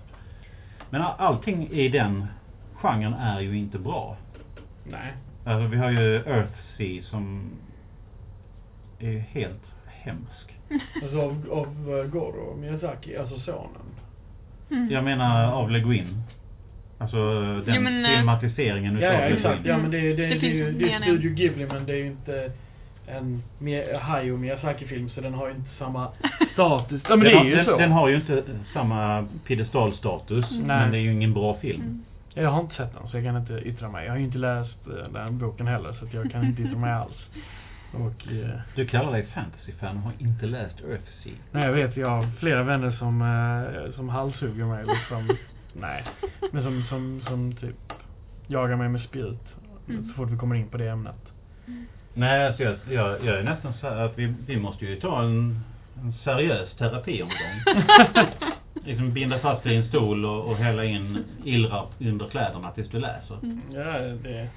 Men 0.89 1.01
all- 1.01 1.15
allting 1.17 1.67
i 1.71 1.89
den 1.89 2.25
genren 2.73 3.13
är 3.13 3.39
ju 3.39 3.57
inte 3.57 3.79
bra. 3.79 4.17
Nej. 4.83 5.13
Alltså 5.45 5.67
vi 5.67 5.77
har 5.77 5.89
ju 5.91 6.15
Earthsea 6.15 7.03
som 7.03 7.49
är 8.99 9.19
helt 9.19 9.63
hemsk. 9.87 10.51
Alltså 11.03 11.21
av, 11.21 11.45
av 11.51 11.89
uh, 11.89 12.05
Goro 12.05 12.55
Miyazaki, 12.57 13.17
alltså 13.17 13.39
sonen. 13.39 13.85
Mm. 14.71 14.89
Jag 14.91 15.03
menar 15.03 15.51
av 15.51 15.71
Le 15.71 15.79
Guin. 15.79 16.21
Alltså 16.97 17.17
den 17.65 17.75
Jo, 17.75 17.81
men, 17.81 18.05
eh, 18.05 18.11
filmatiseringen 18.17 18.97
Ja, 19.01 19.07
utav 19.09 19.21
ja 19.21 19.27
Le 19.29 19.35
exakt. 19.35 19.65
Ja 19.65 19.77
men 19.77 19.91
det, 19.91 19.99
det, 20.01 20.13
det, 20.13 20.27
Det 20.27 20.39
det, 20.39 20.47
ju 20.47 20.71
det 20.71 20.91
är 20.93 20.99
Studio 21.01 21.29
en. 21.29 21.35
Ghibli 21.35 21.65
men 21.65 21.85
det 21.85 21.93
är 21.93 21.97
ju 21.97 22.07
inte 22.07 22.51
en 23.07 23.43
Hayao 24.01 24.37
Miyazaki-film 24.37 25.09
så 25.09 25.21
den 25.21 25.33
har 25.33 25.47
ju 25.47 25.53
inte 25.55 25.69
samma 25.79 26.09
status. 26.53 27.01
Ja 27.09 27.15
men 27.15 27.19
den, 27.19 27.23
det 27.23 27.31
är 27.31 27.37
har, 27.37 27.45
ju 27.45 27.55
den, 27.55 27.65
så. 27.65 27.77
den 27.77 27.91
har 27.91 28.07
ju 28.07 28.15
inte 28.15 28.43
samma 28.73 29.27
piedestalstatus 29.47 30.51
Mm. 30.51 30.63
men 30.67 30.77
Nej. 30.81 30.91
det 30.91 30.97
är 30.97 31.01
ju 31.01 31.13
ingen 31.13 31.33
bra 31.33 31.53
film. 31.61 31.81
Mm. 31.81 32.03
Jag 32.33 32.49
har 32.49 32.61
inte 32.61 32.75
sett 32.75 32.93
den 32.93 33.07
så 33.09 33.17
jag 33.17 33.23
kan 33.25 33.37
inte 33.37 33.53
yttra 33.53 33.89
mig. 33.89 34.05
Jag 34.05 34.11
har 34.11 34.17
ju 34.17 34.25
inte 34.25 34.37
läst 34.37 34.87
eh, 34.87 35.13
den 35.13 35.37
boken 35.37 35.67
heller 35.67 35.91
så 35.93 36.07
jag 36.11 36.31
kan 36.31 36.45
inte 36.45 36.61
yttra 36.61 36.77
mig 36.77 36.91
alls. 36.91 37.25
Och, 37.93 38.31
eh, 38.33 38.49
Du 38.75 38.87
kallar 38.87 39.11
dig 39.11 39.25
fantasyfan 39.25 39.97
och 39.97 40.03
har 40.03 40.13
inte 40.19 40.45
läst 40.45 40.75
Earthsea. 40.79 41.33
nej 41.51 41.65
jag 41.65 41.71
vet, 41.73 41.97
jag 41.97 42.09
har 42.09 42.27
flera 42.39 42.63
vänner 42.63 42.91
som, 42.91 43.21
eh, 43.21 43.91
som 43.95 44.09
halshugger 44.09 44.65
mig 44.65 44.85
liksom. 44.87 45.37
Nej. 45.75 46.03
Men 46.51 46.63
som, 46.63 46.83
som, 46.89 47.21
som 47.27 47.55
typ 47.55 47.93
jagar 48.47 48.75
mig 48.75 48.89
med 48.89 49.01
spjut. 49.01 49.41
Mm. 49.89 50.07
Så 50.07 50.13
fort 50.13 50.29
vi 50.29 50.37
kommer 50.37 50.55
in 50.55 50.69
på 50.69 50.77
det 50.77 50.89
ämnet. 50.89 51.31
Nej, 52.13 52.47
alltså 52.47 52.63
jag, 52.63 52.75
jag, 52.89 53.25
jag 53.25 53.39
är 53.39 53.43
nästan 53.43 53.73
så 53.81 53.89
här 53.89 54.05
att 54.05 54.17
vi, 54.17 54.33
vi 54.47 54.59
måste 54.59 54.85
ju 54.85 54.99
ta 54.99 55.21
en, 55.21 55.59
en 56.01 56.13
seriös 56.23 56.71
terapiomgång. 56.77 57.61
liksom 58.85 59.13
binda 59.13 59.39
fast 59.39 59.63
dig 59.63 59.73
i 59.73 59.77
en 59.77 59.87
stol 59.87 60.25
och, 60.25 60.45
och 60.45 60.57
hälla 60.57 60.85
in 60.85 61.23
illrap 61.43 61.93
under 61.99 62.27
kläderna 62.27 62.71
tills 62.71 62.89
du 62.89 62.99
läser. 62.99 63.37
Mm. 63.43 63.61
Ja, 63.73 63.99
det... 63.99 64.49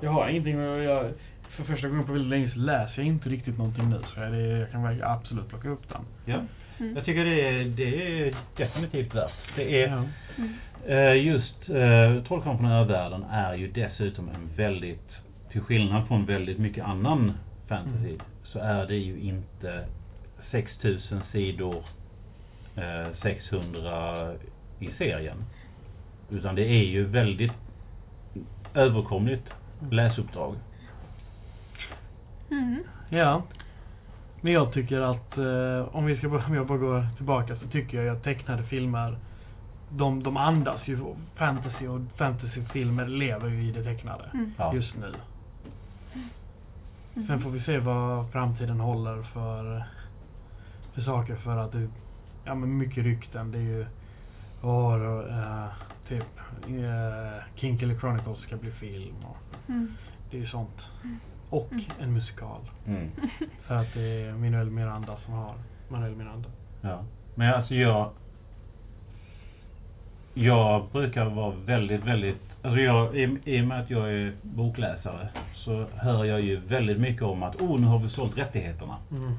Jag 0.00 0.10
har 0.10 0.28
ingenting 0.28 0.68
och 0.68 0.82
jag... 0.82 1.12
För 1.48 1.64
första 1.64 1.88
gången 1.88 2.06
på 2.06 2.12
väldigt 2.12 2.30
länge 2.30 2.50
så 2.50 2.58
läser 2.58 2.94
jag 2.96 3.06
inte 3.06 3.28
riktigt 3.28 3.58
någonting 3.58 3.90
nu. 3.90 4.00
Så 4.14 4.20
jag, 4.20 4.32
det, 4.32 4.58
jag 4.58 4.70
kan 4.70 5.02
absolut 5.02 5.48
plocka 5.48 5.68
upp 5.68 5.88
den. 5.88 6.00
Ja. 6.24 6.40
Mm. 6.80 6.96
Jag 6.96 7.04
tycker 7.04 7.24
det 7.24 7.40
är, 7.48 7.64
det 7.64 8.18
är 8.28 8.36
definitivt 8.56 9.14
värt. 9.14 9.32
Det 9.56 9.82
är, 9.82 9.88
Ja. 9.88 10.02
Mm. 10.38 10.54
eh, 10.86 11.26
just 11.26 11.68
eh, 11.70 12.24
Trollkarlen 12.28 12.58
från 12.58 12.70
övärlden 12.70 13.24
är 13.30 13.54
ju 13.54 13.68
dessutom 13.68 14.28
en 14.28 14.48
väldigt, 14.56 15.10
till 15.52 15.60
skillnad 15.60 16.08
från 16.08 16.24
väldigt 16.26 16.58
mycket 16.58 16.84
annan 16.84 17.32
fantasy, 17.68 18.08
Mm. 18.08 18.20
så 18.44 18.58
är 18.58 18.86
det 18.86 18.96
ju 18.96 19.18
inte 19.20 19.84
6000 20.50 21.20
sidor, 21.32 21.84
eh, 22.76 23.06
600 23.22 24.32
i 24.80 24.88
serien. 24.98 25.36
Utan 26.30 26.54
det 26.54 26.64
är 26.68 26.84
ju 26.84 27.04
väldigt 27.04 27.52
överkomligt 28.74 29.44
läsuppdrag. 29.90 30.54
Mm. 32.50 32.82
Ja. 33.08 33.42
Men 34.46 34.52
jag 34.52 34.72
tycker 34.72 35.00
att, 35.00 35.38
eh, 35.38 35.96
om 35.96 36.06
vi 36.06 36.16
ska 36.16 36.28
om 36.28 36.54
jag 36.54 36.66
bara 36.66 36.78
går 36.78 37.06
tillbaka 37.16 37.56
så 37.56 37.66
tycker 37.66 38.02
jag 38.02 38.16
att 38.16 38.24
tecknade 38.24 38.62
filmer, 38.62 39.18
de, 39.90 40.22
de 40.22 40.36
andas 40.36 40.80
ju 40.88 40.98
fantasy 41.34 41.86
och 41.86 42.00
fantasyfilmer 42.16 43.06
lever 43.06 43.48
ju 43.48 43.62
i 43.62 43.72
det 43.72 43.84
tecknade. 43.84 44.24
Mm. 44.34 44.76
Just 44.76 44.96
nu. 44.96 45.14
Mm. 47.14 47.26
Sen 47.26 47.40
får 47.40 47.50
vi 47.50 47.60
se 47.60 47.78
vad 47.78 48.30
framtiden 48.32 48.80
håller 48.80 49.22
för, 49.22 49.84
för 50.94 51.02
saker 51.02 51.36
för 51.36 51.56
att 51.56 51.72
det, 51.72 51.88
ja 52.44 52.54
men 52.54 52.78
mycket 52.78 53.04
rykten. 53.04 53.52
Det 53.52 53.58
är 53.58 53.62
ju, 53.62 53.86
och, 54.60 55.28
eh, 55.30 55.66
typ, 56.08 56.40
uh, 56.68 57.44
King 57.54 57.78
Killer 57.78 57.98
Chronicles 57.98 58.38
ska 58.38 58.56
bli 58.56 58.70
film 58.70 59.16
och 59.24 59.68
Mm. 59.68 59.88
det 60.30 60.36
är 60.36 60.40
ju 60.40 60.46
sånt. 60.46 60.80
Mm. 61.04 61.18
Och 61.50 61.72
Mm. 61.72 61.84
en 62.00 62.12
musikal. 62.12 62.60
Mm. 62.86 63.10
För 63.66 63.74
att 63.74 63.94
det 63.94 64.00
är 64.22 64.32
Manuel 64.32 64.70
Miranda 64.70 65.16
som 65.24 65.34
har 65.34 65.54
Manuel 65.88 66.14
Miranda. 66.16 66.48
Ja. 66.80 67.04
Men 67.34 67.54
alltså 67.54 67.74
jag... 67.74 68.10
Jag 70.34 70.84
brukar 70.92 71.24
vara 71.24 71.54
väldigt, 71.64 72.04
väldigt... 72.04 72.36
Alltså 72.62 72.80
jag, 72.80 73.16
i, 73.16 73.38
i 73.44 73.62
och 73.62 73.66
med 73.66 73.80
att 73.80 73.90
jag 73.90 74.12
är 74.12 74.32
bokläsare 74.42 75.28
så 75.54 75.86
hör 75.96 76.24
jag 76.24 76.40
ju 76.40 76.56
väldigt 76.56 76.98
mycket 77.00 77.22
om 77.22 77.42
att 77.42 77.56
oh, 77.56 77.80
nu 77.80 77.86
har 77.86 77.98
vi 77.98 78.10
sålt 78.10 78.38
rättigheterna. 78.38 78.96
Mm. 79.10 79.32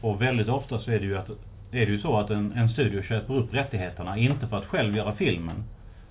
Och 0.00 0.22
väldigt 0.22 0.48
ofta 0.48 0.78
så 0.78 0.90
är 0.90 1.00
det 1.00 1.06
ju 1.06 1.16
att 1.18 1.28
är 1.70 1.86
det 1.86 1.92
ju 1.92 2.00
så 2.00 2.16
att 2.18 2.30
en, 2.30 2.52
en 2.52 2.68
studio 2.68 3.02
köper 3.02 3.34
upp 3.34 3.54
rättigheterna, 3.54 4.18
inte 4.18 4.46
för 4.46 4.56
att 4.58 4.64
själv 4.66 4.96
göra 4.96 5.14
filmen, 5.14 5.64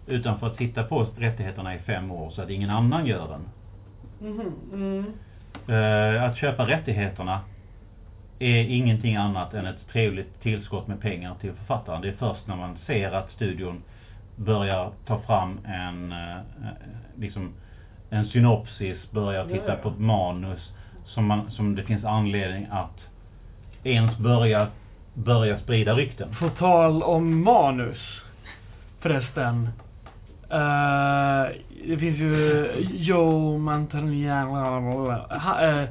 utan 0.07 0.39
för 0.39 0.47
att 0.47 0.57
sitta 0.57 0.83
på 0.83 1.07
rättigheterna 1.17 1.75
i 1.75 1.79
fem 1.79 2.11
år 2.11 2.29
så 2.31 2.41
att 2.41 2.49
ingen 2.49 2.69
annan 2.69 3.05
gör 3.05 3.27
den. 3.27 3.41
Mm. 4.23 5.05
Eh, 5.67 6.23
att 6.23 6.37
köpa 6.37 6.67
rättigheterna 6.67 7.39
är 8.39 8.63
ingenting 8.63 9.15
annat 9.15 9.53
än 9.53 9.65
ett 9.65 9.87
trevligt 9.91 10.41
tillskott 10.41 10.87
med 10.87 11.01
pengar 11.01 11.35
till 11.41 11.53
författaren. 11.53 12.01
Det 12.01 12.07
är 12.07 12.15
först 12.15 12.47
när 12.47 12.55
man 12.55 12.77
ser 12.85 13.11
att 13.11 13.31
studion 13.31 13.83
börjar 14.35 14.91
ta 15.05 15.19
fram 15.19 15.59
en, 15.65 16.11
eh, 16.11 16.37
liksom, 17.19 17.53
en 18.09 18.25
synopsis, 18.27 19.11
börjar 19.11 19.39
Ja, 19.49 19.55
titta 19.55 19.69
ja. 19.69 19.75
på 19.75 19.89
ett 19.89 19.99
manus 19.99 20.71
som, 21.05 21.25
man, 21.25 21.51
som 21.51 21.75
det 21.75 21.83
finns 21.83 22.05
anledning 22.05 22.67
att 22.71 22.99
ens 23.83 24.17
börja, 24.17 24.67
börja 25.13 25.59
sprida 25.59 25.93
rykten. 25.93 26.35
På 26.39 26.49
tal 26.49 27.03
om 27.03 27.43
manus. 27.43 28.21
Förresten. 28.99 29.69
Eh, 30.53 31.51
det 31.87 31.97
finns 31.97 32.17
ju 32.17 32.67
Joe 32.91 33.57
Manganiello. 33.57 35.15
Han, 35.29 35.79
eh, 35.79 35.87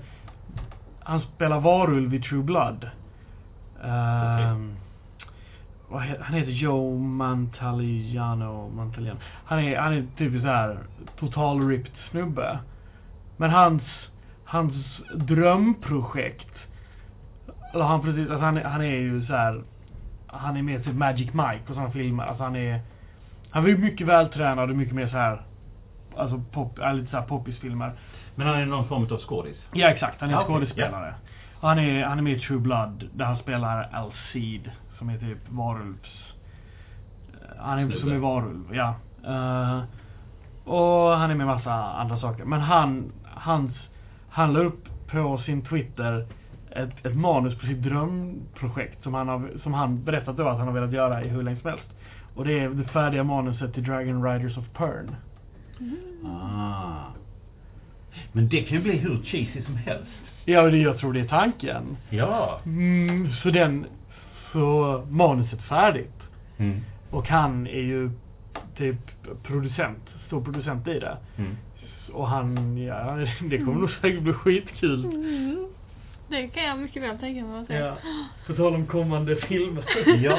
han 1.01 1.21
spelar 1.21 1.61
varulv 1.61 2.15
i 2.15 2.21
True 2.21 2.43
Blood. 2.43 2.85
Eh, 3.85 4.57
vad 5.89 6.03
he- 6.03 6.21
han 6.23 6.35
heter 6.37 6.53
Joe 6.53 6.99
Mantaliano. 6.99 8.71
Mantaliano. 8.77 9.19
Han 9.45 9.59
är, 9.59 9.79
han 9.79 9.93
är 9.93 10.07
typ 10.17 10.43
så 10.43 10.47
här 10.49 10.79
total 11.19 11.69
ripped 11.69 11.93
snubbe. 12.11 12.59
Men 13.37 13.51
hans, 13.51 13.83
hans 14.45 14.75
drömprojekt 15.15 16.49
eller 17.75 17.85
han 17.85 18.01
precis, 18.03 18.31
alltså 18.31 18.45
han, 18.45 18.57
han 18.57 18.81
är 18.81 18.97
ju 18.97 19.27
så 19.27 19.33
här. 19.33 19.63
Han 20.27 20.57
är 20.57 20.63
med 20.63 20.85
typ 20.85 20.95
Magic 20.95 21.27
Mike 21.35 21.61
och 21.69 21.75
sådana 21.75 21.91
filmer. 21.91 22.25
Alltså 22.25 22.43
han 22.45 22.57
är 22.57 22.81
Han 23.53 23.63
var 23.63 23.71
ju 23.71 23.79
mycket 23.79 24.07
vältränad 24.07 24.71
och 24.71 24.77
mycket 24.77 24.95
mer 24.95 25.09
så 25.09 25.17
här. 25.17 25.43
Alltså 26.17 26.43
pop, 26.53 26.79
äh, 26.79 26.95
lite 26.95 27.11
så 27.11 27.17
här 27.17 27.27
poppisfilmer. 27.27 27.93
Men 28.35 28.47
han 28.47 28.57
är 28.57 28.67
någon 28.67 28.89
form 28.89 29.03
av 29.13 29.19
skådis. 29.21 29.57
Ja 29.73 29.89
exakt, 29.89 30.21
han 30.21 30.31
är 30.31 30.35
okej, 30.37 30.47
skådespelare. 30.47 31.15
Och 31.61 31.69
han 31.69 31.79
är, 31.79 32.05
han 32.05 32.19
är 32.19 32.23
med 32.23 32.33
i 32.33 32.41
True 32.41 32.59
Blood 32.59 33.09
där 33.15 33.25
han 33.25 33.37
spelar 33.37 33.89
Alcide 33.93 34.71
som 34.99 35.09
är 35.11 35.19
typ 35.19 35.39
varulvs... 35.49 36.35
eh, 37.33 37.49
Han 37.65 37.79
är 37.79 37.83
Snubbe. 37.87 38.01
som 38.01 38.13
är 38.13 38.19
varulv, 38.19 38.65
ja. 38.75 38.95
Eh, 39.27 39.81
och 40.65 41.11
han 41.19 41.31
är 41.31 41.35
med 41.35 41.47
massa 41.47 41.73
andra 41.75 42.17
saker. 42.19 42.45
Men 42.45 42.61
han, 42.61 43.13
hans, 43.25 43.73
han 44.31 44.53
la 44.53 44.61
upp 44.61 44.89
på 45.11 45.39
sin 45.39 45.63
Twitter 45.65 46.27
ett, 46.71 47.07
ett 47.07 47.17
manus 47.17 47.59
på 47.61 47.67
sitt 47.67 47.83
drömprojekt 47.83 49.03
som 49.03 49.15
han, 49.15 49.29
har, 49.29 49.51
som 49.63 49.75
han 49.75 50.05
berättat 50.05 50.37
då 50.37 50.49
att 50.49 50.59
han 50.59 50.67
har 50.67 50.75
velat 50.75 50.93
göra 50.93 51.23
i 51.25 51.29
hur 51.29 51.43
länge 51.43 51.61
som 51.61 51.71
helst. 51.71 51.87
Och 52.35 52.45
det 52.45 52.59
är 52.59 52.69
det 52.69 52.85
färdiga 52.85 53.25
manuset 53.25 53.75
till 53.75 53.85
Dragon 53.85 54.25
Riders 54.25 54.59
of 54.59 54.65
Pern. 54.75 55.17
Mm. 55.81 55.97
Ah. 56.27 57.05
Men 58.33 58.49
det 58.49 58.63
kan 58.63 58.77
ju 58.77 58.83
bli 58.83 58.97
hur 58.97 59.23
cheesy 59.23 59.63
som 59.63 59.77
helst. 59.77 60.11
Ja, 60.45 60.63
det 60.63 60.79
jag 60.79 60.99
tror 60.99 61.13
det 61.13 61.21
är 61.21 61.29
tanken. 61.29 61.97
Ja. 62.11 62.61
Mm, 62.67 63.29
så 63.43 63.51
den, 63.51 63.87
så 64.53 65.05
manuset 65.11 65.59
är 65.59 65.63
färdigt. 65.63 66.23
Mm. 66.59 66.81
Och 67.11 67.29
han 67.29 67.67
är 67.67 67.83
ju 67.83 68.11
typ 68.77 68.97
producent, 69.43 70.11
stor 70.27 70.45
producent 70.45 70.89
i 70.89 70.99
det. 70.99 71.17
Mm. 71.37 71.57
Och 72.13 72.29
han, 72.29 72.79
ja, 72.79 73.17
det 73.51 73.59
kommer 73.59 73.81
nog 73.81 73.91
säkert 73.91 74.23
bli 74.23 74.33
skitkul. 74.33 75.07
Det 76.29 76.49
kan 76.49 76.65
jag 76.65 76.79
mycket 76.79 77.03
väl 77.03 77.19
tänka 77.19 77.45
mig 77.45 77.61
att 77.61 77.67
säga. 77.67 77.87
Ja. 77.87 77.97
På 78.47 78.55
tal 78.55 78.75
om 78.75 78.87
kommande 78.87 79.37
filmer. 79.37 79.85
Ja. 80.23 80.39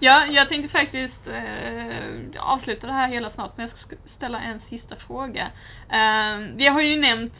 ja, 0.00 0.26
jag 0.26 0.48
tänkte 0.48 0.68
faktiskt 0.68 1.26
eh, 1.26 2.42
avsluta 2.42 2.86
det 2.86 2.92
här 2.92 3.08
hela 3.08 3.30
snart, 3.30 3.56
men 3.56 3.68
jag 3.68 3.78
ska 3.78 3.96
ställa 4.16 4.40
en 4.40 4.60
sista 4.68 4.96
fråga. 4.96 5.50
Eh, 5.88 6.38
vi 6.54 6.66
har 6.66 6.80
ju 6.80 7.00
nämnt 7.00 7.34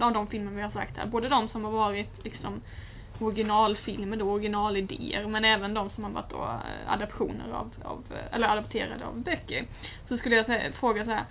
av 0.00 0.12
de 0.12 0.26
filmer 0.26 0.52
vi 0.52 0.62
har 0.62 0.70
sagt 0.70 0.96
här, 0.96 1.06
både 1.06 1.28
de 1.28 1.48
som 1.48 1.64
har 1.64 1.72
varit 1.72 2.24
liksom 2.24 2.62
originalfilmer 3.18 4.16
då, 4.16 4.30
originalidéer, 4.30 5.26
men 5.26 5.44
även 5.44 5.74
de 5.74 5.90
som 5.90 6.04
har 6.04 6.10
varit 6.10 6.30
då 6.30 6.42
eh, 6.42 6.92
adaptioner 6.92 7.52
av, 7.52 7.70
av 7.82 8.04
eh, 8.10 8.34
eller 8.36 8.48
adapterade 8.48 9.06
av 9.06 9.20
böcker. 9.22 9.66
Så 10.08 10.18
skulle 10.18 10.36
jag 10.36 10.74
fråga 10.74 11.04
så 11.04 11.10
här, 11.10 11.24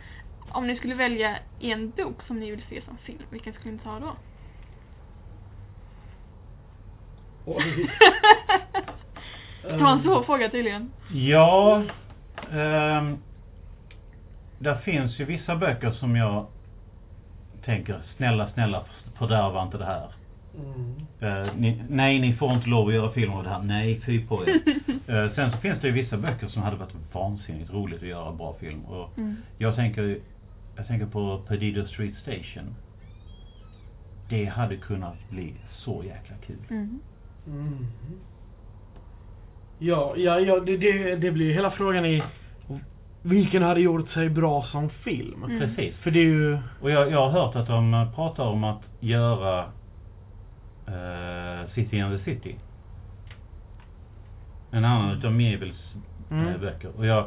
om 0.50 0.68
ni 0.68 0.76
skulle 0.76 0.96
välja 0.96 1.40
en 1.60 1.90
bok 1.92 2.24
som 2.28 2.40
ni 2.40 2.52
vill 2.52 2.64
se 2.70 2.82
som 2.82 2.98
film, 2.98 3.26
vilken 3.30 3.54
skulle 3.54 3.74
ni 3.74 3.80
ta 3.80 4.00
då? 4.00 4.08
Oj. 4.08 4.18
det 9.64 9.78
var 9.78 9.92
en 9.92 10.04
svår 10.04 10.24
fråga 10.24 10.50
tydligen. 10.50 10.92
Ja. 11.14 11.84
ehm, 12.52 13.18
där 14.60 14.76
finns 14.76 15.20
ju 15.20 15.26
vissa 15.26 15.56
böcker 15.56 15.92
som 15.92 16.16
jag 16.16 16.46
tänker, 17.66 18.02
snälla, 18.18 18.50
snälla 18.54 18.86
fördärva 19.18 19.64
inte 19.64 19.78
det 19.78 19.86
här. 19.86 20.12
Mm. 20.60 20.96
Eh, 21.20 21.54
ni, 21.58 21.84
nej, 21.90 22.20
ni 22.20 22.34
får 22.34 22.54
inte 22.54 22.70
lov 22.70 22.88
att 22.88 22.94
göra 22.94 23.12
film 23.12 23.34
av 23.34 23.44
det 23.44 23.50
här. 23.50 23.62
Nej, 23.62 24.02
fy 24.06 24.26
på 24.28 24.48
er. 24.48 24.62
Eh, 25.08 25.32
sen 25.36 25.52
så 25.52 25.58
finns 25.58 25.82
det 25.82 25.88
ju 25.88 25.94
vissa 25.94 26.18
böcker 26.18 26.48
som 26.48 26.62
hade 26.62 26.76
varit 26.78 26.94
vansinnigt 27.14 27.74
roligt 27.74 28.02
att 28.02 28.08
göra 28.08 28.32
bra 28.32 28.56
film. 28.60 28.86
Och 28.86 29.18
Mm. 29.18 29.36
jag 29.58 29.76
tänker, 29.76 30.20
jag 30.76 30.88
tänker 30.88 31.06
på 31.06 31.42
Perdido 31.48 31.88
Street 31.88 32.16
Station. 32.22 32.76
Det 34.30 34.46
hade 34.46 34.78
kunnat 34.78 35.30
bli 35.30 35.54
så 35.78 36.04
jäkla 36.04 36.36
kul. 36.48 36.58
Mm. 36.70 37.00
Mm. 37.48 37.88
Ja, 39.80 40.14
ja, 40.18 40.40
ja 40.40 40.60
det, 40.60 40.78
det, 40.78 41.16
det 41.16 41.32
blir 41.32 41.54
hela 41.54 41.72
frågan 41.72 42.06
i 42.06 42.24
vilken 43.24 43.64
hade 43.64 43.82
gjort 43.82 44.10
sig 44.10 44.30
bra 44.30 44.64
som 44.64 44.90
film? 44.90 45.44
Mm. 45.44 45.60
Precis. 45.60 45.96
För 45.96 46.12
det 46.12 46.20
är 46.20 46.24
ju... 46.26 46.58
Och 46.82 46.92
jag, 46.92 47.12
jag 47.12 47.30
har 47.30 47.30
hört 47.30 47.56
att 47.56 47.68
de 47.68 48.08
pratar 48.16 48.44
om 48.48 48.64
att 48.64 48.82
göra 49.00 49.60
eh, 50.88 51.70
City 51.74 52.00
and 52.00 52.18
the 52.18 52.24
City. 52.24 52.56
En 54.72 54.86
annan 54.86 55.18
utav 55.18 55.32
Mievils 55.34 55.94
Mm. 56.32 56.48
eh, 56.48 56.60
böcker. 56.60 56.90
Och 56.98 57.06
jag, 57.06 57.26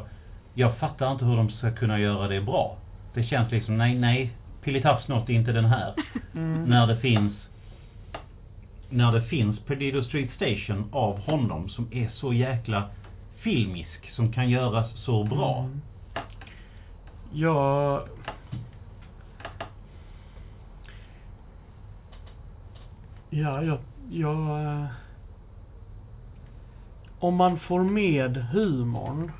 jag 0.53 0.77
fattar 0.77 1.11
inte 1.11 1.25
hur 1.25 1.37
de 1.37 1.49
ska 1.49 1.71
kunna 1.71 1.99
göra 1.99 2.27
det 2.27 2.41
bra. 2.41 2.77
Det 3.13 3.23
känns 3.23 3.51
liksom, 3.51 3.77
nej, 3.77 3.95
nej, 3.95 4.33
Pilitafsnott 4.63 5.29
inte 5.29 5.51
den 5.51 5.65
här. 5.65 5.93
Mm. 6.35 6.63
När 6.63 6.87
det 6.87 6.97
finns 6.97 7.33
när 8.95 9.11
det 9.11 9.21
finns 9.21 9.59
Perdido 9.59 10.03
Street 10.03 10.29
Station 10.35 10.89
av 10.91 11.19
honom 11.19 11.69
som 11.69 11.87
är 11.91 12.09
så 12.09 12.33
jäkla 12.33 12.89
filmisk, 13.35 14.11
som 14.15 14.31
kan 14.31 14.49
göras 14.49 14.91
så 14.95 15.23
bra. 15.23 15.59
Mm. 15.59 15.81
Ja... 17.31 18.05
Ja, 23.29 23.63
jag... 23.63 23.79
jag 24.09 24.63
eh, 24.63 24.85
om 27.19 27.35
man 27.35 27.59
får 27.59 27.83
med 27.83 28.37
humorn 28.37 29.31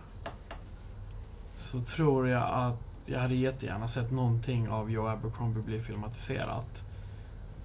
så 1.72 1.82
tror 1.95 2.28
jag 2.28 2.49
att 2.53 2.82
jag 3.06 3.20
hade 3.20 3.36
jättegärna 3.36 3.89
sett 3.89 4.12
någonting 4.12 4.70
av 4.70 4.91
Joe 4.91 5.08
Abercrombie 5.08 5.62
bli 5.62 5.82
filmatiserat. 5.82 6.70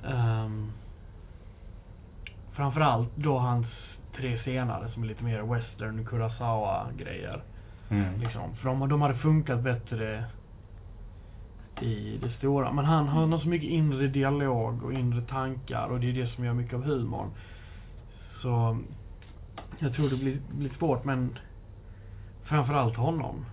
Um, 0.02 0.72
framförallt 2.52 3.16
då 3.16 3.38
hans 3.38 3.66
tre 4.16 4.42
senare 4.44 4.90
som 4.90 5.02
är 5.02 5.06
lite 5.06 5.24
mer 5.24 5.42
western 5.42 6.04
Kurosawa-grejer. 6.04 7.42
Mm. 7.90 8.20
Liksom. 8.20 8.56
För 8.56 8.68
de, 8.68 8.88
de 8.88 9.02
hade 9.02 9.14
funkat 9.14 9.62
bättre 9.62 10.24
i 11.80 12.18
det 12.22 12.30
stora. 12.30 12.72
Men 12.72 12.84
han, 12.84 13.08
han 13.08 13.32
har 13.32 13.38
så 13.38 13.48
mycket 13.48 13.70
inre 13.70 14.06
dialog 14.06 14.84
och 14.84 14.92
inre 14.92 15.22
tankar 15.22 15.88
och 15.88 16.00
det 16.00 16.10
är 16.10 16.12
det 16.12 16.26
som 16.26 16.44
gör 16.44 16.52
mycket 16.52 16.74
av 16.74 16.82
humorn. 16.82 17.30
Så 18.42 18.78
jag 19.78 19.94
tror 19.94 20.10
det 20.10 20.16
blir, 20.16 20.40
blir 20.50 20.70
svårt 20.78 21.04
men 21.04 21.38
framförallt 22.44 22.96
honom. 22.96 23.44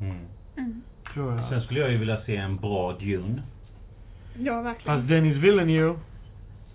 Mm. 0.00 0.16
Mm. 0.56 0.82
Tror 1.14 1.34
jag. 1.36 1.48
Sen 1.48 1.60
skulle 1.60 1.80
jag 1.80 1.90
ju 1.92 1.98
vilja 1.98 2.20
se 2.20 2.36
en 2.36 2.56
bra 2.56 2.92
Dune. 2.92 3.42
Ja, 4.38 4.62
verkligen. 4.62 4.98
Fast 4.98 5.08
Dennis 5.08 5.36
Villeneuve 5.36 5.98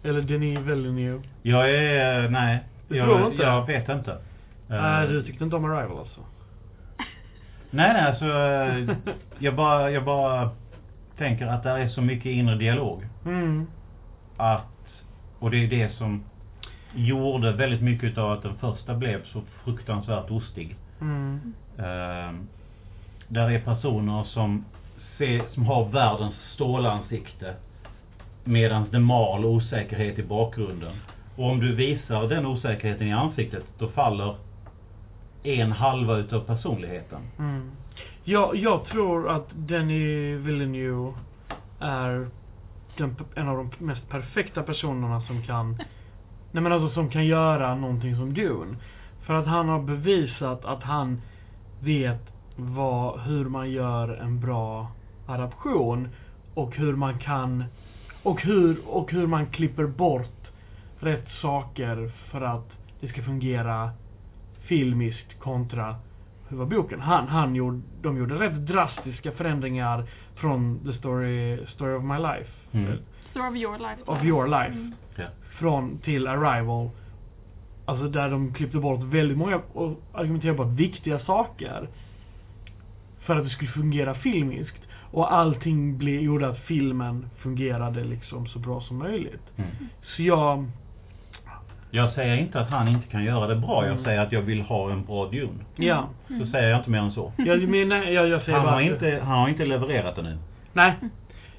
eller 0.03 0.21
Denis 0.21 0.59
Villeneuve. 0.59 1.23
Jag 1.41 1.71
är, 1.71 2.29
nej. 2.29 2.59
Du 2.87 2.97
jag, 2.97 3.07
tror 3.07 3.31
inte? 3.31 3.43
Jag 3.43 3.65
vet 3.65 3.89
inte. 3.89 4.17
Nej, 4.67 5.03
Eh, 5.03 5.09
du 5.09 5.23
tyckte 5.23 5.43
inte 5.43 5.55
om 5.55 5.65
Arrival 5.65 5.99
alltså? 5.99 6.21
Nej, 7.71 7.93
nej, 7.93 8.01
alltså 8.01 8.25
eh, 8.25 8.97
jag 9.39 9.55
bara, 9.55 9.91
jag 9.91 10.05
bara 10.05 10.49
tänker 11.17 11.47
att 11.47 11.63
det 11.63 11.69
är 11.69 11.89
så 11.89 12.01
mycket 12.01 12.25
inre 12.25 12.55
dialog. 12.55 13.05
Mm. 13.25 13.67
Att, 14.37 14.65
och 15.39 15.51
det 15.51 15.63
är 15.63 15.67
det 15.67 15.89
som 15.97 16.23
gjorde 16.95 17.51
väldigt 17.51 17.81
mycket 17.81 18.17
av 18.17 18.31
att 18.31 18.43
den 18.43 18.57
första 18.57 18.95
blev 18.95 19.25
så 19.25 19.41
fruktansvärt 19.63 20.31
ostig. 20.31 20.75
Mm. 21.01 21.53
Eh, 21.77 22.33
där 23.27 23.49
är 23.51 23.59
personer 23.59 24.23
som, 24.23 24.65
ser, 25.17 25.43
som 25.53 25.65
har 25.65 25.85
världens 25.89 26.35
stålansikte 26.53 27.55
medan 28.49 28.85
det 28.91 28.99
mal 28.99 29.45
osäkerhet 29.45 30.19
i 30.19 30.23
bakgrunden. 30.23 30.95
Och 31.35 31.45
om 31.45 31.59
du 31.59 31.75
visar 31.75 32.27
den 32.27 32.45
osäkerheten 32.45 33.07
i 33.07 33.11
ansiktet, 33.11 33.63
då 33.77 33.87
faller 33.87 34.35
en 35.43 35.71
halva 35.71 36.17
utav 36.17 36.39
personligheten. 36.39 37.21
Mm. 37.39 37.71
Jag, 38.23 38.55
jag 38.55 38.85
tror 38.85 39.29
att 39.29 39.47
Denny 39.55 40.35
Villeneuve 40.35 41.13
är 41.79 42.27
den, 42.97 43.15
en 43.35 43.47
av 43.47 43.57
de 43.57 43.85
mest 43.85 44.09
perfekta 44.09 44.63
personerna 44.63 45.21
som 45.21 45.43
kan 45.43 45.71
Nej 46.51 46.63
men 46.63 46.71
alltså 46.71 46.93
som 46.93 47.09
kan 47.09 47.25
göra 47.25 47.75
någonting 47.75 48.15
som 48.15 48.33
Dune. 48.33 48.77
För 49.25 49.33
att 49.33 49.47
han 49.47 49.69
har 49.69 49.79
bevisat 49.79 50.65
att 50.65 50.83
han 50.83 51.21
vet 51.79 52.21
vad, 52.55 53.19
hur 53.19 53.45
man 53.45 53.71
gör 53.71 54.09
en 54.09 54.39
bra 54.39 54.91
adaption 55.27 56.09
och 56.53 56.75
hur 56.75 56.95
man 56.95 57.19
kan 57.19 57.63
och 58.23 58.41
hur, 58.41 58.87
och 58.87 59.11
hur 59.11 59.27
man 59.27 59.45
klipper 59.45 59.85
bort 59.85 60.47
rätt 60.99 61.27
saker 61.41 62.11
för 62.31 62.41
att 62.41 62.71
det 62.99 63.07
ska 63.07 63.21
fungera 63.21 63.89
filmiskt 64.67 65.39
kontra 65.39 65.95
hur 66.49 66.57
var 66.57 66.65
boken? 66.65 67.01
Han, 67.01 67.27
han 67.27 67.55
gjorde, 67.55 67.81
de 68.01 68.17
gjorde 68.17 68.35
rätt 68.39 68.67
drastiska 68.67 69.31
förändringar 69.31 70.05
från 70.35 70.79
The 70.85 70.93
Story, 70.93 71.65
story 71.67 71.93
of 71.93 72.03
My 72.03 72.17
Life. 72.17 72.49
Mm. 72.71 72.97
Story 73.31 73.49
of 73.49 73.55
your 73.55 73.77
life. 73.77 74.01
Of 74.05 74.23
your 74.23 74.47
life. 74.47 74.71
Mm. 74.71 74.93
Från 75.59 75.97
till 75.97 76.27
Arrival. 76.27 76.89
Alltså 77.85 78.07
där 78.07 78.29
de 78.29 78.53
klippte 78.53 78.77
bort 78.77 79.03
väldigt 79.03 79.37
många 79.37 79.61
och 79.73 80.01
argumenterade 80.13 80.57
på 80.57 80.63
viktiga 80.63 81.19
saker. 81.19 81.87
För 83.29 83.35
att 83.35 83.43
det 83.43 83.49
skulle 83.49 83.71
fungera 83.71 84.13
filmiskt. 84.15 84.79
Och 85.11 85.33
allting 85.33 85.97
blev, 85.97 86.21
gjorde 86.21 86.47
att 86.49 86.59
filmen 86.59 87.29
fungerade 87.37 88.03
liksom 88.03 88.47
så 88.47 88.59
bra 88.59 88.81
som 88.81 88.97
möjligt. 88.97 89.43
Mm. 89.57 89.69
Så 90.15 90.21
jag, 90.23 90.65
Jag 91.91 92.13
säger 92.13 92.37
inte 92.37 92.59
att 92.59 92.69
han 92.69 92.87
inte 92.87 93.07
kan 93.07 93.23
göra 93.23 93.47
det 93.47 93.55
bra. 93.55 93.83
Jag 93.83 93.91
Mm. 93.91 94.03
säger 94.03 94.19
att 94.21 94.31
jag 94.31 94.41
vill 94.41 94.61
ha 94.61 94.91
en 94.91 95.05
bra 95.05 95.25
Dune. 95.25 95.65
ja. 95.75 96.07
Så 96.27 96.45
säger 96.51 96.69
jag 96.69 96.79
inte 96.79 96.89
mer 96.89 96.99
än 96.99 97.11
så. 97.11 97.33
Jag 97.37 97.67
menar, 97.69 97.97
jag, 98.03 98.27
jag 98.27 98.41
säger 98.41 98.57
Han 98.59 98.67
har, 98.73 98.81
inte, 98.81 99.19
han 99.23 99.39
har 99.39 99.49
inte 99.49 99.65
levererat 99.65 100.15
det 100.15 100.21
nu. 100.21 100.37
Nej. 100.73 100.93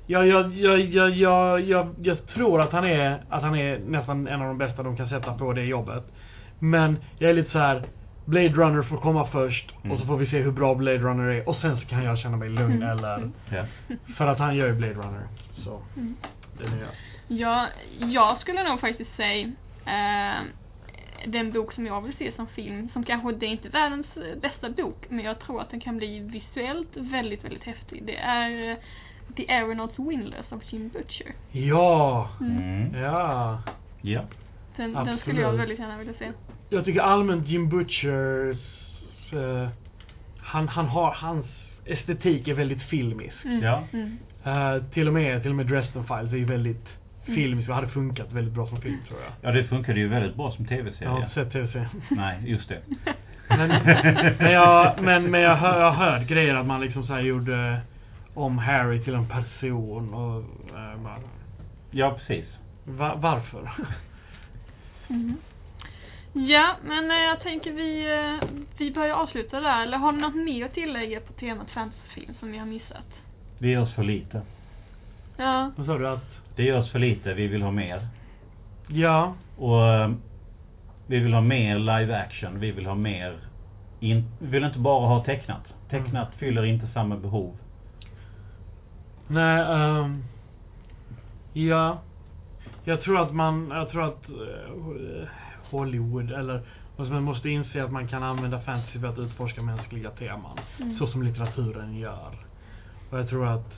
Jag, 0.06 0.26
jag, 0.26 0.54
jag, 0.54 0.80
jag, 0.80 1.10
jag, 1.10 1.60
jag, 1.60 1.94
jag 2.02 2.26
tror 2.26 2.60
att 2.60 2.72
han 2.72 2.84
är, 2.84 3.18
att 3.28 3.42
han 3.42 3.56
är 3.56 3.78
nästan 3.78 4.26
en 4.28 4.40
av 4.42 4.46
de 4.48 4.58
bästa 4.58 4.82
de 4.82 4.96
kan 4.96 5.08
sätta 5.08 5.34
på 5.34 5.52
det 5.52 5.64
jobbet. 5.64 6.04
Men 6.58 6.96
jag 7.18 7.30
är 7.30 7.34
lite 7.34 7.50
så 7.50 7.58
här. 7.58 7.82
Blade 8.30 8.48
Runner 8.48 8.82
får 8.82 8.96
komma 8.96 9.26
först 9.26 9.70
Mm. 9.82 9.92
och 9.94 10.00
så 10.00 10.06
får 10.06 10.16
vi 10.16 10.26
se 10.26 10.38
hur 10.38 10.50
bra 10.50 10.74
Blade 10.74 10.98
Runner 10.98 11.24
är 11.28 11.48
och 11.48 11.56
sen 11.56 11.80
så 11.80 11.86
kan 11.86 12.04
jag 12.04 12.18
känna 12.18 12.36
mig 12.36 12.48
lugn 12.50 12.82
eller 12.82 13.30
Ja. 13.50 13.64
för 14.16 14.26
att 14.26 14.38
han 14.38 14.56
gör 14.56 14.66
ju 14.66 14.74
Blade 14.74 14.94
Runner. 14.94 15.26
Så, 15.64 15.82
Mm. 15.96 16.16
det 16.58 16.64
är 16.64 16.70
nya. 16.70 16.86
Ja, 17.28 17.66
jag 17.98 18.40
skulle 18.40 18.62
nog 18.62 18.80
faktiskt 18.80 19.16
säga 19.16 19.46
eh, 19.86 20.40
den 21.26 21.52
bok 21.52 21.72
som 21.72 21.86
jag 21.86 22.00
vill 22.00 22.16
se 22.16 22.32
som 22.36 22.46
film, 22.46 22.88
som 22.92 23.04
kanske 23.04 23.32
det 23.32 23.46
är 23.46 23.50
inte 23.50 23.68
världens 23.68 24.06
bästa 24.42 24.70
bok, 24.70 25.04
men 25.08 25.24
jag 25.24 25.38
tror 25.40 25.60
att 25.60 25.70
den 25.70 25.80
kan 25.80 25.96
bli 25.96 26.18
visuellt 26.20 26.88
väldigt, 26.94 27.44
väldigt 27.44 27.62
häftig. 27.64 28.02
Det 28.06 28.16
är 28.16 28.70
eh, 28.70 28.76
The 29.36 29.52
Aeronauts 29.52 29.98
Windless 29.98 30.52
av 30.52 30.62
Jim 30.70 30.88
Butcher. 30.88 31.32
Ja! 31.52 32.28
Mm. 32.40 32.94
Ja. 33.02 33.62
Ja. 34.02 34.20
Den, 34.80 34.92
den 35.06 35.18
skulle 35.18 35.40
jag 35.40 35.52
väldigt 35.52 35.78
gärna 35.78 35.98
vilja 35.98 36.12
se. 36.18 36.32
Jag 36.68 36.84
tycker 36.84 37.00
allmänt 37.00 37.48
Jim 37.48 37.68
Butchers 37.68 38.58
eh, 39.32 39.68
han, 40.38 40.68
han 40.68 40.86
har, 40.86 41.12
hans 41.12 41.46
estetik 41.84 42.48
är 42.48 42.54
väldigt 42.54 42.82
filmisk. 42.82 43.44
Mm. 43.44 43.62
Ja. 43.62 43.82
Mm. 43.92 44.18
Eh, 44.44 44.82
till 44.92 45.06
och 45.08 45.14
med, 45.14 45.42
till 45.42 45.50
och 45.50 45.56
med 45.56 45.66
Dresden 45.66 46.04
Files 46.04 46.32
är 46.32 46.36
ju 46.36 46.44
väldigt 46.44 46.86
Mm. 47.26 47.36
filmisk 47.42 47.68
och 47.68 47.74
hade 47.74 47.88
funkat 47.88 48.32
väldigt 48.32 48.54
bra 48.54 48.66
som 48.68 48.80
film 48.80 48.98
tror 49.08 49.20
jag. 49.20 49.32
Ja, 49.50 49.56
det 49.60 49.64
funkade 49.64 50.00
ju 50.00 50.08
väldigt 50.08 50.34
bra 50.36 50.52
som 50.52 50.64
Jag 50.64 50.78
tv-serie. 50.78 51.08
har 51.08 51.18
inte 51.18 51.34
sett 51.34 51.52
tv-serien. 51.52 51.88
Nej, 52.10 52.38
just 52.46 52.68
det. 52.68 52.78
Men, 53.48 53.68
men 54.38 54.52
jag, 54.52 55.02
men, 55.02 55.30
men 55.30 55.40
jag, 55.40 55.56
hör, 55.56 55.80
jag 55.80 55.90
har 55.92 56.10
hört 56.18 56.28
grejer 56.28 56.54
att 56.54 56.66
man 56.66 56.80
liksom 56.80 57.06
så 57.06 57.12
här 57.12 57.20
gjorde 57.20 57.80
om 58.34 58.58
Harry 58.58 59.04
till 59.04 59.14
en 59.14 59.28
person 59.28 60.14
och 60.14 60.36
eh, 60.78 61.02
bara, 61.02 61.16
Ja, 61.90 62.18
precis. 62.18 62.44
va, 62.84 63.14
varför? 63.16 63.70
Mhm. 65.10 65.36
Ja, 66.32 66.76
men 66.84 67.10
eh, 67.10 67.16
jag 67.16 67.40
tänker 67.42 67.72
vi, 67.72 68.12
eh, 68.12 68.48
vi 68.78 68.90
börjar 68.90 69.14
avsluta 69.14 69.60
där. 69.60 69.82
Eller 69.82 69.98
har 69.98 70.12
ni 70.12 70.18
något 70.20 70.34
mer 70.34 70.64
att 70.66 70.74
tillägga 70.74 71.20
på 71.20 71.32
temat 71.32 71.68
fantasyfilm 71.70 72.34
som 72.40 72.52
vi 72.52 72.58
har 72.58 72.66
missat? 72.66 73.06
Det 73.58 73.68
görs 73.70 73.94
för 73.94 74.02
lite. 74.04 74.42
Ja. 75.36 75.70
Vad 75.76 75.86
sa 75.86 75.98
du 75.98 76.08
att, 76.08 76.24
Det 76.56 76.62
görs 76.64 76.90
för 76.90 76.98
lite, 76.98 77.34
vi 77.34 77.46
vill 77.46 77.62
ha 77.62 77.70
mer. 77.70 78.06
ja, 78.88 79.34
Och 79.58 79.86
eh, 79.88 80.10
vi 81.06 81.18
vill 81.18 81.32
ha 81.34 81.40
mer 81.40 81.78
live 81.78 82.16
action, 82.16 82.60
vi 82.60 82.70
vill 82.72 82.86
ha 82.86 82.94
mer... 82.94 83.38
In, 84.00 84.24
vi 84.38 84.46
vill 84.46 84.64
inte 84.64 84.78
bara 84.78 85.06
ha 85.08 85.24
tecknat. 85.24 85.62
Tecknat 85.90 86.28
Mm. 86.28 86.38
fyller 86.38 86.64
inte 86.64 86.86
samma 86.86 87.16
behov. 87.16 87.56
nej, 89.28 89.60
ehm, 89.62 90.24
ja. 91.52 91.98
Jag 92.84 93.02
tror 93.02 93.20
att 93.20 93.34
man, 93.34 93.70
jag 93.70 93.90
tror 93.90 94.02
att 94.02 94.28
eh, 94.28 95.28
Hollywood 95.70 96.32
eller 96.32 96.62
alltså 96.96 97.14
man 97.14 97.22
måste 97.22 97.48
inse 97.48 97.84
att 97.84 97.92
man 97.92 98.08
kan 98.08 98.22
använda 98.22 98.60
fantasy 98.60 99.00
för 99.00 99.08
att 99.08 99.18
utforska 99.18 99.62
mänskliga 99.62 100.10
teman. 100.10 100.58
Mm. 100.80 100.98
Så 100.98 101.06
som 101.06 101.22
litteraturen 101.22 101.96
gör. 101.96 102.34
Och 103.10 103.18
jag 103.18 103.28
tror 103.28 103.46
att 103.46 103.72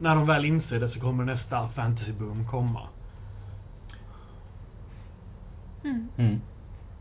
när 0.00 0.14
de 0.14 0.26
väl 0.26 0.44
inser 0.44 0.80
det 0.80 0.90
så 0.90 1.00
kommer 1.00 1.24
nästa 1.24 1.68
fantasyboom 1.68 2.48
komma. 2.50 2.88
Mm. 5.84 6.08
Mm. 6.16 6.40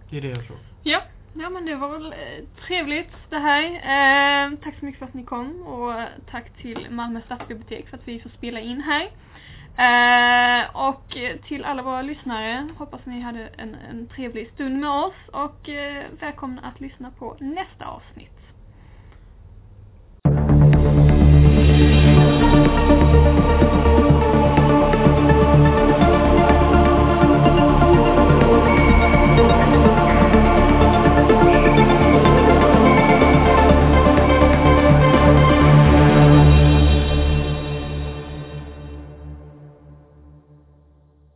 Det 0.10 0.18
är 0.18 0.22
det 0.22 0.28
jag 0.30 0.46
tror. 0.48 0.58
Ja, 0.84 1.02
ja 1.34 1.50
men 1.50 1.66
det 1.66 1.76
var 1.76 1.90
väl 1.90 2.14
eh, 2.14 2.46
trevligt 2.68 3.12
det 3.30 3.40
här. 3.40 3.64
Eh, 3.64 4.58
tack 4.64 4.80
så 4.80 4.86
mycket 4.86 5.00
för 5.00 5.06
att 5.06 5.14
ni 5.14 5.24
kom 5.24 5.62
och 5.62 5.94
tack 6.32 6.50
till 6.62 6.88
Malmö 6.90 7.22
stadsbibliotek 7.26 7.90
för 7.90 7.98
att 7.98 8.08
vi 8.08 8.20
får 8.20 8.30
spela 8.30 8.60
in 8.60 8.82
här. 8.82 9.10
Eh, 9.80 10.76
och 10.76 11.18
till 11.48 11.66
alla 11.66 11.82
våra 11.82 12.02
lyssnare, 12.02 12.68
hoppas 12.78 13.06
ni 13.06 13.22
hade 13.22 13.50
en, 13.58 13.76
en 13.90 14.08
trevlig 14.08 14.52
stund 14.54 14.80
med 14.80 14.90
oss 14.90 15.14
och 15.32 15.70
eh, 15.70 16.06
välkomna 16.20 16.62
att 16.62 16.80
lyssna 16.80 17.12
på 17.12 17.36
nästa 17.40 17.86
avsnitt. 17.86 18.39